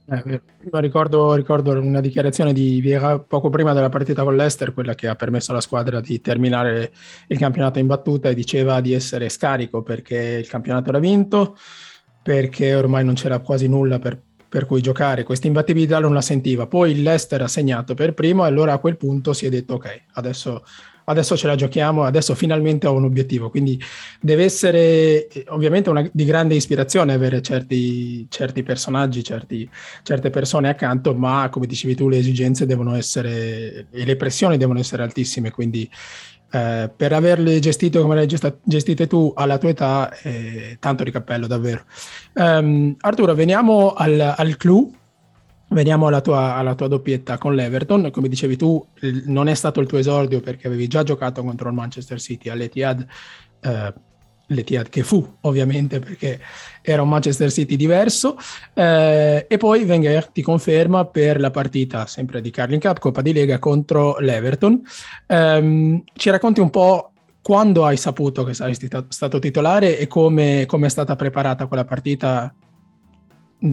Eh, 0.09 0.41
ricordo, 0.71 1.33
ricordo, 1.33 1.71
una 1.71 1.99
dichiarazione 1.99 2.53
di 2.53 2.79
Vieira 2.79 3.19
poco 3.19 3.49
prima 3.49 3.73
della 3.73 3.89
partita 3.89 4.23
con 4.23 4.37
l'Ester, 4.37 4.73
quella 4.73 4.95
che 4.95 5.09
ha 5.09 5.15
permesso 5.15 5.51
alla 5.51 5.59
squadra 5.59 5.99
di 5.99 6.21
terminare 6.21 6.93
il 7.27 7.37
campionato 7.37 7.79
in 7.79 7.87
battuta 7.87 8.29
e 8.29 8.33
diceva 8.33 8.79
di 8.79 8.93
essere 8.93 9.27
scarico 9.27 9.81
perché 9.83 10.15
il 10.39 10.47
campionato 10.47 10.89
era 10.89 10.99
vinto, 10.99 11.57
perché 12.23 12.73
ormai 12.73 13.03
non 13.03 13.15
c'era 13.15 13.39
quasi 13.39 13.67
nulla 13.67 13.99
per, 13.99 14.17
per 14.47 14.65
cui 14.65 14.81
giocare. 14.81 15.23
Questa 15.23 15.47
imbattibilità 15.47 15.99
non 15.99 16.13
la 16.13 16.21
sentiva. 16.21 16.67
Poi 16.67 17.01
l'Ester 17.01 17.41
ha 17.41 17.49
segnato 17.49 17.93
per 17.93 18.13
primo 18.13 18.45
e 18.45 18.47
allora 18.47 18.71
a 18.71 18.79
quel 18.79 18.95
punto 18.95 19.33
si 19.33 19.45
è 19.45 19.49
detto 19.49 19.73
ok, 19.73 20.03
adesso 20.13 20.63
adesso 21.09 21.37
ce 21.37 21.47
la 21.47 21.55
giochiamo, 21.55 22.03
adesso 22.03 22.35
finalmente 22.35 22.87
ho 22.87 22.93
un 22.93 23.05
obiettivo. 23.05 23.49
Quindi 23.49 23.81
deve 24.19 24.43
essere 24.43 25.27
eh, 25.27 25.45
ovviamente 25.49 25.89
una, 25.89 26.07
di 26.11 26.25
grande 26.25 26.55
ispirazione 26.55 27.13
avere 27.13 27.41
certi, 27.41 28.27
certi 28.29 28.63
personaggi, 28.63 29.23
certi, 29.23 29.69
certe 30.03 30.29
persone 30.29 30.69
accanto, 30.69 31.15
ma 31.15 31.47
come 31.49 31.65
dicevi 31.65 31.95
tu 31.95 32.09
le 32.09 32.17
esigenze 32.17 32.65
devono 32.65 32.95
essere 32.95 33.87
e 33.89 34.05
le 34.05 34.15
pressioni 34.15 34.57
devono 34.57 34.79
essere 34.79 35.03
altissime, 35.03 35.51
quindi 35.51 35.89
eh, 36.51 36.91
per 36.95 37.13
averle 37.13 37.59
gestito 37.59 38.01
come 38.01 38.15
le 38.15 38.21
hai 38.21 38.51
gestite 38.63 39.07
tu 39.07 39.31
alla 39.35 39.57
tua 39.57 39.69
età, 39.69 40.13
eh, 40.21 40.77
tanto 40.79 41.03
di 41.03 41.11
cappello 41.11 41.47
davvero. 41.47 41.85
Um, 42.33 42.95
Arturo, 42.99 43.33
veniamo 43.33 43.93
al, 43.93 44.33
al 44.35 44.57
clou 44.57 44.93
Veniamo 45.69 46.07
alla 46.07 46.21
tua, 46.21 46.55
alla 46.55 46.75
tua, 46.75 46.87
doppietta 46.87 47.37
con 47.37 47.53
l'Everton. 47.53 48.09
Come 48.11 48.29
dicevi 48.29 48.55
tu, 48.55 48.85
non 49.25 49.49
è 49.49 49.53
stato 49.53 49.81
il 49.81 49.87
tuo 49.87 49.97
esordio 49.97 50.39
perché 50.39 50.67
avevi 50.67 50.87
già 50.87 51.03
giocato 51.03 51.43
contro 51.43 51.67
il 51.67 51.75
Manchester 51.75 52.19
City 52.21 52.49
all'Etihad, 52.49 53.05
eh, 53.61 53.93
l'Etihad 54.47 54.87
che 54.87 55.03
fu 55.03 55.35
ovviamente 55.41 55.99
perché 55.99 56.39
era 56.81 57.01
un 57.01 57.09
Manchester 57.09 57.51
City 57.51 57.75
diverso. 57.75 58.37
Eh, 58.73 59.45
e 59.49 59.57
poi 59.57 59.83
Wenger 59.83 60.27
ti 60.27 60.41
conferma 60.41 61.05
per 61.05 61.39
la 61.39 61.51
partita 61.51 62.05
sempre 62.05 62.39
di 62.39 62.49
Carling 62.49 62.81
Cup, 62.81 62.99
Coppa 62.99 63.21
di 63.21 63.33
Lega 63.33 63.59
contro 63.59 64.17
l'Everton. 64.19 64.81
Eh, 65.25 66.03
ci 66.13 66.29
racconti 66.29 66.61
un 66.61 66.69
po' 66.69 67.11
quando 67.41 67.85
hai 67.85 67.97
saputo 67.97 68.43
che 68.43 68.53
saresti 68.53 68.89
stato 69.09 69.39
titolare 69.39 69.97
e 69.97 70.07
come, 70.07 70.65
come 70.65 70.87
è 70.87 70.89
stata 70.89 71.15
preparata 71.15 71.67
quella 71.67 71.85
partita 71.85 72.53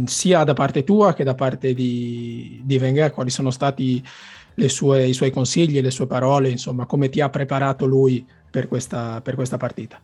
sia 0.06 0.44
da 0.44 0.54
parte 0.54 0.84
tua 0.84 1.14
che 1.14 1.24
da 1.24 1.34
parte 1.34 1.74
di, 1.74 2.60
di 2.64 2.76
Wenger, 2.76 3.12
quali 3.12 3.30
sono 3.30 3.50
stati 3.50 4.02
sue, 4.66 5.06
i 5.06 5.12
suoi 5.12 5.30
consigli, 5.30 5.80
le 5.80 5.90
sue 5.90 6.06
parole, 6.06 6.48
insomma, 6.48 6.86
come 6.86 7.08
ti 7.08 7.20
ha 7.20 7.28
preparato 7.28 7.86
lui 7.86 8.26
per 8.50 8.68
questa, 8.68 9.20
per 9.20 9.34
questa 9.34 9.56
partita? 9.56 10.00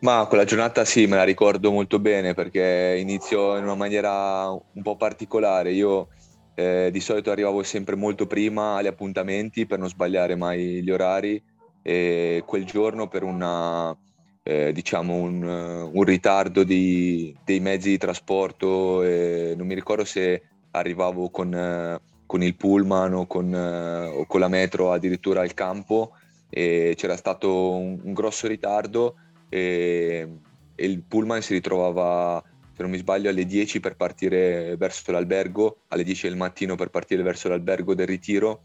Ma 0.00 0.24
quella 0.26 0.44
giornata 0.44 0.84
sì, 0.84 1.06
me 1.06 1.16
la 1.16 1.24
ricordo 1.24 1.70
molto 1.70 1.98
bene 1.98 2.32
perché 2.32 2.96
inizio 2.98 3.56
in 3.56 3.64
una 3.64 3.74
maniera 3.74 4.48
un 4.50 4.82
po' 4.82 4.96
particolare. 4.96 5.72
Io 5.72 6.08
eh, 6.54 6.88
di 6.90 7.00
solito 7.00 7.30
arrivavo 7.30 7.62
sempre 7.62 7.96
molto 7.96 8.26
prima 8.26 8.76
agli 8.76 8.86
appuntamenti 8.86 9.66
per 9.66 9.78
non 9.78 9.88
sbagliare 9.88 10.36
mai 10.36 10.82
gli 10.82 10.90
orari 10.90 11.42
e 11.82 12.42
quel 12.46 12.64
giorno 12.64 13.08
per 13.08 13.24
una, 13.24 13.94
eh, 14.42 14.72
diciamo 14.72 15.14
un, 15.14 15.42
un 15.42 16.02
ritardo 16.02 16.64
di, 16.64 17.34
dei 17.44 17.60
mezzi 17.60 17.90
di 17.90 17.98
trasporto, 17.98 19.02
eh, 19.02 19.54
non 19.56 19.66
mi 19.66 19.74
ricordo 19.74 20.04
se 20.04 20.42
arrivavo 20.72 21.30
con, 21.30 21.54
eh, 21.54 22.00
con 22.26 22.42
il 22.42 22.54
pullman 22.54 23.14
o 23.14 23.26
con, 23.26 23.52
eh, 23.52 24.06
o 24.06 24.26
con, 24.26 24.40
la 24.40 24.48
metro 24.48 24.92
addirittura 24.92 25.42
al 25.42 25.54
campo 25.54 26.12
e 26.48 26.94
c'era 26.96 27.16
stato 27.16 27.76
un, 27.76 28.00
un 28.02 28.12
grosso 28.12 28.46
ritardo 28.46 29.16
e, 29.48 30.28
e, 30.74 30.86
il 30.86 31.02
pullman 31.02 31.42
si 31.42 31.52
ritrovava, 31.52 32.42
se 32.72 32.82
non 32.82 32.90
mi 32.90 32.98
sbaglio, 32.98 33.28
alle 33.28 33.44
10 33.44 33.80
per 33.80 33.96
partire 33.96 34.76
verso 34.76 35.12
l'albergo, 35.12 35.80
alle 35.88 36.04
10 36.04 36.28
del 36.28 36.36
mattino 36.36 36.76
per 36.76 36.90
partire 36.90 37.22
verso 37.22 37.48
l'albergo 37.48 37.94
del 37.94 38.06
ritiro 38.06 38.62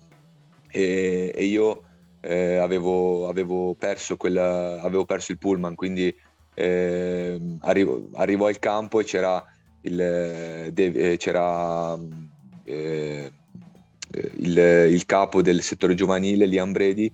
e, 0.69 1.31
e 1.35 1.43
io 1.43 1.83
eh, 2.25 2.55
avevo, 2.55 3.27
avevo, 3.27 3.75
perso 3.75 4.17
quella, 4.17 4.81
avevo, 4.81 5.05
perso 5.05 5.31
il 5.31 5.37
pullman, 5.37 5.75
quindi 5.75 6.13
eh, 6.55 7.39
arrivo, 7.59 8.09
arrivo, 8.13 8.47
al 8.47 8.57
campo 8.57 8.99
e 8.99 9.03
c'era 9.03 9.43
il, 9.81 9.99
eh, 9.99 11.15
c'era, 11.17 11.95
eh, 12.63 13.31
il, 14.37 14.57
il, 14.57 15.05
capo 15.05 15.43
del 15.43 15.61
settore 15.61 15.93
giovanile, 15.93 16.47
Liam 16.47 16.71
Brady, 16.71 17.11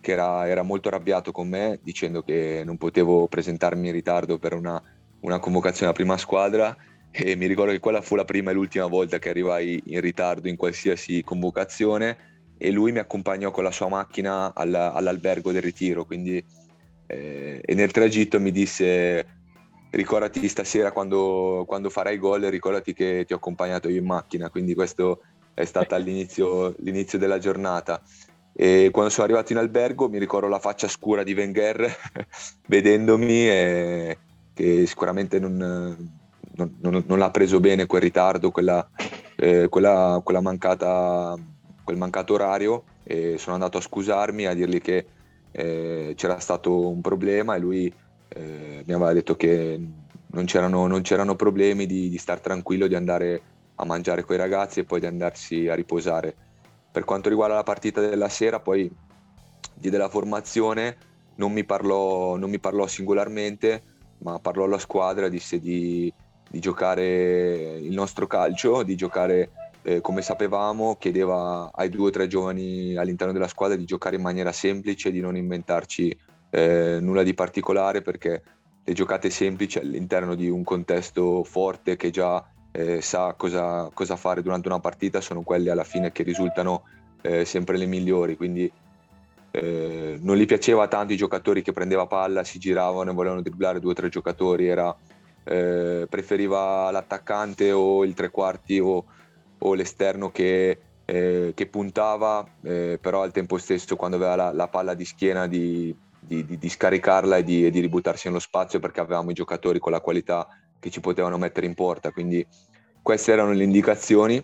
che 0.00 0.12
era, 0.12 0.46
era, 0.46 0.62
molto 0.62 0.88
arrabbiato 0.88 1.32
con 1.32 1.48
me 1.48 1.78
dicendo 1.82 2.22
che 2.22 2.62
non 2.62 2.76
potevo 2.76 3.28
presentarmi 3.28 3.86
in 3.86 3.94
ritardo 3.94 4.38
per 4.38 4.52
una, 4.52 4.80
una 5.20 5.38
convocazione 5.38 5.86
alla 5.86 5.96
prima 5.96 6.18
squadra. 6.18 6.76
E 7.12 7.34
mi 7.34 7.46
ricordo 7.46 7.72
che 7.72 7.80
quella 7.80 8.02
fu 8.02 8.14
la 8.14 8.24
prima 8.24 8.50
e 8.50 8.54
l'ultima 8.54 8.86
volta 8.86 9.18
che 9.18 9.30
arrivai 9.30 9.82
in 9.86 10.00
ritardo 10.00 10.48
in 10.48 10.54
qualsiasi 10.54 11.24
convocazione 11.24 12.29
e 12.62 12.70
lui 12.70 12.92
mi 12.92 12.98
accompagnò 12.98 13.50
con 13.50 13.64
la 13.64 13.70
sua 13.70 13.88
macchina 13.88 14.52
alla, 14.54 14.92
all'albergo 14.92 15.50
del 15.50 15.62
ritiro, 15.62 16.04
quindi 16.04 16.44
eh, 17.06 17.62
e 17.64 17.74
nel 17.74 17.90
tragitto 17.90 18.38
mi 18.38 18.50
disse 18.50 19.26
ricordati 19.92 20.46
stasera 20.46 20.92
quando, 20.92 21.64
quando 21.66 21.88
farai 21.88 22.18
gol, 22.18 22.42
ricordati 22.42 22.92
che 22.92 23.24
ti 23.26 23.32
ho 23.32 23.36
accompagnato 23.36 23.88
io 23.88 24.00
in 24.00 24.04
macchina, 24.04 24.50
quindi 24.50 24.74
questo 24.74 25.22
è 25.54 25.64
stato 25.64 25.96
l'inizio, 25.96 26.74
l'inizio 26.80 27.18
della 27.18 27.38
giornata. 27.38 28.02
E 28.52 28.90
quando 28.92 29.10
sono 29.10 29.24
arrivato 29.24 29.52
in 29.52 29.58
albergo 29.58 30.10
mi 30.10 30.18
ricordo 30.18 30.46
la 30.46 30.58
faccia 30.58 30.86
scura 30.86 31.22
di 31.22 31.32
Wenger 31.32 31.96
vedendomi 32.68 33.48
e 33.48 34.18
che 34.52 34.84
sicuramente 34.84 35.38
non, 35.38 35.56
non, 35.56 36.76
non, 36.78 37.04
non 37.06 37.18
l'ha 37.18 37.30
preso 37.30 37.58
bene 37.58 37.86
quel 37.86 38.02
ritardo, 38.02 38.50
quella, 38.50 38.86
eh, 39.36 39.68
quella, 39.70 40.20
quella 40.22 40.42
mancata 40.42 41.38
quel 41.84 41.96
mancato 41.96 42.34
orario 42.34 42.84
e 43.02 43.38
sono 43.38 43.54
andato 43.54 43.78
a 43.78 43.80
scusarmi, 43.80 44.46
a 44.46 44.54
dirgli 44.54 44.80
che 44.80 45.06
eh, 45.52 46.12
c'era 46.16 46.38
stato 46.38 46.88
un 46.88 47.00
problema 47.00 47.54
e 47.54 47.58
lui 47.58 47.92
eh, 48.28 48.82
mi 48.86 48.92
aveva 48.92 49.12
detto 49.12 49.36
che 49.36 49.80
non 50.32 50.44
c'erano, 50.44 50.86
non 50.86 51.02
c'erano 51.02 51.34
problemi 51.34 51.86
di, 51.86 52.08
di 52.08 52.18
star 52.18 52.40
tranquillo, 52.40 52.86
di 52.86 52.94
andare 52.94 53.42
a 53.76 53.84
mangiare 53.84 54.22
con 54.22 54.36
i 54.36 54.38
ragazzi 54.38 54.80
e 54.80 54.84
poi 54.84 55.00
di 55.00 55.06
andarsi 55.06 55.68
a 55.68 55.74
riposare. 55.74 56.34
per 56.92 57.04
quanto 57.04 57.28
riguarda 57.28 57.54
la 57.54 57.62
partita 57.62 58.00
della 58.00 58.28
sera, 58.28 58.60
poi 58.60 58.90
di 59.74 59.90
della 59.90 60.08
formazione 60.08 60.96
non 61.36 61.52
mi 61.52 61.64
parlò, 61.64 62.36
non 62.36 62.50
mi 62.50 62.58
parlò 62.58 62.86
singolarmente, 62.86 63.82
ma 64.18 64.38
parlò 64.38 64.64
alla 64.64 64.78
squadra, 64.78 65.28
disse 65.28 65.58
di, 65.58 66.12
di 66.50 66.58
giocare 66.58 67.78
il 67.78 67.92
nostro 67.92 68.26
calcio, 68.26 68.82
di 68.82 68.94
giocare 68.94 69.50
eh, 69.82 70.00
come 70.00 70.22
sapevamo, 70.22 70.96
chiedeva 70.96 71.70
ai 71.72 71.88
due 71.88 72.08
o 72.08 72.10
tre 72.10 72.26
giovani 72.26 72.96
all'interno 72.96 73.32
della 73.32 73.48
squadra 73.48 73.76
di 73.76 73.84
giocare 73.84 74.16
in 74.16 74.22
maniera 74.22 74.52
semplice, 74.52 75.10
di 75.10 75.20
non 75.20 75.36
inventarci 75.36 76.16
eh, 76.50 76.98
nulla 77.00 77.22
di 77.22 77.34
particolare 77.34 78.02
perché 78.02 78.42
le 78.84 78.92
giocate 78.92 79.30
semplici 79.30 79.78
all'interno 79.78 80.34
di 80.34 80.48
un 80.48 80.64
contesto 80.64 81.44
forte 81.44 81.96
che 81.96 82.10
già 82.10 82.44
eh, 82.72 83.00
sa 83.00 83.34
cosa, 83.36 83.88
cosa, 83.92 84.16
fare 84.16 84.42
durante 84.42 84.68
una 84.68 84.80
partita 84.80 85.20
sono 85.20 85.42
quelle 85.42 85.70
alla 85.70 85.84
fine 85.84 86.12
che 86.12 86.22
risultano 86.22 86.82
eh, 87.22 87.44
sempre 87.44 87.76
le 87.76 87.86
migliori. 87.86 88.36
Quindi 88.36 88.70
eh, 89.52 90.18
non 90.20 90.36
gli 90.36 90.46
piaceva 90.46 90.88
tanto 90.88 91.12
i 91.12 91.16
giocatori 91.16 91.62
che 91.62 91.72
prendeva 91.72 92.06
palla, 92.06 92.44
si 92.44 92.58
giravano 92.58 93.10
e 93.10 93.14
volevano 93.14 93.42
dribblare 93.42 93.80
due 93.80 93.92
o 93.92 93.94
tre 93.94 94.08
giocatori, 94.08 94.68
era, 94.68 94.94
eh, 95.44 96.06
preferiva 96.08 96.90
l'attaccante 96.90 97.72
o 97.72 98.04
il 98.04 98.14
tre 98.14 98.30
quarti 98.30 98.78
o, 98.78 99.04
o 99.60 99.74
l'esterno 99.74 100.30
che, 100.30 100.78
eh, 101.04 101.52
che 101.54 101.66
puntava, 101.66 102.46
eh, 102.62 102.98
però 103.00 103.22
al 103.22 103.32
tempo 103.32 103.58
stesso 103.58 103.96
quando 103.96 104.16
aveva 104.16 104.36
la, 104.36 104.52
la 104.52 104.68
palla 104.68 104.94
di 104.94 105.04
schiena 105.04 105.46
di, 105.46 105.94
di, 106.18 106.44
di, 106.44 106.58
di 106.58 106.68
scaricarla 106.68 107.38
e 107.38 107.44
di, 107.44 107.70
di 107.70 107.80
ributtarsi 107.80 108.28
nello 108.28 108.40
spazio 108.40 108.78
perché 108.78 109.00
avevamo 109.00 109.30
i 109.30 109.34
giocatori 109.34 109.78
con 109.78 109.92
la 109.92 110.00
qualità 110.00 110.46
che 110.78 110.90
ci 110.90 111.00
potevano 111.00 111.38
mettere 111.38 111.66
in 111.66 111.74
porta. 111.74 112.10
Quindi 112.10 112.46
queste 113.02 113.32
erano 113.32 113.52
le 113.52 113.64
indicazioni. 113.64 114.42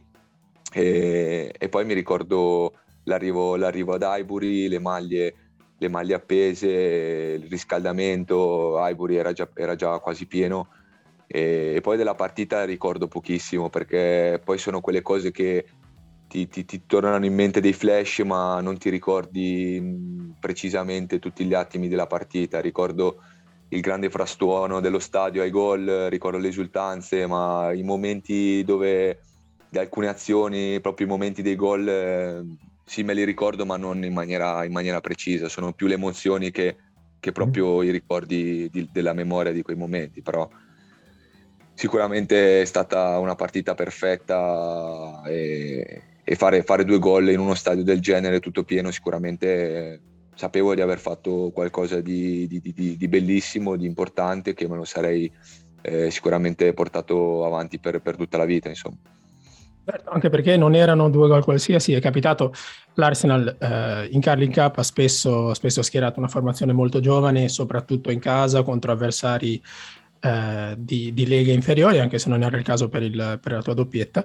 E, 0.73 1.55
e 1.57 1.69
poi 1.69 1.85
mi 1.85 1.95
ricordo 1.95 2.73
l'arrivo, 3.05 3.57
l'arrivo 3.57 3.95
ad 3.95 4.03
Highbury, 4.03 4.69
le 4.69 4.79
maglie, 4.79 5.35
le 5.79 5.89
maglie 5.89 6.15
appese, 6.15 6.69
il 7.41 7.49
riscaldamento, 7.49 8.77
Highbury 8.79 9.15
era 9.15 9.33
già, 9.33 9.49
era 9.55 9.75
già 9.75 9.99
quasi 10.01 10.27
pieno 10.27 10.69
e, 11.27 11.81
poi 11.83 11.97
della 11.97 12.15
partita 12.15 12.65
ricordo 12.65 13.09
pochissimo 13.09 13.69
perché 13.69 14.41
poi 14.45 14.59
sono 14.59 14.81
quelle 14.81 15.03
cose 15.03 15.31
che 15.31 15.67
ti, 16.29 16.49
ti, 16.49 16.65
ti, 16.65 16.87
tornano 16.87 17.25
in 17.25 17.35
mente 17.35 17.61
dei 17.61 17.73
flash 17.73 18.21
ma 18.21 18.61
non 18.61 18.79
ti 18.79 18.91
ricordi 18.91 20.35
precisamente 20.41 21.19
tutti 21.19 21.45
gli 21.45 21.55
attimi 21.55 21.89
della 21.89 22.07
partita. 22.07 22.61
Ricordo 22.61 23.21
il 23.69 23.81
grande 23.81 24.11
frastuono 24.11 24.81
dello 24.81 24.99
stadio 24.99 25.43
ai 25.43 25.51
gol, 25.51 26.07
ricordo 26.09 26.39
le 26.39 26.49
esultanze, 26.49 27.27
ma 27.27 27.73
i 27.73 27.83
momenti 27.83 28.63
dove 28.65 29.21
di 29.69 29.79
alcune 29.79 30.09
azioni, 30.09 30.81
proprio 30.81 31.07
i 31.07 31.11
momenti 31.11 31.43
dei 31.43 31.57
gol, 31.57 31.89
eh, 31.89 32.43
sì 32.85 33.03
me 33.03 33.15
li 33.15 33.25
ricordo 33.25 33.67
ma 33.67 33.77
non 33.77 34.05
in 34.05 34.13
maniera, 34.13 34.65
in 34.65 34.73
maniera 34.73 35.01
precisa, 35.01 35.49
sono 35.49 35.73
più 35.73 35.89
le 35.89 35.95
emozioni 35.95 36.51
che, 36.51 36.77
che 37.19 37.33
proprio 37.33 37.83
i 37.83 37.91
ricordi 37.91 38.69
di, 38.71 38.89
della 38.93 39.13
memoria 39.13 39.53
di 39.53 39.63
quei 39.63 39.77
momenti, 39.77 40.23
però 40.23 40.49
sicuramente 41.77 42.63
è 42.63 42.65
stata 42.65 43.19
una 43.19 43.35
partita 43.35 43.75
perfetta 43.75 45.23
e, 45.27 46.03
e 46.25 46.35
fare, 46.35 46.63
fare, 46.63 46.85
due 46.85 46.99
gol 46.99 47.29
in 47.29 47.39
uno 47.39 47.55
stadio 47.55 47.85
del 47.85 48.01
genere 48.01 48.41
tutto 48.41 48.65
pieno 48.65 48.91
sicuramente 48.91 50.01
sapevo 50.35 50.75
di 50.75 50.81
aver 50.81 50.99
fatto 50.99 51.51
qualcosa 51.53 52.01
di, 52.01 52.47
di, 52.47 52.61
di, 52.61 52.97
di 52.97 53.09
bellissimo, 53.09 53.77
di 53.77 53.87
importante, 53.87 54.55
che 54.55 54.69
me 54.69 54.77
lo 54.77 54.85
sarei 54.85 55.31
eh, 55.83 56.11
sicuramente 56.11 56.73
portato 56.73 57.45
avanti 57.45 57.79
per, 57.79 58.01
per 58.01 58.17
tutta 58.17 58.39
la 58.39 58.45
vita. 58.45 58.69
Insomma. 58.69 58.97
Certo, 59.85 60.11
anche 60.11 60.29
perché 60.31 60.57
non 60.57 60.75
erano 60.75 61.09
due 61.09 61.29
gol 61.29 61.45
qualsiasi, 61.45 61.93
è 61.93 62.01
capitato 62.01 62.53
l'Arsenal 62.95 63.57
eh, 63.59 64.09
in 64.11 64.21
Carling 64.21 64.53
Cup 64.53 64.79
ha 64.79 64.83
spesso, 64.83 65.55
spesso 65.55 65.81
schierato 65.81 66.19
una 66.19 66.29
formazione 66.29 66.73
molto 66.73 67.01
giovane, 67.01 67.49
soprattutto 67.49 68.11
in 68.11 68.19
casa 68.19 68.63
contro 68.63 68.93
avversari 68.93 69.63
eh, 70.21 70.75
di, 70.79 71.13
di, 71.13 71.27
leghe 71.27 71.53
inferiori, 71.53 71.99
anche 71.99 72.19
se 72.19 72.29
non 72.29 72.43
era 72.43 72.57
il 72.57 72.65
caso 72.65 72.89
per, 72.89 73.03
il, 73.03 73.39
per 73.41 73.53
la 73.53 73.63
tua 73.63 73.75
doppietta. 73.75 74.25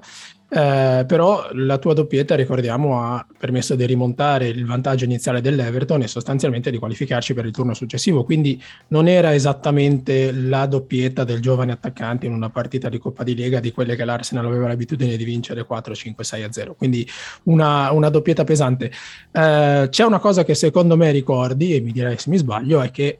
Eh, 0.53 1.05
però 1.07 1.47
la 1.53 1.77
tua 1.77 1.93
doppietta, 1.93 2.35
ricordiamo, 2.35 3.01
ha 3.01 3.25
permesso 3.37 3.75
di 3.75 3.85
rimontare 3.85 4.47
il 4.47 4.65
vantaggio 4.65 5.05
iniziale 5.05 5.39
dell'Everton 5.39 6.01
e 6.01 6.07
sostanzialmente 6.07 6.69
di 6.71 6.77
qualificarci 6.77 7.33
per 7.33 7.45
il 7.45 7.51
turno 7.51 7.73
successivo. 7.73 8.23
Quindi 8.25 8.61
non 8.87 9.07
era 9.07 9.33
esattamente 9.33 10.31
la 10.33 10.65
doppietta 10.65 11.23
del 11.23 11.39
giovane 11.39 11.71
attaccante 11.71 12.25
in 12.25 12.33
una 12.33 12.49
partita 12.49 12.89
di 12.89 12.97
Coppa 12.97 13.23
di 13.23 13.33
Lega 13.33 13.61
di 13.61 13.71
quelle 13.71 13.95
che 13.95 14.03
l'Arsenal 14.03 14.45
aveva 14.45 14.67
l'abitudine 14.67 15.15
di 15.15 15.23
vincere 15.23 15.65
4, 15.65 15.95
5, 15.95 16.23
6 16.23 16.43
a 16.43 16.51
0. 16.51 16.75
Quindi 16.75 17.07
una, 17.43 17.91
una 17.91 18.09
doppietta 18.09 18.43
pesante. 18.43 18.91
Eh, 19.31 19.87
c'è 19.89 20.03
una 20.03 20.19
cosa 20.19 20.43
che 20.43 20.53
secondo 20.53 20.97
me 20.97 21.11
ricordi, 21.11 21.75
e 21.75 21.79
mi 21.79 21.93
direi 21.93 22.17
se 22.17 22.29
mi 22.29 22.37
sbaglio, 22.37 22.81
è 22.81 22.91
che 22.91 23.19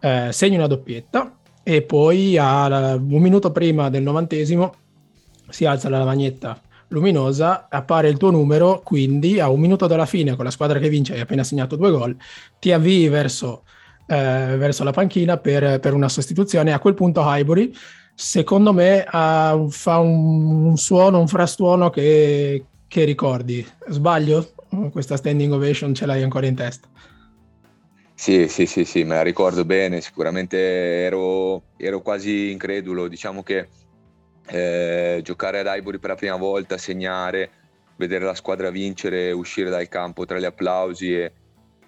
eh, 0.00 0.28
segni 0.32 0.56
una 0.56 0.66
doppietta 0.66 1.39
e 1.62 1.82
poi 1.82 2.36
a, 2.38 2.94
un 2.94 3.20
minuto 3.20 3.52
prima 3.52 3.90
del 3.90 4.02
novantesimo 4.02 4.74
si 5.48 5.64
alza 5.64 5.88
la 5.88 5.98
lavagnetta 5.98 6.60
luminosa, 6.90 7.68
appare 7.68 8.08
il 8.08 8.16
tuo 8.16 8.30
numero, 8.30 8.80
quindi 8.84 9.38
a 9.38 9.48
un 9.48 9.60
minuto 9.60 9.86
dalla 9.86 10.06
fine 10.06 10.34
con 10.34 10.44
la 10.44 10.50
squadra 10.50 10.78
che 10.78 10.88
vince 10.88 11.14
hai 11.14 11.20
appena 11.20 11.44
segnato 11.44 11.76
due 11.76 11.90
gol, 11.90 12.16
ti 12.58 12.72
avvii 12.72 13.08
verso, 13.08 13.62
eh, 14.06 14.56
verso 14.58 14.84
la 14.84 14.90
panchina 14.90 15.36
per, 15.36 15.78
per, 15.80 15.94
una 15.94 16.08
sostituzione. 16.08 16.72
A 16.72 16.80
quel 16.80 16.94
punto 16.94 17.22
Highbury, 17.24 17.72
secondo 18.14 18.72
me, 18.72 19.04
uh, 19.06 19.70
fa 19.70 19.98
un, 19.98 20.64
un, 20.66 20.76
suono, 20.76 21.20
un 21.20 21.28
frastuono 21.28 21.90
che, 21.90 22.64
che 22.88 23.04
ricordi. 23.04 23.64
Sbaglio? 23.88 24.52
Questa 24.90 25.16
standing 25.16 25.52
ovation 25.52 25.94
ce 25.94 26.06
l'hai 26.06 26.22
ancora 26.22 26.46
in 26.46 26.54
testa? 26.54 26.88
Sì, 28.20 28.48
sì, 28.48 28.66
sì, 28.66 28.84
sì, 28.84 29.02
me 29.02 29.14
la 29.14 29.22
ricordo 29.22 29.64
bene, 29.64 30.02
sicuramente 30.02 30.58
ero, 30.58 31.62
ero 31.78 32.02
quasi 32.02 32.50
incredulo, 32.50 33.08
diciamo 33.08 33.42
che 33.42 33.70
eh, 34.48 35.20
giocare 35.22 35.60
ad 35.60 35.66
Highbury 35.66 35.98
per 35.98 36.10
la 36.10 36.16
prima 36.16 36.36
volta, 36.36 36.76
segnare, 36.76 37.50
vedere 37.96 38.26
la 38.26 38.34
squadra 38.34 38.68
vincere, 38.68 39.32
uscire 39.32 39.70
dal 39.70 39.88
campo 39.88 40.26
tra 40.26 40.38
gli 40.38 40.44
applausi 40.44 41.14
e, 41.18 41.32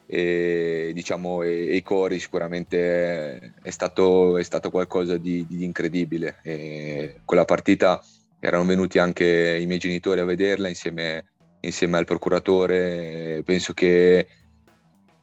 e, 0.06 0.92
diciamo, 0.94 1.42
e, 1.42 1.68
e 1.68 1.76
i 1.76 1.82
cori 1.82 2.18
sicuramente 2.18 3.52
è 3.62 3.70
stato, 3.70 4.38
è 4.38 4.42
stato 4.42 4.70
qualcosa 4.70 5.18
di, 5.18 5.44
di 5.46 5.64
incredibile. 5.64 6.38
E 6.42 7.20
quella 7.26 7.44
partita 7.44 8.02
erano 8.40 8.64
venuti 8.64 8.98
anche 8.98 9.58
i 9.60 9.66
miei 9.66 9.78
genitori 9.78 10.20
a 10.20 10.24
vederla 10.24 10.68
insieme, 10.68 11.26
insieme 11.60 11.98
al 11.98 12.06
procuratore, 12.06 13.42
penso 13.44 13.74
che 13.74 14.26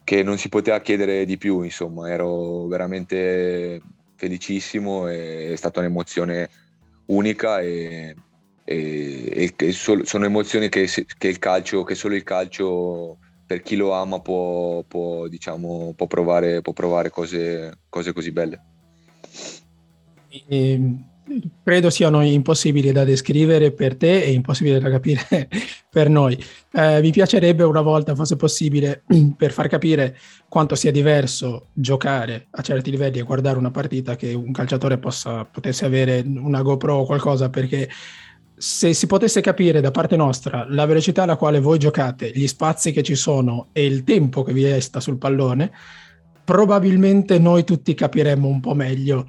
che 0.10 0.24
non 0.24 0.40
si 0.40 0.50
poteva 0.50 0.82
chiedere 0.82 1.24
di 1.24 1.38
più, 1.38 1.62
insomma, 1.62 2.10
ero 2.10 2.66
veramente 2.66 3.80
felicissimo, 4.16 5.06
è 5.06 5.54
stata 5.56 5.82
un'emozione 5.82 6.50
unica 7.06 7.60
e, 7.60 8.16
e, 8.64 9.54
e 9.56 9.72
sol- 9.72 10.08
sono 10.08 10.26
emozioni 10.26 10.68
che, 10.68 10.88
che, 11.16 11.28
il 11.28 11.38
calcio, 11.38 11.84
che 11.84 11.94
solo 11.94 12.16
il 12.16 12.24
calcio 12.24 13.20
per 13.46 13.62
chi 13.62 13.76
lo 13.76 13.94
ama 13.94 14.20
può, 14.20 14.82
può, 14.82 15.28
diciamo, 15.28 15.94
può 15.96 16.08
provare, 16.08 16.62
può 16.62 16.74
provare 16.74 17.12
cose, 17.12 17.78
cose 17.88 18.12
così 18.12 18.32
belle. 18.32 18.64
E, 20.28 20.44
ehm, 20.48 21.09
credo 21.64 21.90
siano 21.90 22.24
impossibili 22.24 22.92
da 22.92 23.04
descrivere 23.04 23.72
per 23.72 23.96
te 23.96 24.24
e 24.24 24.32
impossibili 24.32 24.80
da 24.80 24.90
capire 24.90 25.48
per 25.90 26.10
noi. 26.10 26.38
Eh, 26.72 27.02
mi 27.02 27.12
piacerebbe 27.12 27.64
una 27.64 27.82
volta, 27.82 28.16
fosse 28.16 28.36
possibile, 28.36 29.04
per 29.38 29.52
far 29.52 29.68
capire 29.68 30.18
quanto 30.48 30.76
sia 30.76 30.92
diverso 30.92 31.68
giocare 31.74 32.48
a 32.52 32.62
certi 32.62 32.92
livelli 32.92 33.20
e 33.20 33.24
guardare 33.24 33.58
una 33.58 33.72
partita 33.72 34.16
che 34.16 34.34
un 34.34 34.52
calciatore 34.52 34.98
possa, 34.98 35.46
potesse 35.46 35.86
avere 35.86 36.24
una 36.26 36.62
GoPro 36.62 36.96
o 36.96 37.06
qualcosa, 37.06 37.50
perché 37.50 37.90
se 38.56 38.94
si 38.94 39.08
potesse 39.08 39.40
capire 39.40 39.80
da 39.80 39.92
parte 39.92 40.18
nostra 40.18 40.66
la 40.68 40.86
velocità 40.86 41.24
alla 41.24 41.38
quale 41.38 41.60
voi 41.62 41.80
giocate, 41.80 42.32
gli 42.34 42.46
spazi 42.46 42.92
che 42.92 43.04
ci 43.04 43.16
sono 43.16 43.70
e 43.72 43.86
il 43.86 44.04
tempo 44.04 44.44
che 44.44 44.52
vi 44.52 44.66
resta 44.66 45.00
sul 45.00 45.18
pallone, 45.18 45.72
probabilmente 46.44 47.40
noi 47.40 47.64
tutti 47.64 47.94
capiremmo 47.94 48.48
un 48.48 48.60
po' 48.60 48.74
meglio 48.74 49.28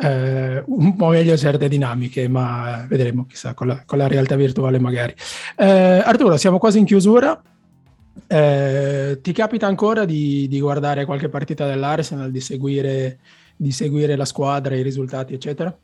eh, 0.00 0.62
un 0.66 0.96
po' 0.96 1.08
meglio 1.08 1.36
certe 1.36 1.68
dinamiche, 1.68 2.28
ma 2.28 2.86
vedremo, 2.88 3.26
chissà, 3.26 3.54
con 3.54 3.66
la, 3.66 3.82
con 3.84 3.98
la 3.98 4.06
realtà 4.06 4.36
virtuale 4.36 4.78
magari. 4.78 5.14
Eh, 5.56 5.66
Arturo, 6.04 6.36
siamo 6.36 6.58
quasi 6.58 6.78
in 6.78 6.84
chiusura. 6.84 7.40
Eh, 8.26 9.18
ti 9.22 9.32
capita 9.32 9.66
ancora 9.66 10.04
di, 10.04 10.46
di, 10.48 10.60
guardare 10.60 11.04
qualche 11.04 11.28
partita 11.28 11.66
dell'Arsenal, 11.66 12.30
di 12.30 12.40
seguire, 12.40 13.18
di 13.56 13.72
seguire 13.72 14.16
la 14.16 14.24
squadra, 14.24 14.74
i 14.74 14.82
risultati, 14.82 15.34
eccetera? 15.34 15.76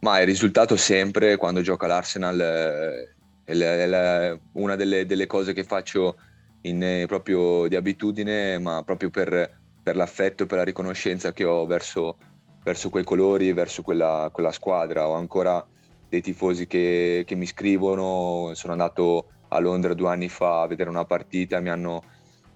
Ma 0.00 0.18
il 0.20 0.26
risultato 0.26 0.76
sempre 0.76 1.36
quando 1.36 1.60
gioca 1.60 1.86
l'Arsenal 1.86 2.40
eh, 2.40 3.14
è, 3.44 3.56
è, 3.56 3.88
è 3.88 4.38
una 4.52 4.74
delle, 4.76 5.06
delle, 5.06 5.26
cose 5.26 5.52
che 5.52 5.64
faccio 5.64 6.16
in, 6.62 6.82
eh, 6.82 7.06
proprio 7.06 7.68
di 7.68 7.76
abitudine, 7.76 8.58
ma 8.58 8.82
proprio 8.84 9.10
per, 9.10 9.50
per 9.82 9.96
l'affetto 9.96 10.42
e 10.42 10.46
per 10.46 10.58
la 10.58 10.64
riconoscenza 10.64 11.32
che 11.32 11.44
ho 11.44 11.66
verso, 11.66 12.16
verso 12.62 12.90
quei 12.90 13.04
colori, 13.04 13.52
verso 13.52 13.82
quella, 13.82 14.30
quella 14.32 14.52
squadra. 14.52 15.08
Ho 15.08 15.14
ancora 15.14 15.64
dei 16.08 16.20
tifosi 16.20 16.66
che, 16.66 17.24
che, 17.26 17.34
mi 17.34 17.46
scrivono, 17.46 18.52
sono 18.54 18.72
andato 18.72 19.26
a 19.48 19.58
Londra 19.58 19.94
due 19.94 20.08
anni 20.08 20.28
fa 20.28 20.62
a 20.62 20.66
vedere 20.66 20.90
una 20.90 21.04
partita, 21.04 21.60
mi 21.60 21.70
hanno, 21.70 22.02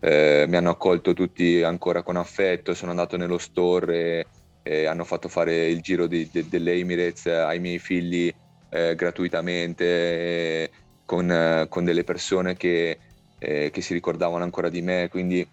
eh, 0.00 0.44
mi 0.48 0.56
hanno 0.56 0.70
accolto 0.70 1.14
tutti 1.14 1.62
ancora 1.62 2.02
con 2.02 2.16
affetto, 2.16 2.74
sono 2.74 2.90
andato 2.90 3.16
nello 3.16 3.38
store 3.38 3.96
e, 3.98 4.26
e 4.62 4.86
hanno 4.86 5.04
fatto 5.04 5.28
fare 5.28 5.68
il 5.68 5.80
giro 5.80 6.06
di, 6.06 6.28
de, 6.30 6.48
dell'Emirates 6.48 7.26
ai 7.26 7.60
miei 7.60 7.78
figli 7.78 8.32
eh, 8.70 8.94
gratuitamente 8.94 10.70
con, 11.04 11.66
con, 11.68 11.84
delle 11.84 12.04
persone 12.04 12.56
che, 12.56 12.98
eh, 13.38 13.70
che, 13.70 13.80
si 13.80 13.92
ricordavano 13.92 14.44
ancora 14.44 14.68
di 14.68 14.82
me, 14.82 15.08
quindi 15.10 15.46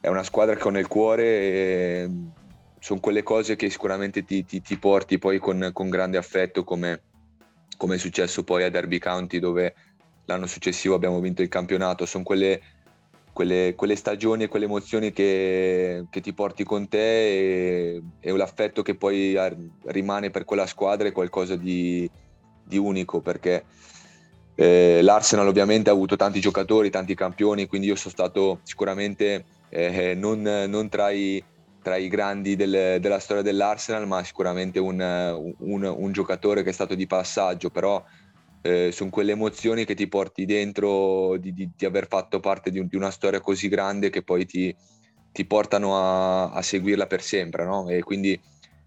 è 0.00 0.08
una 0.08 0.22
squadra 0.22 0.56
che 0.56 0.66
ho 0.66 0.70
nel 0.70 0.86
cuore 0.86 1.24
e 1.24 2.10
sono 2.80 2.98
quelle 2.98 3.22
cose 3.22 3.56
che 3.56 3.70
sicuramente 3.70 4.24
ti, 4.24 4.44
ti, 4.44 4.60
ti 4.60 4.78
porti 4.78 5.18
poi 5.18 5.38
con, 5.38 5.70
con 5.72 5.90
grande 5.90 6.16
affetto 6.16 6.64
come, 6.64 7.02
come, 7.76 7.94
è 7.94 7.98
successo 7.98 8.42
poi 8.42 8.64
a 8.64 8.70
Derby 8.70 8.98
County 8.98 9.38
dove 9.38 9.74
l'anno 10.24 10.46
successivo 10.46 10.94
abbiamo 10.94 11.20
vinto 11.20 11.42
il 11.42 11.48
campionato, 11.48 12.06
sono 12.06 12.24
quelle, 12.24 12.60
quelle, 13.32 13.74
quelle 13.76 13.96
stagioni 13.96 14.44
e 14.44 14.48
quelle 14.48 14.64
emozioni 14.64 15.12
che, 15.12 16.06
che, 16.08 16.20
ti 16.20 16.32
porti 16.32 16.64
con 16.64 16.88
te 16.88 17.94
e, 17.94 18.02
e 18.18 18.32
l'affetto 18.32 18.82
che 18.82 18.94
poi 18.94 19.36
rimane 19.84 20.30
per 20.30 20.44
quella 20.44 20.66
squadra 20.66 21.06
è 21.06 21.12
qualcosa 21.12 21.56
di, 21.56 22.10
di 22.64 22.78
unico 22.78 23.20
perché 23.20 23.64
eh, 24.54 25.00
l'Arsenal 25.02 25.48
ovviamente 25.48 25.90
ha 25.90 25.92
avuto 25.92 26.16
tanti 26.16 26.40
giocatori, 26.40 26.88
tanti 26.88 27.14
campioni, 27.14 27.66
quindi 27.66 27.88
io 27.88 27.96
sono 27.96 28.12
stato 28.12 28.60
sicuramente 28.62 29.44
eh, 29.68 30.14
non, 30.14 30.40
non 30.40 30.88
tra, 30.88 31.10
i, 31.10 31.42
tra, 31.82 31.96
i, 31.96 32.08
grandi 32.08 32.56
del, 32.56 32.98
della 33.00 33.18
storia 33.18 33.42
dell'Arsenal, 33.42 34.06
ma 34.06 34.22
sicuramente 34.22 34.78
un, 34.78 35.00
un, 35.58 35.84
un, 35.84 36.12
giocatore 36.12 36.62
che 36.62 36.70
è 36.70 36.72
stato 36.72 36.94
di 36.94 37.06
passaggio, 37.06 37.70
però 37.70 38.02
eh, 38.62 38.90
sono 38.92 39.10
quelle 39.10 39.32
emozioni 39.32 39.84
che 39.84 39.94
ti 39.94 40.06
porti 40.06 40.44
dentro 40.44 41.36
di, 41.38 41.52
di, 41.52 41.70
di 41.76 41.84
aver 41.84 42.06
fatto 42.08 42.40
parte 42.40 42.70
di, 42.70 42.86
di, 42.86 42.96
una 42.96 43.10
storia 43.10 43.40
così 43.40 43.68
grande 43.68 44.10
che 44.10 44.22
poi 44.22 44.44
ti, 44.46 44.74
ti 45.32 45.44
portano 45.44 45.96
a, 45.96 46.50
a, 46.50 46.62
seguirla 46.62 47.06
per 47.06 47.22
sempre, 47.22 47.64
no? 47.64 47.88
E 47.88 48.02
quindi 48.02 48.38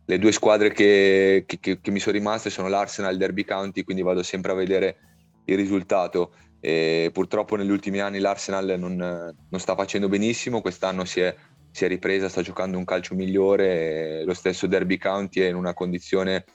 le 0.05 0.19
due 0.19 0.31
squadre 0.31 0.71
che, 0.71 1.45
che, 1.47 1.79
che, 1.79 1.91
mi 1.91 1.99
sono 1.99 2.17
rimaste 2.17 2.49
sono 2.49 2.67
l'Arsenal 2.67 3.11
e 3.11 3.13
il 3.13 3.19
Derby 3.19 3.45
County, 3.45 3.83
quindi 3.83 4.03
vado 4.03 4.21
sempre 4.21 4.51
a 4.51 4.55
vedere 4.55 4.97
il 5.45 5.57
risultato. 5.57 6.33
E 6.59 7.09
purtroppo 7.11 7.57
negli 7.57 7.71
ultimi 7.71 7.99
anni 7.99 8.19
l'Arsenal 8.19 8.75
non, 8.77 8.95
non 8.95 9.59
sta 9.59 9.75
facendo 9.75 10.07
benissimo, 10.07 10.61
quest'anno 10.61 11.03
si 11.03 11.19
è, 11.19 11.35
si 11.73 11.85
è, 11.85 11.87
ripresa, 11.87 12.29
sta 12.29 12.43
giocando 12.43 12.77
un 12.77 12.85
calcio 12.85 13.15
migliore, 13.15 14.23
lo 14.23 14.35
stesso 14.35 14.67
Derby 14.67 14.97
County 14.97 15.41
è 15.41 15.47
in 15.47 15.55
una 15.55 15.73
condizione 15.73 16.45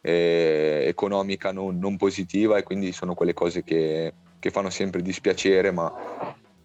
eh, 0.00 0.84
economica 0.86 1.52
non, 1.52 1.78
non, 1.78 1.96
positiva 1.96 2.58
e 2.58 2.64
quindi 2.64 2.92
sono 2.92 3.14
quelle 3.14 3.32
cose 3.32 3.62
che, 3.62 4.12
che 4.40 4.50
fanno 4.50 4.70
sempre 4.70 5.00
dispiacere, 5.00 5.70
ma, 5.70 5.90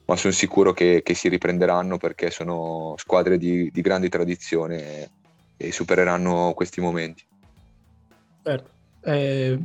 ma 0.05 0.15
sono 0.15 0.33
sicuro 0.33 0.73
che, 0.73 1.01
che, 1.03 1.13
si 1.13 1.29
riprenderanno 1.29 1.97
perché 1.97 2.31
sono 2.31 2.95
squadre 2.97 3.37
di, 3.37 3.69
di 3.71 3.81
grande 3.81 4.09
tradizione 4.09 5.11
e 5.55 5.71
supereranno 5.71 6.53
questi 6.55 6.81
momenti. 6.81 7.23
Certo. 8.43 8.71
Eh, 9.03 9.57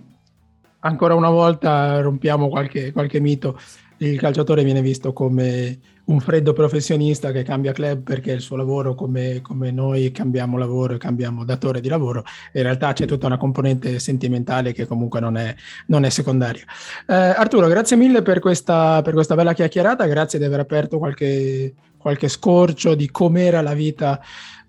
ancora 0.80 1.14
una 1.14 1.30
volta 1.30 2.01
rompiamo 2.01 2.49
qualche, 2.49 2.92
qualche 2.92 3.20
mito. 3.20 3.59
Il 3.97 4.18
calciatore 4.18 4.64
viene 4.64 4.82
visto 4.82 5.12
come 5.12 5.78
un 6.07 6.21
freddo 6.21 6.53
professionista 6.53 7.33
che 7.33 7.43
cambia 7.43 7.73
club 7.73 8.03
perché 8.03 8.33
il 8.33 8.41
suo 8.41 8.57
lavoro 8.57 8.95
come, 8.95 9.41
come, 9.41 9.71
noi 9.71 10.11
cambiamo 10.11 10.59
lavoro 10.59 10.95
e 10.95 10.99
cambiamo 10.99 11.45
datore 11.45 11.81
di 11.81 11.89
lavoro. 11.89 12.25
In 12.53 12.63
realtà 12.63 12.93
c'è 12.93 13.07
tutta 13.07 13.27
una 13.27 13.39
componente 13.39 13.99
sentimentale 13.99 14.73
che 14.73 14.87
comunque 14.87 15.21
non 15.21 15.37
è, 15.37 15.55
non 15.87 16.05
è 16.05 16.11
secondaria. 16.11 16.65
Eh, 17.07 17.15
Arturo, 17.15 17.69
grazie 17.69 17.97
mille 17.97 18.23
per 18.23 18.41
questa, 18.41 19.01
per 19.03 19.15
questa, 19.15 19.35
bella 19.35 19.55
chiacchierata, 19.55 20.07
grazie 20.07 20.39
di 20.39 20.45
aver 20.45 20.61
aperto 20.61 20.99
qualche, 20.99 21.73
qualche 21.97 22.29
scorcio 22.29 22.95
di 22.95 23.11
com'era 23.11 23.63
la 23.63 23.75
vita 23.75 24.21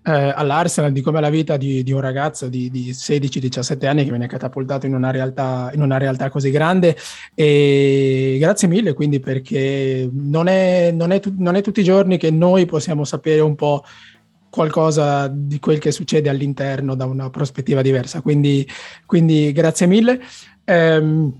eh, 0.08 0.32
all'Arsenal 0.36 0.92
di 0.92 1.00
com'è 1.00 1.18
la 1.18 1.30
vita 1.30 1.56
di, 1.56 1.82
di 1.82 1.90
un 1.90 2.00
ragazzo 2.00 2.48
di, 2.48 2.70
di, 2.70 2.92
16-17 2.92 3.86
anni 3.86 4.04
che 4.04 4.10
viene 4.10 4.28
catapultato 4.28 4.86
in 4.86 4.94
una, 4.94 5.10
realtà, 5.10 5.72
in 5.74 5.82
una 5.82 5.98
realtà 5.98 6.30
così 6.30 6.50
grande. 6.52 6.96
E 7.34 8.36
grazie 8.38 8.68
mille 8.68 8.92
quindi 8.92 9.18
perché 9.18 10.08
non 10.12 10.46
è, 10.46 10.92
non, 10.92 11.10
è 11.10 11.20
non 11.36 11.56
è 11.56 11.60
tutti 11.60 11.80
i 11.80 11.84
giorni 11.84 12.18
che 12.18 12.30
noi 12.30 12.66
possiamo 12.66 13.02
sapere 13.02 13.40
un 13.40 13.56
po' 13.56 13.82
qualcosa 14.48 15.26
di 15.26 15.58
quel 15.58 15.80
che 15.80 15.90
succede 15.90 16.28
all'interno 16.28 16.94
da 16.94 17.04
una 17.04 17.28
prospettiva 17.28 17.82
diversa. 17.82 18.20
Quindi, 18.20 18.64
quindi 19.06 19.50
grazie 19.50 19.86
mille. 19.86 20.20
Eh, 20.64 21.30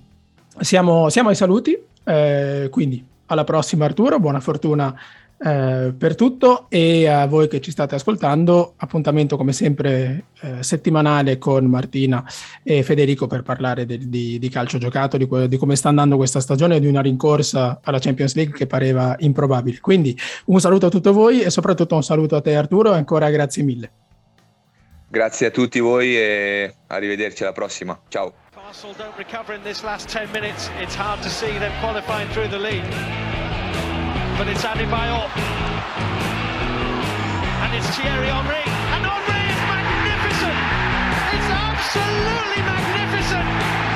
siamo, 0.58 1.08
siamo 1.08 1.28
ai 1.28 1.36
saluti. 1.36 1.78
Eh, 2.02 2.66
quindi 2.72 3.04
alla 3.26 3.44
prossima 3.44 3.84
Arturo. 3.84 4.18
Buona 4.18 4.40
fortuna 4.40 4.92
eh, 5.38 5.94
per 5.96 6.14
tutto 6.14 6.66
e 6.68 7.06
a 7.08 7.26
voi 7.26 7.48
che 7.48 7.60
ci 7.60 7.70
state 7.70 7.94
ascoltando, 7.94 8.74
appuntamento 8.76 9.36
come 9.36 9.52
sempre 9.52 10.26
eh, 10.40 10.62
settimanale 10.62 11.38
con 11.38 11.66
Martina 11.66 12.24
e 12.62 12.82
Federico 12.82 13.26
per 13.26 13.42
parlare 13.42 13.84
de, 13.84 13.98
di, 14.08 14.38
di, 14.38 14.48
calcio 14.48 14.78
giocato, 14.78 15.16
di, 15.16 15.28
di, 15.48 15.56
come 15.56 15.76
sta 15.76 15.88
andando 15.88 16.16
questa 16.16 16.40
stagione 16.40 16.76
e 16.76 16.80
di 16.80 16.86
una 16.86 17.02
rincorsa 17.02 17.80
alla 17.82 17.98
Champions 17.98 18.34
League 18.34 18.54
che 18.54 18.66
pareva 18.66 19.14
improbabile. 19.18 19.80
Quindi 19.80 20.16
un 20.46 20.60
saluto 20.60 20.86
a 20.86 20.90
tutti 20.90 21.10
voi 21.10 21.42
e 21.42 21.50
soprattutto 21.50 21.94
un 21.94 22.02
saluto 22.02 22.36
a 22.36 22.40
te 22.40 22.54
Arturo 22.54 22.92
e 22.92 22.96
ancora 22.96 23.30
grazie 23.30 23.62
mille. 23.62 23.90
Grazie 25.08 25.46
a 25.46 25.50
tutti 25.50 25.80
voi 25.80 26.16
e 26.16 26.74
arrivederci 26.86 27.42
alla 27.42 27.52
prossima. 27.52 27.98
Ciao. 28.08 28.32
Arsenal 28.66 28.94
don't 28.96 29.16
recover 29.16 29.54
in 29.54 29.62
this 29.62 29.84
last 29.84 30.08
10 30.08 30.32
minutes. 30.32 30.70
It's 30.80 30.94
hard 30.94 31.22
to 31.22 31.30
see 31.30 31.56
them 31.58 31.72
qualifying 31.80 32.28
through 32.30 32.48
the 32.48 32.58
league. 32.58 33.45
but 34.38 34.48
it's 34.48 34.62
handed 34.62 34.90
by 34.90 35.08
And 37.64 37.72
it's 37.72 37.88
Thierry 37.96 38.28
Henry. 38.28 38.64
And 38.92 39.02
Henry 39.08 39.42
is 39.48 39.60
magnificent! 39.64 40.60
It's 41.32 41.50
absolutely 41.56 42.60
magnificent! 42.68 43.95